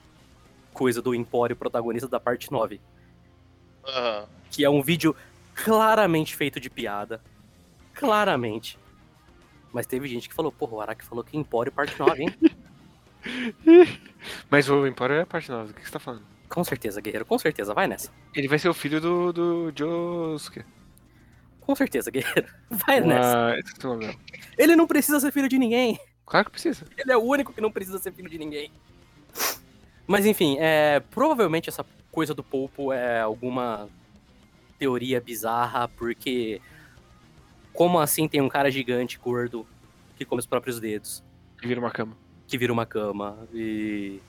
coisa 0.73 1.01
do 1.01 1.15
Empório 1.15 1.55
protagonista 1.55 2.07
da 2.07 2.19
parte 2.19 2.51
9. 2.51 2.81
Aham. 3.87 4.27
Que 4.51 4.65
é 4.65 4.69
um 4.69 4.81
vídeo 4.81 5.15
claramente 5.55 6.35
feito 6.35 6.59
de 6.59 6.69
piada. 6.69 7.21
Claramente. 7.93 8.77
Mas 9.71 9.87
teve 9.87 10.07
gente 10.07 10.27
que 10.27 10.35
falou, 10.35 10.51
porra, 10.51 10.73
o 10.73 10.81
Araki 10.81 11.05
falou 11.05 11.23
que 11.23 11.37
Empório 11.37 11.71
parte 11.71 11.97
9, 11.97 12.23
hein? 12.23 12.35
Mas 14.49 14.69
o 14.69 14.85
Empório 14.85 15.15
é 15.15 15.21
a 15.21 15.25
parte 15.25 15.49
nova, 15.49 15.71
o 15.71 15.73
que 15.73 15.83
você 15.83 15.91
tá 15.91 15.99
falando? 15.99 16.36
Com 16.49 16.63
certeza, 16.63 17.01
guerreiro, 17.01 17.25
com 17.25 17.37
certeza, 17.37 17.73
vai 17.73 17.87
nessa. 17.87 18.11
Ele 18.35 18.47
vai 18.47 18.57
ser 18.57 18.69
o 18.69 18.73
filho 18.73 18.99
do, 19.01 19.33
do 19.33 19.71
Josuke. 19.75 20.63
Com 21.61 21.75
certeza, 21.75 22.09
guerreiro. 22.09 22.47
Vai 22.71 23.01
nessa. 23.01 23.47
Ah, 23.49 23.59
esqueci 23.59 23.85
o 23.85 23.89
nome 23.89 24.05
dela. 24.05 24.17
Ele 24.57 24.73
não 24.77 24.87
precisa 24.87 25.19
ser 25.19 25.33
filho 25.33 25.49
de 25.49 25.57
ninguém. 25.59 25.99
Claro 26.25 26.45
que 26.45 26.51
precisa. 26.51 26.85
Ele 26.97 27.11
é 27.11 27.17
o 27.17 27.21
único 27.21 27.51
que 27.51 27.59
não 27.59 27.69
precisa 27.69 27.97
ser 27.99 28.13
filho 28.13 28.29
de 28.29 28.37
ninguém. 28.37 28.71
Mas 30.07 30.25
enfim, 30.25 30.55
é, 30.61 31.01
provavelmente 31.11 31.67
essa 31.67 31.85
coisa 32.09 32.33
do 32.33 32.41
Polpo 32.41 32.93
é 32.93 33.19
alguma 33.19 33.89
teoria 34.79 35.19
bizarra, 35.19 35.89
porque 35.89 36.61
como 37.73 37.99
assim 37.99 38.29
tem 38.29 38.39
um 38.39 38.47
cara 38.47 38.71
gigante, 38.71 39.17
gordo, 39.17 39.67
que 40.15 40.23
come 40.23 40.39
os 40.39 40.45
próprios 40.45 40.79
dedos, 40.79 41.21
E 41.61 41.67
vira 41.67 41.81
uma 41.81 41.91
cama. 41.91 42.15
que 42.47 42.57
vira 42.57 42.71
uma 42.71 42.85
cama 42.85 43.45
e. 43.53 44.21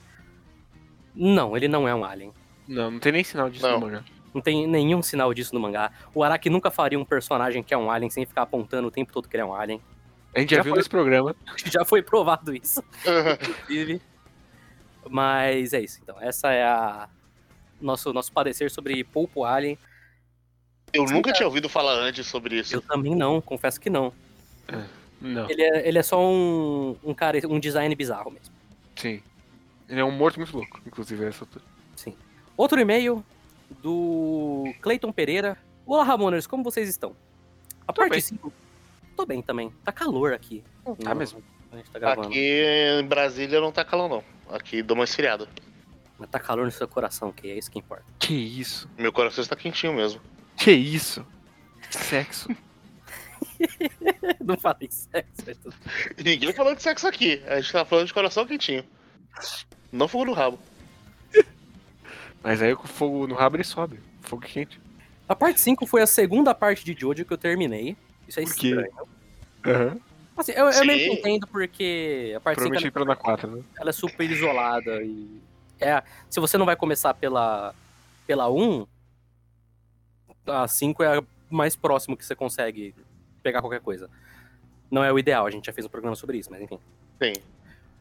Não, 1.21 1.57
ele 1.57 1.67
não 1.67 1.85
é 1.85 1.93
um 1.93 2.05
alien. 2.05 2.31
Não, 2.65 2.91
não 2.91 2.99
tem 2.99 3.11
nem 3.11 3.23
sinal 3.25 3.49
disso 3.49 3.67
Não. 3.67 3.77
no 3.77 3.85
mangá. 3.87 4.03
Não 4.33 4.41
tem 4.41 4.65
nenhum 4.65 5.01
sinal 5.01 5.33
disso 5.33 5.53
no 5.53 5.59
mangá. 5.59 5.91
O 6.15 6.23
Araki 6.23 6.49
nunca 6.49 6.71
faria 6.71 6.97
um 6.97 7.03
personagem 7.03 7.61
que 7.61 7.73
é 7.73 7.77
um 7.77 7.91
alien 7.91 8.09
sem 8.09 8.25
ficar 8.25 8.43
apontando 8.43 8.87
o 8.87 8.91
tempo 8.91 9.11
todo 9.11 9.27
que 9.27 9.35
ele 9.35 9.41
é 9.43 9.45
um 9.45 9.53
alien. 9.53 9.81
A 10.33 10.39
gente 10.39 10.51
já, 10.51 10.57
Já 10.57 10.63
viu 10.63 10.71
foi. 10.71 10.79
nesse 10.79 10.89
programa. 10.89 11.35
Já 11.65 11.83
foi 11.83 12.01
provado 12.01 12.55
isso. 12.55 12.81
inclusive. 13.41 14.01
Mas 15.09 15.73
é 15.73 15.81
isso, 15.81 15.99
então. 16.01 16.15
Essa 16.21 16.51
é 16.53 16.63
a 16.63 17.09
nosso 17.81 18.13
nosso 18.13 18.31
parecer 18.31 18.69
sobre 18.71 19.03
Polpo 19.03 19.43
Alien. 19.43 19.77
Eu 20.93 21.03
nunca 21.05 21.33
tinha 21.33 21.47
ouvido 21.47 21.67
falar 21.67 21.93
antes 21.93 22.27
sobre 22.27 22.59
isso. 22.59 22.73
Eu 22.75 22.81
também 22.81 23.15
não, 23.15 23.41
confesso 23.41 23.79
que 23.79 23.89
não. 23.89 24.13
Não, 25.21 25.49
Ele 25.49 25.61
é, 25.63 25.87
ele 25.87 25.97
é 25.97 26.03
só 26.03 26.19
um, 26.21 26.95
um 27.03 27.13
cara, 27.13 27.39
um 27.47 27.59
design 27.59 27.93
bizarro 27.95 28.31
mesmo. 28.31 28.53
sim. 28.95 29.21
Ele 29.89 29.99
é 29.99 30.05
um 30.05 30.11
morto 30.11 30.37
muito 30.37 30.55
louco, 30.55 30.79
inclusive, 30.85 31.25
essa 31.25 31.43
altura. 31.43 31.65
Sim. 31.95 32.15
Outro 32.55 32.79
e-mail 32.79 33.25
do 33.81 34.71
Clayton 34.81 35.11
Pereira. 35.11 35.57
Olá, 35.83 36.03
Ramoners, 36.03 36.45
como 36.45 36.63
vocês 36.63 36.87
estão? 36.87 37.15
A 37.87 37.91
Tô 37.91 38.01
parte 38.01 38.11
bem. 38.11 38.21
5. 38.21 38.53
Tô 39.17 39.25
bem 39.25 39.41
também. 39.41 39.73
Tá 39.83 39.91
calor 39.91 40.31
aqui. 40.31 40.63
Tá 41.03 41.15
mesmo. 41.15 41.43
A 41.71 41.77
gente 41.77 41.89
tá 41.89 41.97
gravando. 41.97 42.27
Aqui 42.27 42.63
em 43.01 43.03
Brasília 43.03 43.59
não 43.59 43.71
tá 43.71 43.83
calor, 43.83 44.07
não. 44.07 44.23
Aqui 44.55 44.83
dou 44.83 44.95
uma 44.95 45.05
esfriada. 45.05 45.49
Mas 46.19 46.29
tá 46.29 46.39
calor 46.39 46.65
no 46.65 46.71
seu 46.71 46.87
coração, 46.87 47.31
que 47.31 47.49
é 47.49 47.57
isso 47.57 47.71
que 47.71 47.79
importa. 47.79 48.05
Que 48.19 48.35
isso? 48.35 48.87
Meu 48.95 49.11
coração 49.11 49.41
está 49.41 49.55
quentinho 49.55 49.93
mesmo. 49.93 50.21
Que 50.55 50.71
isso? 50.71 51.25
Sexo. 51.89 52.47
não 54.39 54.57
falei 54.57 54.89
sexo, 54.91 55.45
Ninguém 56.23 56.53
falou 56.53 56.75
de 56.75 56.83
sexo 56.83 57.07
aqui. 57.07 57.41
A 57.47 57.59
gente 57.59 57.71
tá 57.71 57.83
falando 57.83 58.05
de 58.05 58.13
coração 58.13 58.45
quentinho. 58.45 58.83
Não 59.91 60.07
fogo 60.07 60.25
no 60.25 60.33
rabo. 60.33 60.59
Mas 62.43 62.61
aí 62.61 62.75
com 62.75 62.87
fogo 62.87 63.27
no 63.27 63.35
rabo 63.35 63.55
ele 63.55 63.63
sobe. 63.63 63.99
Fogo 64.21 64.41
quente. 64.43 64.79
A 65.27 65.35
parte 65.35 65.59
5 65.59 65.85
foi 65.85 66.01
a 66.01 66.07
segunda 66.07 66.55
parte 66.55 66.83
de 66.83 66.99
Jojo 66.99 67.23
que 67.23 67.33
eu 67.33 67.37
terminei. 67.37 67.95
Isso 68.27 68.39
é 68.39 68.43
Por 68.43 68.55
quê? 68.55 68.69
estranho. 68.69 69.07
Aham. 69.65 69.99
Assim, 70.35 70.53
eu, 70.53 70.69
eu 70.69 70.85
meio 70.85 71.11
que 71.11 71.19
entendo 71.19 71.47
porque 71.47 72.33
a 72.35 72.39
parte 72.39 72.59
5 72.59 72.69
Prometi 72.69 72.91
pra 72.91 73.03
na 73.03 73.15
4, 73.15 73.57
né? 73.57 73.63
ela 73.77 73.89
é 73.89 73.93
super 73.93 74.29
isolada 74.29 75.03
e 75.03 75.41
é, 75.81 76.01
se 76.29 76.39
você 76.39 76.57
não 76.57 76.65
vai 76.65 76.75
começar 76.75 77.13
pela 77.13 77.75
pela 78.25 78.49
1, 78.49 78.85
a 80.47 80.67
5 80.67 81.03
é 81.03 81.17
a 81.17 81.23
mais 81.49 81.75
próximo 81.75 82.15
que 82.15 82.25
você 82.25 82.35
consegue 82.35 82.93
pegar 83.41 83.61
qualquer 83.61 83.81
coisa. 83.81 84.09
Não 84.89 85.03
é 85.03 85.11
o 85.11 85.19
ideal, 85.19 85.45
a 85.45 85.51
gente 85.51 85.65
já 85.65 85.73
fez 85.73 85.85
um 85.85 85.89
programa 85.89 86.15
sobre 86.15 86.37
isso, 86.37 86.49
mas 86.51 86.61
enfim. 86.61 86.79
Sim. 87.21 87.33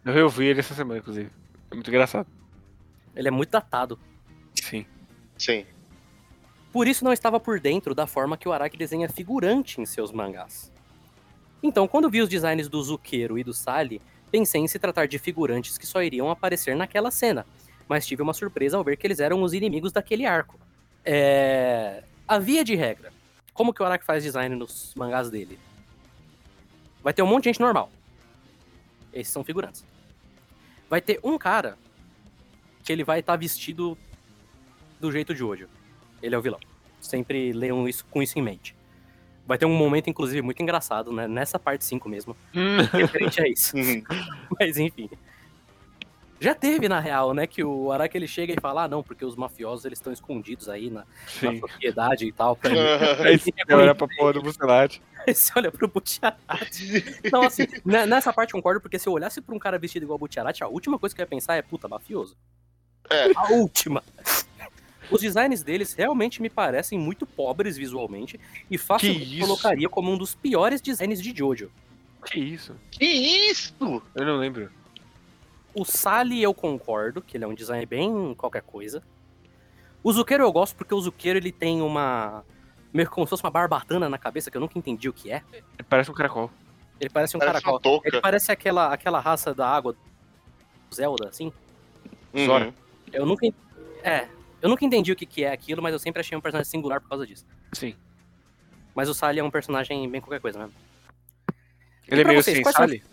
Eu 0.09 0.15
reouvi 0.15 0.47
ele 0.47 0.61
essa 0.61 0.73
semana, 0.73 1.01
inclusive. 1.01 1.31
É 1.71 1.75
muito 1.75 1.91
engraçado. 1.91 2.27
Ele 3.15 3.29
é 3.29 3.31
muito 3.31 3.51
datado. 3.51 3.99
Sim. 4.55 4.87
Sim. 5.37 5.67
Por 6.73 6.89
isso 6.89 7.05
não 7.05 7.13
estava 7.13 7.39
por 7.39 7.61
dentro 7.61 7.95
da 7.95 8.07
forma 8.07 8.35
que 8.35 8.49
o 8.49 8.53
Araki 8.55 8.79
desenha 8.79 9.07
figurante 9.11 9.83
em 9.83 9.85
seus 9.85 10.11
mangás. 10.11 10.73
Então, 11.63 11.87
quando 11.87 12.09
vi 12.09 12.23
os 12.23 12.29
designs 12.31 12.71
do 12.71 12.83
Zuqueiro 12.83 13.39
e 13.39 13.45
do 13.45 13.53
Sally, 13.53 14.01
pensei 14.31 14.63
em 14.63 14.67
se 14.67 14.79
tratar 14.79 15.07
de 15.07 15.19
figurantes 15.19 15.77
que 15.77 15.87
só 15.87 16.03
iriam 16.03 16.31
aparecer 16.31 16.75
naquela 16.75 17.11
cena, 17.11 17.45
mas 17.87 18.07
tive 18.07 18.23
uma 18.23 18.33
surpresa 18.33 18.79
ao 18.79 18.85
ver 18.85 18.97
que 18.97 19.07
eles 19.07 19.21
eram 19.21 19.43
os 19.43 19.53
inimigos 19.53 19.93
daquele 19.93 20.25
arco. 20.25 20.59
É... 21.05 22.03
A 22.27 22.39
via 22.39 22.65
de 22.65 22.75
regra, 22.75 23.13
como 23.53 23.75
que 23.75 23.83
o 23.83 23.85
Araki 23.85 24.07
faz 24.07 24.23
design 24.23 24.57
nos 24.57 24.95
mangás 24.97 25.29
dele? 25.29 25.59
Vai 27.03 27.13
ter 27.13 27.21
um 27.21 27.27
monte 27.27 27.45
de 27.45 27.51
gente 27.51 27.61
normal. 27.61 27.93
Esses 29.13 29.31
são 29.31 29.45
figurantes. 29.45 29.85
Vai 30.89 31.01
ter 31.01 31.21
um 31.23 31.37
cara 31.37 31.77
que 32.83 32.93
ele 32.93 33.05
vai 33.05 33.21
estar 33.21 33.37
vestido 33.37 33.97
do 34.99 35.13
jeito 35.13 35.35
de 35.35 35.45
hoje. 35.45 35.67
Ele 36.23 36.35
é 36.35 36.39
o 36.39 36.43
vilão. 36.43 36.61
Sempre 37.01 37.53
leiam 37.53 37.89
isso 37.89 38.05
com 38.11 38.23
isso 38.23 38.39
em 38.39 38.43
mente. 38.43 38.75
Vai 39.47 39.57
ter 39.57 39.67
um 39.67 39.75
momento, 39.75 40.11
inclusive, 40.11 40.43
muito 40.43 40.63
engraçado, 40.63 41.13
né? 41.13 41.27
Nessa 41.27 41.59
parte 41.59 41.85
5 41.85 42.09
mesmo. 42.09 42.37
Referente 42.93 43.41
a 43.41 43.49
isso. 43.49 43.77
Uhum. 43.77 44.03
Mas 44.59 44.77
enfim. 44.77 45.09
Já 46.41 46.55
teve, 46.55 46.89
na 46.89 47.01
real, 47.01 47.35
né? 47.35 47.47
Que 47.47 47.65
o 47.65 47.91
Araki 47.91 48.17
ele 48.17 48.29
chega 48.29 48.53
e 48.53 48.61
fala: 48.61 48.85
ah, 48.85 48.89
não, 48.89 49.03
porque 49.03 49.25
os 49.25 49.35
mafiosos 49.35 49.85
eles 49.85 49.99
estão 49.99 50.13
escondidos 50.13 50.69
aí 50.69 50.91
na, 50.91 51.01
na 51.01 51.07
Sim. 51.53 51.61
sociedade 51.61 52.27
e 52.27 52.33
tal. 52.33 52.55
Pra 52.61 52.71
Aí 53.25 53.39
você 53.39 53.51
olha 53.71 53.95
pra 53.95 54.07
porra 54.07 54.35
do 54.35 54.43
Bucelate. 54.43 55.03
Aí 55.29 55.35
você 55.35 55.53
olha 55.57 55.71
pro 55.71 55.89
Butiarati. 55.89 57.05
Então, 57.25 57.43
assim, 57.43 57.67
ne- 57.85 58.07
nessa 58.07 58.33
parte 58.33 58.55
eu 58.55 58.59
concordo, 58.59 58.81
porque 58.81 58.99
se 58.99 59.09
eu 59.09 59.13
olhasse 59.13 59.41
pra 59.41 59.55
um 59.55 59.59
cara 59.59 59.79
vestido 59.79 60.05
igual 60.05 60.17
o 60.17 60.21
Butiarati, 60.21 60.65
a 60.65 60.69
última 60.69 60.99
coisa 60.99 61.15
que 61.15 61.21
eu 61.21 61.25
ia 61.25 61.29
pensar 61.29 61.57
é, 61.57 61.63
puta, 61.63 61.89
mafioso. 61.89 62.37
É. 63.11 63.31
A 63.35 63.53
última. 63.53 64.03
Os 65.11 65.21
designs 65.21 65.63
deles 65.63 65.95
realmente 65.95 66.43
me 66.43 66.51
parecem 66.51 66.99
muito 66.99 67.27
pobres 67.27 67.77
visualmente 67.77 68.39
e 68.71 68.77
facilmente 68.77 69.39
colocaria 69.41 69.89
como 69.89 70.13
um 70.13 70.19
dos 70.19 70.35
piores 70.35 70.81
designs 70.83 71.23
de 71.23 71.35
Jojo. 71.37 71.71
Que 72.27 72.39
isso? 72.39 72.75
Que 72.91 73.07
isso? 73.07 74.03
Eu 74.15 74.27
não 74.27 74.37
lembro. 74.37 74.71
O 75.75 75.85
Sally 75.85 76.43
eu 76.43 76.53
concordo, 76.53 77.23
que 77.23 77.37
ele 77.37 77.45
é 77.45 77.47
um 77.47 77.55
design 77.55 77.87
bem 77.87 78.35
qualquer 78.35 78.63
coisa. 78.63 79.03
O 80.03 80.13
Zuqueiro 80.13 80.45
eu 80.45 80.53
gosto 80.53 80.77
porque 80.77 80.95
o 80.95 81.01
Zuqueiro 81.01 81.39
ele 81.39 81.53
tem 81.53 81.81
uma. 81.81 82.45
Meio 82.93 83.09
que 83.09 83.15
como 83.15 83.27
se 83.27 83.31
fosse 83.31 83.43
uma 83.43 83.51
barbatana 83.51 84.09
na 84.09 84.19
cabeça, 84.19 84.51
que 84.51 84.57
eu 84.57 84.61
nunca 84.61 84.79
entendi 84.79 85.09
o 85.09 85.13
que 85.13 85.31
é. 85.31 85.43
Ele 85.53 85.87
parece 85.89 86.11
um 86.11 86.15
caracol. 86.15 86.51
Ele 87.01 87.11
parece 87.11 87.37
um 87.37 87.41
Parece 87.41 87.63
caracol. 87.63 88.03
Ele 88.05 88.21
parece 88.21 88.51
aquela, 88.51 88.93
aquela 88.93 89.21
raça 89.21 89.55
da 89.55 89.69
água 89.69 89.93
do 89.93 90.95
Zelda, 90.95 91.29
assim. 91.29 91.53
Uhum. 92.35 92.47
Zora. 92.47 92.75
Eu 93.13 93.25
nunca. 93.25 93.47
É. 94.03 94.27
Eu 94.61 94.69
nunca 94.69 94.85
entendi 94.85 95.13
o 95.13 95.17
que, 95.17 95.25
que 95.25 95.45
é 95.45 95.53
aquilo, 95.53 95.81
mas 95.81 95.93
eu 95.93 95.99
sempre 95.99 96.21
achei 96.21 96.37
um 96.37 96.41
personagem 96.41 96.69
singular 96.69 97.01
por 97.01 97.09
causa 97.09 97.25
disso. 97.27 97.47
Sim. 97.73 97.95
Mas 98.95 99.09
o 99.09 99.15
Sally 99.15 99.39
é 99.39 99.45
um 99.45 99.51
personagem 99.51 100.09
bem 100.11 100.21
qualquer 100.21 100.41
coisa 100.41 100.59
mesmo. 100.59 100.75
Ele 102.09 102.23
é 102.23 102.25
meio 102.25 102.43
vocês, 102.43 102.57
sem 102.57 102.65
quais 102.65 102.75
são- 102.75 102.87
Sally? 102.89 103.05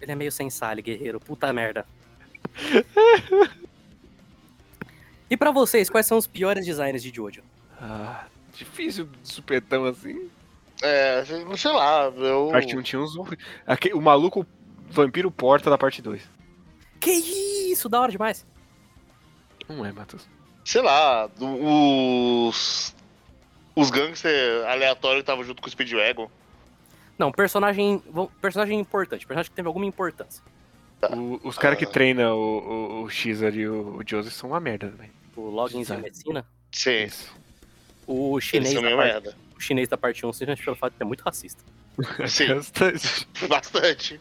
Ele 0.00 0.12
é 0.12 0.14
meio 0.14 0.32
sem 0.32 0.48
Sally, 0.48 0.80
guerreiro. 0.80 1.20
Puta 1.20 1.52
merda. 1.52 1.84
e 5.28 5.36
pra 5.36 5.50
vocês, 5.50 5.90
quais 5.90 6.06
são 6.06 6.16
os 6.16 6.26
piores 6.26 6.64
designs 6.64 7.02
de 7.02 7.14
Jojo? 7.14 7.42
Ah, 7.78 8.26
difícil 8.52 9.06
de 9.22 9.28
supetão 9.28 9.84
assim. 9.84 10.28
É, 10.82 11.24
sei 11.56 11.72
lá, 11.72 12.04
eu. 12.16 12.48
Parte 12.50 12.76
1 12.76 12.82
tinha 12.82 13.00
uns. 13.00 13.14
O 13.16 14.00
maluco 14.00 14.46
vampiro 14.88 15.30
porta 15.30 15.70
da 15.70 15.78
parte 15.78 16.02
2. 16.02 16.28
Que 17.00 17.10
isso, 17.10 17.88
da 17.88 18.00
hora 18.00 18.10
demais. 18.12 18.46
Não 19.68 19.84
é, 19.86 19.92
Matheus. 19.92 20.28
Sei 20.64 20.82
lá, 20.82 21.26
do- 21.28 22.46
os. 22.48 22.94
Os 23.74 23.90
gangsters 23.90 24.64
aleatórios 24.66 25.20
que 25.20 25.22
estavam 25.22 25.44
junto 25.44 25.62
com 25.62 25.68
o 25.68 25.70
Speedwagon. 25.70 26.30
Não, 27.18 27.32
personagem, 27.32 28.02
personagem 28.40 28.78
importante, 28.78 29.26
personagem 29.26 29.50
que 29.50 29.56
teve 29.56 29.66
alguma 29.68 29.86
importância. 29.86 30.42
O- 31.10 31.40
os 31.48 31.56
caras 31.56 31.78
que 31.78 31.84
Ah. 31.84 31.88
treinam 31.90 32.36
o, 32.36 32.58
o, 32.58 33.02
o 33.04 33.08
Xer 33.10 33.54
e 33.56 33.66
o, 33.68 33.96
o 33.96 34.02
Joseph 34.06 34.34
são 34.34 34.50
uma 34.50 34.60
merda 34.60 34.88
também. 34.90 35.10
O 35.36 35.48
Logins 35.48 35.88
e. 35.88 35.96
Messina. 35.96 36.44
Sim. 36.70 37.04
Isso. 37.04 37.34
O 38.06 38.40
chinês, 38.40 38.74
da 38.74 38.96
parte, 38.96 39.36
o 39.56 39.60
chinês 39.60 39.88
da 39.88 39.96
parte 39.96 40.26
1, 40.26 40.32
simplesmente 40.32 40.64
pelo 40.64 40.76
fato 40.76 40.92
de 40.92 40.98
ser 40.98 41.04
muito 41.04 41.20
racista. 41.22 41.62
Sim. 42.26 42.48
Bastante. 42.54 43.28
Bastante. 43.48 44.20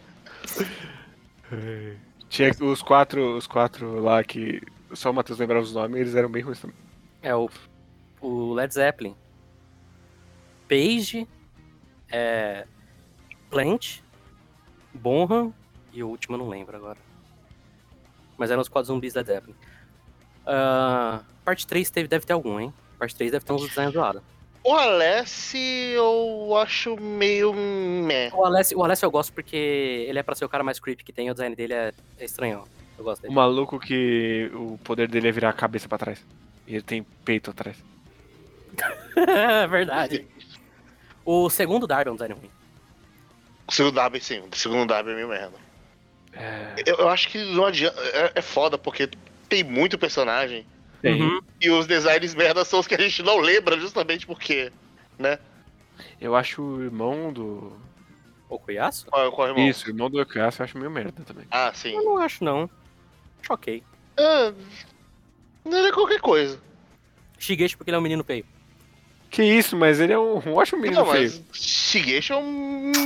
É. 1.51 1.95
Tinha 2.29 2.51
os 2.61 2.81
quatro, 2.81 3.35
os 3.35 3.47
quatro 3.47 3.99
lá 3.99 4.23
que 4.23 4.61
só 4.93 5.11
o 5.11 5.13
Matheus 5.13 5.39
lembrava 5.39 5.63
os 5.63 5.73
nomes, 5.73 5.99
eles 5.99 6.15
eram 6.15 6.29
bem 6.29 6.41
ruins 6.41 6.59
também. 6.59 6.75
É 7.21 7.35
o, 7.35 7.49
o 8.21 8.53
Led 8.53 8.73
Zeppelin. 8.73 9.15
Page, 10.67 11.27
é, 12.09 12.65
Plant, 13.49 13.99
Bonham 14.93 15.53
e 15.91 16.03
o 16.03 16.07
último 16.07 16.35
eu 16.35 16.39
não 16.39 16.47
lembro 16.47 16.75
agora. 16.75 16.99
Mas 18.37 18.49
eram 18.49 18.61
os 18.61 18.69
quatro 18.69 18.87
zumbis 18.87 19.13
Led 19.13 19.27
Zeppelin. 19.27 19.55
Ah, 20.45 21.21
parte 21.43 21.67
3 21.67 21.89
teve, 21.89 22.07
deve 22.07 22.25
ter 22.25 22.33
algum, 22.33 22.59
hein? 22.59 22.73
Parte 23.01 23.15
3 23.15 23.31
deve 23.31 23.43
ter 23.43 23.51
uns 23.51 23.67
designs 23.67 23.93
zoados. 23.93 24.21
O 24.63 24.75
Alessi 24.75 25.57
eu 25.95 26.55
acho 26.55 26.95
meio 26.97 27.51
meh. 27.51 28.29
O 28.31 28.45
Alessio, 28.45 28.77
o 28.77 28.83
Alessio 28.83 29.07
eu 29.07 29.11
gosto 29.11 29.33
porque 29.33 29.55
ele 30.07 30.19
é 30.19 30.21
pra 30.21 30.35
ser 30.35 30.45
o 30.45 30.49
cara 30.49 30.63
mais 30.63 30.79
creepy 30.79 31.03
que 31.03 31.11
tem 31.11 31.25
e 31.27 31.31
o 31.31 31.33
design 31.33 31.55
dele 31.55 31.73
é, 31.73 31.91
é 32.19 32.23
estranhão. 32.25 32.63
Eu 32.95 33.03
gosto 33.03 33.21
O 33.21 33.23
dele. 33.23 33.33
maluco 33.33 33.79
que 33.79 34.51
o 34.53 34.77
poder 34.83 35.07
dele 35.07 35.29
é 35.29 35.31
virar 35.31 35.49
a 35.49 35.53
cabeça 35.53 35.89
pra 35.89 35.97
trás. 35.97 36.23
E 36.67 36.75
ele 36.75 36.83
tem 36.83 37.01
peito 37.25 37.49
atrás. 37.49 37.75
é 39.15 39.65
verdade. 39.65 40.27
O 41.25 41.49
segundo 41.49 41.87
Darby 41.87 42.09
é 42.09 42.11
um 42.11 42.15
design 42.15 42.35
ruim. 42.35 42.51
O 43.67 43.71
segundo 43.71 43.95
W, 43.95 44.21
sim. 44.23 44.41
O 44.41 44.55
segundo 44.55 44.85
W 44.89 45.11
é 45.11 45.15
meio 45.15 45.27
merda. 45.27 45.57
É, 46.33 46.75
Eu, 46.85 46.97
eu 46.97 47.09
acho 47.09 47.29
que 47.29 47.43
não 47.55 47.65
adianta. 47.65 47.99
É, 47.99 48.31
é 48.35 48.41
foda, 48.43 48.77
porque 48.77 49.09
tem 49.49 49.63
muito 49.63 49.97
personagem. 49.97 50.67
Tem. 51.01 51.21
Uhum. 51.21 51.41
E 51.59 51.69
os 51.69 51.87
designs 51.87 52.35
merda 52.35 52.63
são 52.63 52.79
os 52.79 52.87
que 52.87 52.95
a 52.95 52.99
gente 52.99 53.23
não 53.23 53.39
lembra, 53.39 53.79
justamente 53.79 54.25
porque. 54.25 54.71
Né? 55.17 55.39
Eu 56.19 56.35
acho 56.35 56.61
o 56.61 56.83
irmão 56.83 57.31
do. 57.33 57.73
O 58.49 58.59
Cuiaço? 58.59 59.05
Qual, 59.07 59.31
qual 59.31 59.47
é 59.47 59.51
irmão? 59.51 59.67
Isso, 59.67 59.87
o 59.87 59.89
irmão 59.89 60.09
do 60.09 60.19
Ekasu 60.19 60.61
eu 60.61 60.65
acho 60.65 60.77
meio 60.77 60.91
merda 60.91 61.23
também. 61.23 61.45
Ah, 61.49 61.71
sim. 61.73 61.93
Eu 61.93 62.03
não 62.03 62.17
acho, 62.17 62.43
não. 62.43 62.69
Choquei. 63.41 63.83
Ah, 64.17 64.53
não 65.63 65.85
é 65.85 65.91
qualquer 65.91 66.19
coisa. 66.19 66.59
Shigeshi 67.39 67.77
porque 67.77 67.89
ele 67.89 67.95
é 67.95 67.99
um 67.99 68.03
menino 68.03 68.23
feio. 68.23 68.45
Que 69.29 69.43
isso, 69.43 69.77
mas 69.77 70.01
ele 70.01 70.11
é 70.11 70.19
um, 70.19 70.39
um 70.45 70.53
ótimo 70.55 70.81
menino 70.81 71.05
não, 71.05 71.11
feio. 71.11 71.23
mas 71.23 71.43
Shigeshi 71.53 72.33
é 72.33 72.35
o 72.35 72.43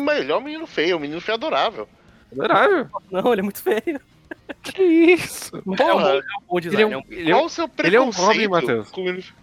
melhor 0.02 0.42
menino 0.42 0.66
feio, 0.66 0.98
um 0.98 1.00
menino 1.00 1.22
feio 1.22 1.36
adorável. 1.36 1.88
Adorável. 2.32 2.90
Não, 3.12 3.32
ele 3.32 3.42
é 3.42 3.44
muito 3.44 3.62
feio. 3.62 4.02
Que 4.62 4.84
isso? 4.84 5.56
É 5.56 5.60
um 5.60 5.76
Porra, 5.76 6.10
é 6.14 6.20
um 6.20 6.22
bom 6.48 6.58
Ele 6.60 6.68
é 6.68 6.70
design. 6.70 6.94
é 6.94 6.98
um, 6.98 7.04
ele 7.10 7.30
é 7.30 7.34
qual 7.34 7.44
um, 7.44 7.46
o 7.46 7.50
seu 7.50 7.70
ele 7.80 7.96
é 7.96 8.02
um 8.02 8.10
preconceito? 8.12 8.26
Robin, 8.28 8.48
Matheus. 8.48 9.34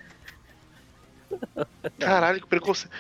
Caralho, 1.98 2.40
que 2.40 2.46
preconceito. 2.46 2.92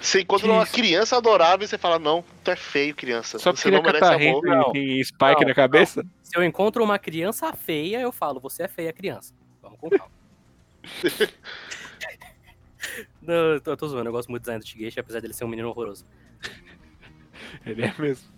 Você 0.00 0.20
encontra 0.20 0.46
Que 0.46 0.52
uma 0.52 0.62
isso? 0.64 0.72
criança 0.72 1.16
adorável 1.16 1.64
e 1.64 1.68
você 1.68 1.78
fala, 1.78 1.98
não, 1.98 2.22
tu 2.44 2.50
é 2.50 2.56
feio, 2.56 2.94
criança. 2.94 3.38
só 3.38 3.50
porque 3.50 3.62
você 3.62 3.68
ele 3.68 3.76
é 3.76 3.78
não 3.78 3.86
merece 3.86 4.12
amor. 4.28 4.44
Não. 4.44 4.68
e 4.70 4.72
tem 4.72 5.04
spike 5.04 5.40
Não, 5.40 5.48
na 5.48 5.54
cabeça? 5.54 6.04
Se 6.22 6.36
eu 6.36 6.44
encontro 6.44 6.84
uma 6.84 6.98
criança 6.98 7.52
feia, 7.52 8.00
eu 8.00 8.12
falo, 8.12 8.38
você 8.40 8.64
é 8.64 8.68
feia, 8.68 8.92
criança. 8.92 9.32
Vamos 9.62 9.78
com 9.80 9.88
calma. 9.90 10.12
Não, 13.22 13.34
eu 13.34 13.60
tô, 13.60 13.70
eu 13.72 13.76
tô 13.76 13.88
zoando, 13.88 14.08
eu 14.08 14.12
gosto 14.12 14.28
muito 14.28 14.42
do 14.42 14.44
design 14.44 14.62
do 14.62 14.66
Shigeshi, 14.68 15.00
apesar 15.00 15.20
dele 15.20 15.32
ser 15.34 15.44
um 15.44 15.48
menino 15.48 15.68
horroroso. 15.68 16.06
Ele 17.64 17.82
é 17.84 17.94
mesmo. 17.98 18.28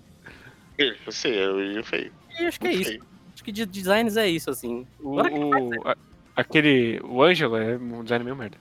Eu 0.78 1.12
sei, 1.12 1.42
é 1.42 1.50
um 1.50 1.56
menino 1.56 1.84
feio. 1.84 2.12
E 2.40 2.46
acho 2.46 2.60
que 2.60 2.66
é 2.68 2.72
isso. 2.72 2.98
Acho 3.34 3.44
que 3.44 3.52
de 3.52 3.64
designs 3.66 4.16
é 4.16 4.28
isso, 4.28 4.50
assim. 4.50 4.86
O, 5.00 5.22
que 5.22 5.30
o- 5.78 5.88
a- 5.88 5.96
aquele. 6.36 7.00
O 7.04 7.22
Ângelo 7.22 7.56
é 7.56 7.76
um 7.76 8.02
design 8.02 8.24
meio 8.24 8.36
merda. 8.36 8.56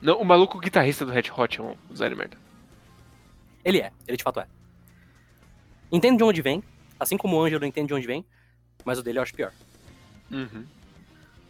Não, 0.00 0.20
o 0.20 0.24
maluco 0.24 0.58
guitarrista 0.58 1.04
do 1.04 1.12
Red 1.12 1.30
Hot 1.36 1.60
é 1.60 1.62
um 1.62 1.74
design 1.90 2.14
merda. 2.14 2.36
Ele 3.64 3.78
é, 3.80 3.90
ele 4.06 4.16
de 4.16 4.22
fato 4.22 4.40
é. 4.40 4.46
Entendo 5.90 6.18
de 6.18 6.24
onde 6.24 6.42
vem, 6.42 6.62
assim 7.00 7.16
como 7.16 7.36
o 7.36 7.42
Ângelo 7.42 7.64
entende 7.64 7.88
de 7.88 7.94
onde 7.94 8.06
vem, 8.06 8.24
mas 8.84 8.98
o 8.98 9.02
dele 9.02 9.18
eu 9.18 9.22
acho 9.22 9.34
pior. 9.34 9.52
Uhum. 10.30 10.64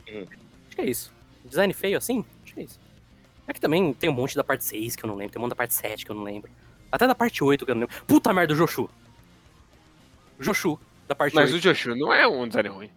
Acho 0.07 0.76
que 0.76 0.80
é 0.80 0.85
isso. 0.87 1.12
Design 1.45 1.72
feio 1.72 1.99
assim? 1.99 2.24
Acho 2.45 2.55
que 2.55 2.61
é 2.61 2.64
isso. 2.64 2.80
É 3.47 3.53
que 3.53 3.61
também 3.61 3.93
tem 3.93 4.09
um 4.09 4.12
monte 4.12 4.37
da 4.37 4.45
parte 4.45 4.64
6 4.64 4.95
que 4.97 5.05
eu 5.05 5.09
não 5.09 5.16
lembro, 5.16 5.32
tem 5.32 5.41
um 5.41 5.43
monte 5.43 5.51
da 5.51 5.57
parte 5.57 5.74
7 5.74 6.05
que 6.05 6.11
eu 6.11 6.14
não 6.16 6.22
lembro. 6.22 6.51
Até 6.93 7.07
da 7.07 7.14
parte 7.14 7.43
8 7.43 7.64
que 7.64 7.70
eu 7.70 7.74
não 7.74 7.80
lembro. 7.82 7.97
Puta 8.07 8.32
merda, 8.32 8.53
o 8.53 8.57
Joshu. 8.57 8.89
Joshu, 10.39 10.78
da 11.07 11.14
parte 11.14 11.35
Mas 11.35 11.53
8. 11.53 11.57
o 11.57 11.61
Joshua 11.61 11.95
não 11.97 12.12
é 12.12 12.26
um 12.26 12.47
design 12.47 12.68
ruim. 12.68 12.91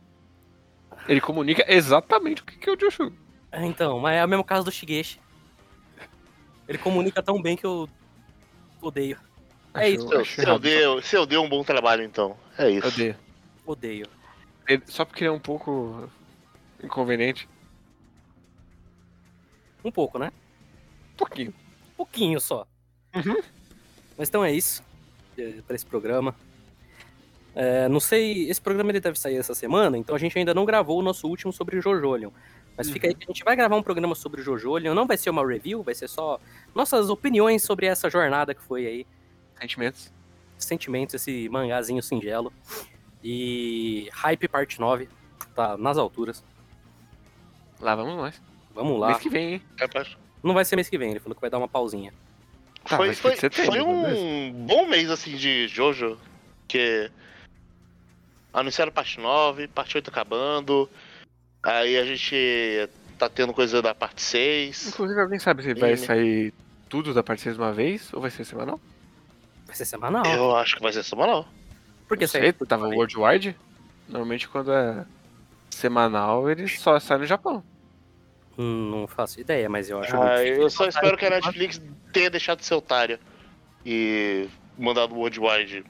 Ele 1.07 1.21
comunica 1.21 1.63
exatamente 1.67 2.41
o 2.41 2.45
que 2.45 2.69
é 2.69 2.73
o 2.73 2.75
Joshua. 2.75 3.11
É, 3.51 3.65
então, 3.65 3.99
mas 3.99 4.17
é 4.17 4.25
o 4.25 4.27
mesmo 4.27 4.43
caso 4.43 4.65
do 4.65 4.71
Shigeshi. 4.71 5.19
Ele 6.67 6.77
comunica 6.77 7.23
tão 7.23 7.41
bem 7.41 7.55
que 7.55 7.65
eu 7.65 7.87
odeio. 8.81 9.17
É 9.73 9.89
isso. 9.89 10.07
Seu, 10.07 10.19
acho 10.21 10.35
seu, 10.35 10.43
errado, 10.43 11.27
deu, 11.27 11.41
um 11.41 11.47
bom 11.49 11.63
trabalho, 11.63 12.03
então. 12.03 12.35
É 12.57 12.69
isso. 12.69 12.85
Eu 12.87 12.91
odeio. 12.91 13.15
Odeio. 13.65 14.05
Ele- 14.67 14.83
Só 14.87 15.05
porque 15.05 15.23
ele 15.23 15.29
é 15.29 15.33
um 15.33 15.39
pouco 15.39 16.09
inconveniente. 16.83 17.47
Um 19.83 19.91
pouco, 19.91 20.19
né? 20.19 20.31
Um 21.13 21.17
pouquinho. 21.17 21.53
pouquinho 21.95 22.39
só. 22.41 22.67
Uhum. 23.15 23.41
Mas 24.17 24.27
então 24.27 24.43
é 24.43 24.51
isso 24.51 24.83
para 25.65 25.75
esse 25.75 25.85
programa. 25.85 26.35
É, 27.59 27.89
não 27.89 27.99
sei, 27.99 28.47
esse 28.51 28.61
programa 28.61 28.91
ele 28.91 28.99
deve 28.99 29.17
sair 29.17 29.35
essa 29.35 29.55
semana, 29.55 29.97
então 29.97 30.15
a 30.15 30.19
gente 30.19 30.37
ainda 30.37 30.53
não 30.53 30.63
gravou 30.63 30.99
o 30.99 31.01
nosso 31.01 31.27
último 31.27 31.51
sobre 31.51 31.81
Jojolion. 31.81 32.29
Mas 32.77 32.87
fica 32.87 33.07
aí 33.07 33.15
que 33.15 33.23
a 33.23 33.33
gente 33.33 33.43
vai 33.43 33.55
gravar 33.55 33.75
um 33.75 33.81
programa 33.81 34.13
sobre 34.13 34.43
Jojolion. 34.43 34.93
Não 34.93 35.07
vai 35.07 35.17
ser 35.17 35.31
uma 35.31 35.43
review, 35.43 35.81
vai 35.81 35.95
ser 35.95 36.07
só 36.07 36.39
nossas 36.75 37.09
opiniões 37.09 37.63
sobre 37.63 37.87
essa 37.87 38.11
jornada 38.11 38.53
que 38.53 38.61
foi 38.61 38.85
aí. 38.85 39.07
Sentimentos. 39.59 40.13
Sentimentos, 40.55 41.15
esse 41.15 41.49
mangazinho 41.49 42.03
singelo. 42.03 42.53
E 43.23 44.07
Hype 44.13 44.47
Parte 44.47 44.79
9, 44.79 45.09
tá 45.55 45.75
nas 45.77 45.97
alturas. 45.97 46.43
Lá 47.81 47.95
vamos 47.95 48.17
nós. 48.17 48.39
Vamos 48.75 48.99
lá. 48.99 49.07
Mês 49.07 49.19
que 49.19 49.29
vem, 49.31 49.53
hein? 49.53 49.61
Capaz. 49.77 50.15
Não 50.43 50.53
vai 50.53 50.63
ser 50.63 50.75
mês 50.75 50.89
que 50.89 50.97
vem, 50.99 51.09
ele 51.09 51.19
falou 51.19 51.33
que 51.33 51.41
vai 51.41 51.49
dar 51.49 51.57
uma 51.57 51.67
pausinha. 51.67 52.13
Tá, 52.87 52.97
foi 52.97 53.15
foi, 53.15 53.35
setembro, 53.35 53.71
foi 53.71 53.81
um 53.81 54.03
beleza. 54.03 54.57
bom 54.67 54.87
mês, 54.87 55.09
assim, 55.09 55.35
de 55.35 55.67
Jojo. 55.67 56.19
Que 56.67 57.09
anunciaram 58.59 58.91
parte 58.91 59.19
9, 59.19 59.67
parte 59.67 59.95
8 59.97 60.09
acabando. 60.09 60.89
Aí 61.61 61.97
a 61.97 62.05
gente 62.05 62.89
tá 63.17 63.29
tendo 63.29 63.53
coisa 63.53 63.81
da 63.81 63.93
parte 63.93 64.21
6. 64.21 64.87
Inclusive, 64.87 65.21
alguém 65.21 65.39
sabe 65.39 65.63
se 65.63 65.73
vai 65.73 65.95
sair 65.95 66.53
tudo 66.89 67.13
da 67.13 67.21
parte 67.23 67.41
6 67.43 67.55
de 67.55 67.61
uma 67.61 67.71
vez 67.73 68.11
ou 68.13 68.21
vai 68.21 68.31
ser 68.31 68.43
semanal? 68.45 68.79
Vai 69.65 69.75
ser 69.75 69.85
semanal. 69.85 70.25
Eu 70.25 70.55
acho 70.55 70.75
que 70.75 70.81
vai 70.81 70.91
ser 70.93 71.03
semanal. 71.03 71.47
Porque 72.07 72.23
Não 72.23 72.29
sei, 72.29 72.53
tava 72.53 72.87
Worldwide. 72.87 73.55
Normalmente 74.07 74.47
quando 74.47 74.71
é 74.71 75.05
semanal, 75.69 76.49
ele 76.49 76.67
só 76.67 76.99
sai 76.99 77.17
no 77.17 77.25
Japão. 77.25 77.63
Hum, 78.57 78.89
Não 78.89 79.07
faço 79.07 79.39
ideia, 79.39 79.69
mas 79.69 79.89
eu 79.89 79.99
acho 79.99 80.15
Ah, 80.15 80.37
muito 80.37 80.61
eu 80.61 80.69
só 80.69 80.87
espero 80.87 81.15
que 81.17 81.25
a 81.25 81.29
Netflix 81.29 81.79
tenha 82.11 82.29
deixado 82.29 82.59
de 82.59 82.65
ser 82.65 82.73
otária 82.73 83.19
e 83.85 84.47
mandado 84.77 85.13
o 85.13 85.17
Worldwide 85.19 85.83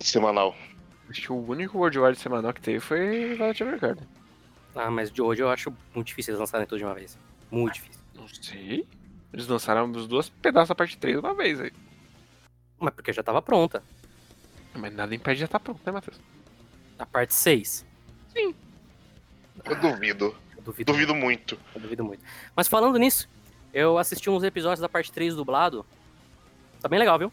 semanal. 0.00 0.56
Acho 1.12 1.20
que 1.20 1.32
o 1.32 1.46
único 1.46 1.76
Worldwide 1.76 2.18
semanal 2.18 2.54
que 2.54 2.60
teve 2.62 2.80
foi 2.80 3.34
Violet 3.34 3.62
Evergarden. 3.62 4.08
Ah, 4.74 4.90
mas 4.90 5.12
de 5.12 5.20
hoje 5.20 5.42
eu 5.42 5.50
acho 5.50 5.70
muito 5.94 6.06
difícil 6.06 6.32
eles 6.32 6.40
lançarem 6.40 6.66
tudo 6.66 6.78
de 6.78 6.84
uma 6.86 6.94
vez. 6.94 7.18
Muito 7.50 7.74
difícil. 7.74 8.00
Não 8.14 8.26
sei. 8.26 8.88
Eles 9.30 9.46
lançaram 9.46 9.90
os 9.90 10.06
dois 10.08 10.30
pedaços 10.30 10.70
da 10.70 10.74
parte 10.74 10.96
3 10.96 11.16
de 11.16 11.20
uma 11.20 11.34
vez 11.34 11.60
aí. 11.60 11.70
Mas 12.80 12.94
porque 12.94 13.12
já 13.12 13.22
tava 13.22 13.42
pronta. 13.42 13.82
Mas 14.74 14.94
nada 14.94 15.14
impede 15.14 15.34
de 15.34 15.40
já 15.40 15.44
estar 15.44 15.60
pronto, 15.60 15.82
né, 15.84 15.92
Matheus? 15.92 16.18
A 16.98 17.04
parte 17.04 17.34
6. 17.34 17.84
Eu 18.34 18.54
duvido. 19.78 20.34
Eu 20.56 20.62
duvido, 20.62 20.92
Duvido 20.92 21.14
muito. 21.14 21.58
Eu 21.74 21.80
duvido 21.82 22.04
muito. 22.04 22.24
Mas 22.56 22.68
falando 22.68 22.98
nisso, 22.98 23.28
eu 23.74 23.98
assisti 23.98 24.30
uns 24.30 24.42
episódios 24.44 24.80
da 24.80 24.88
parte 24.88 25.12
3 25.12 25.34
dublado. 25.34 25.84
Tá 26.80 26.88
bem 26.88 26.98
legal, 26.98 27.18
viu? 27.18 27.30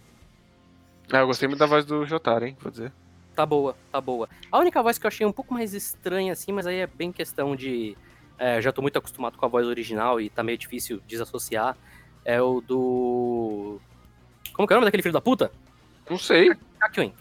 Ah, 1.10 1.20
eu 1.20 1.28
gostei 1.28 1.48
muito 1.48 1.60
da 1.60 1.66
voz 1.66 1.86
do 1.86 2.06
Jotaro, 2.06 2.46
hein? 2.46 2.58
Vou 2.60 2.70
dizer. 2.70 2.92
Tá 3.40 3.46
boa, 3.46 3.74
tá 3.90 4.02
boa. 4.02 4.28
A 4.52 4.60
única 4.60 4.84
voz 4.84 4.98
que 4.98 5.06
eu 5.06 5.08
achei 5.08 5.26
um 5.26 5.32
pouco 5.32 5.54
mais 5.54 5.74
estranha, 5.74 6.34
assim, 6.34 6.52
mas 6.52 6.68
aí 6.68 6.80
é 6.80 6.88
bem 6.88 7.10
questão 7.10 7.56
de. 7.56 7.96
é, 8.38 8.62
já 8.62 8.70
tô 8.70 8.82
muito 8.82 8.98
acostumado 9.00 9.38
com 9.38 9.46
a 9.46 9.48
voz 9.48 9.66
original 9.66 10.20
e 10.20 10.30
tá 10.30 10.44
meio 10.44 10.58
difícil 10.58 11.02
desassociar. 11.08 11.78
É 12.26 12.42
o 12.42 12.60
do. 12.60 13.80
Como 14.52 14.68
que 14.68 14.74
é 14.74 14.76
o 14.76 14.80
nome 14.82 14.88
daquele 14.88 15.02
filho 15.04 15.14
da 15.14 15.22
puta? 15.22 15.54
Não 16.10 16.18
sei. 16.20 16.54
Kakyoin. 16.82 17.14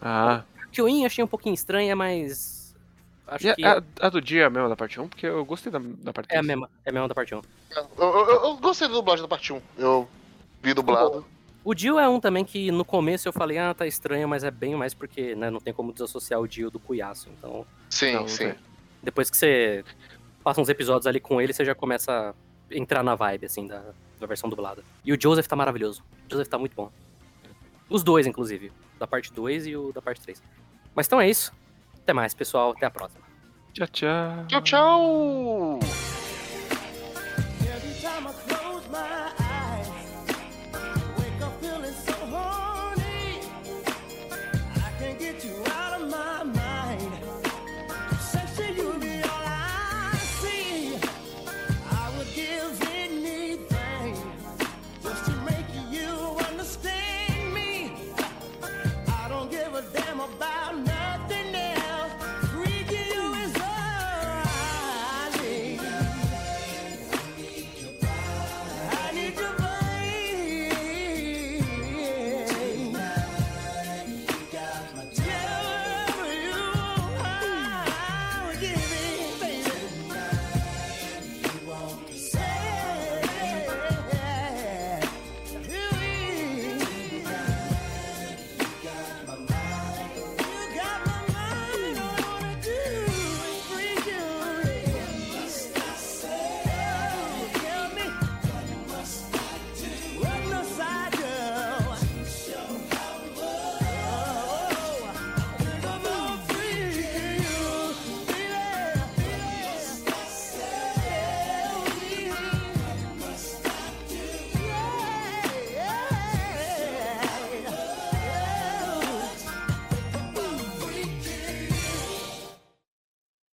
Ah. 0.00 0.44
Kakyoin 0.62 1.04
achei 1.04 1.22
um 1.22 1.28
pouquinho 1.28 1.54
estranha, 1.54 1.94
mas. 1.94 2.74
Acho 3.26 3.48
E 3.48 3.50
a, 3.50 3.54
que 3.54 3.64
a- 3.66 3.82
a 4.00 4.08
do 4.08 4.22
dia 4.22 4.44
é 4.44 4.46
a 4.46 4.50
mesma 4.50 4.70
da 4.70 4.76
parte 4.76 4.98
1, 4.98 5.08
porque 5.08 5.26
eu 5.26 5.44
gostei 5.44 5.70
da, 5.70 5.78
da 5.78 6.10
parte 6.14 6.28
3. 6.28 6.38
é 6.38 6.42
a 6.42 6.42
mesma, 6.42 6.70
é 6.86 6.88
a 6.88 6.92
mesma 6.94 7.06
da 7.06 7.14
parte 7.14 7.34
1. 7.34 7.42
Eu, 7.76 7.86
eu- 7.98 8.14
eu- 8.30 8.44
eu 8.44 8.56
gostei 8.56 8.88
da 8.88 8.94
dublagem 8.94 9.22
da 9.22 9.28
parte 9.28 9.52
1. 9.52 9.60
Eu 9.76 10.08
vi 10.62 10.72
dublado. 10.72 11.26
O 11.68 11.74
Dio 11.74 11.98
é 11.98 12.08
um 12.08 12.18
também 12.18 12.46
que 12.46 12.70
no 12.70 12.82
começo 12.82 13.28
eu 13.28 13.32
falei, 13.32 13.58
ah, 13.58 13.74
tá 13.74 13.86
estranho, 13.86 14.26
mas 14.26 14.42
é 14.42 14.50
bem 14.50 14.74
mais 14.74 14.94
porque 14.94 15.34
né, 15.34 15.50
não 15.50 15.60
tem 15.60 15.70
como 15.70 15.92
desassociar 15.92 16.40
o 16.40 16.48
Dio 16.48 16.70
do 16.70 16.80
Cuiaço. 16.80 17.28
Então, 17.36 17.66
Sim, 17.90 18.12
Não, 18.14 18.20
não 18.22 18.28
sim. 18.28 18.54
depois 19.02 19.28
que 19.28 19.36
você 19.36 19.84
passa 20.42 20.62
uns 20.62 20.70
episódios 20.70 21.06
ali 21.06 21.20
com 21.20 21.42
ele, 21.42 21.52
você 21.52 21.66
já 21.66 21.74
começa 21.74 22.34
a 22.70 22.74
entrar 22.74 23.02
na 23.02 23.14
vibe, 23.14 23.44
assim, 23.44 23.66
da, 23.66 23.84
da 24.18 24.26
versão 24.26 24.48
dublada. 24.48 24.82
E 25.04 25.12
o 25.12 25.20
Joseph 25.20 25.46
tá 25.46 25.54
maravilhoso. 25.54 26.02
O 26.26 26.32
Joseph 26.32 26.48
tá 26.48 26.56
muito 26.56 26.74
bom. 26.74 26.90
Os 27.90 28.02
dois, 28.02 28.26
inclusive. 28.26 28.72
Da 28.98 29.06
parte 29.06 29.30
2 29.30 29.66
e 29.66 29.76
o 29.76 29.92
da 29.92 30.00
parte 30.00 30.22
3. 30.22 30.42
Mas 30.94 31.04
então 31.06 31.20
é 31.20 31.28
isso. 31.28 31.52
Até 31.98 32.14
mais, 32.14 32.32
pessoal. 32.32 32.70
Até 32.70 32.86
a 32.86 32.90
próxima. 32.90 33.20
Tchau, 33.74 33.86
tchau. 33.88 34.46
Tchau, 34.48 34.62
tchau! 34.62 35.78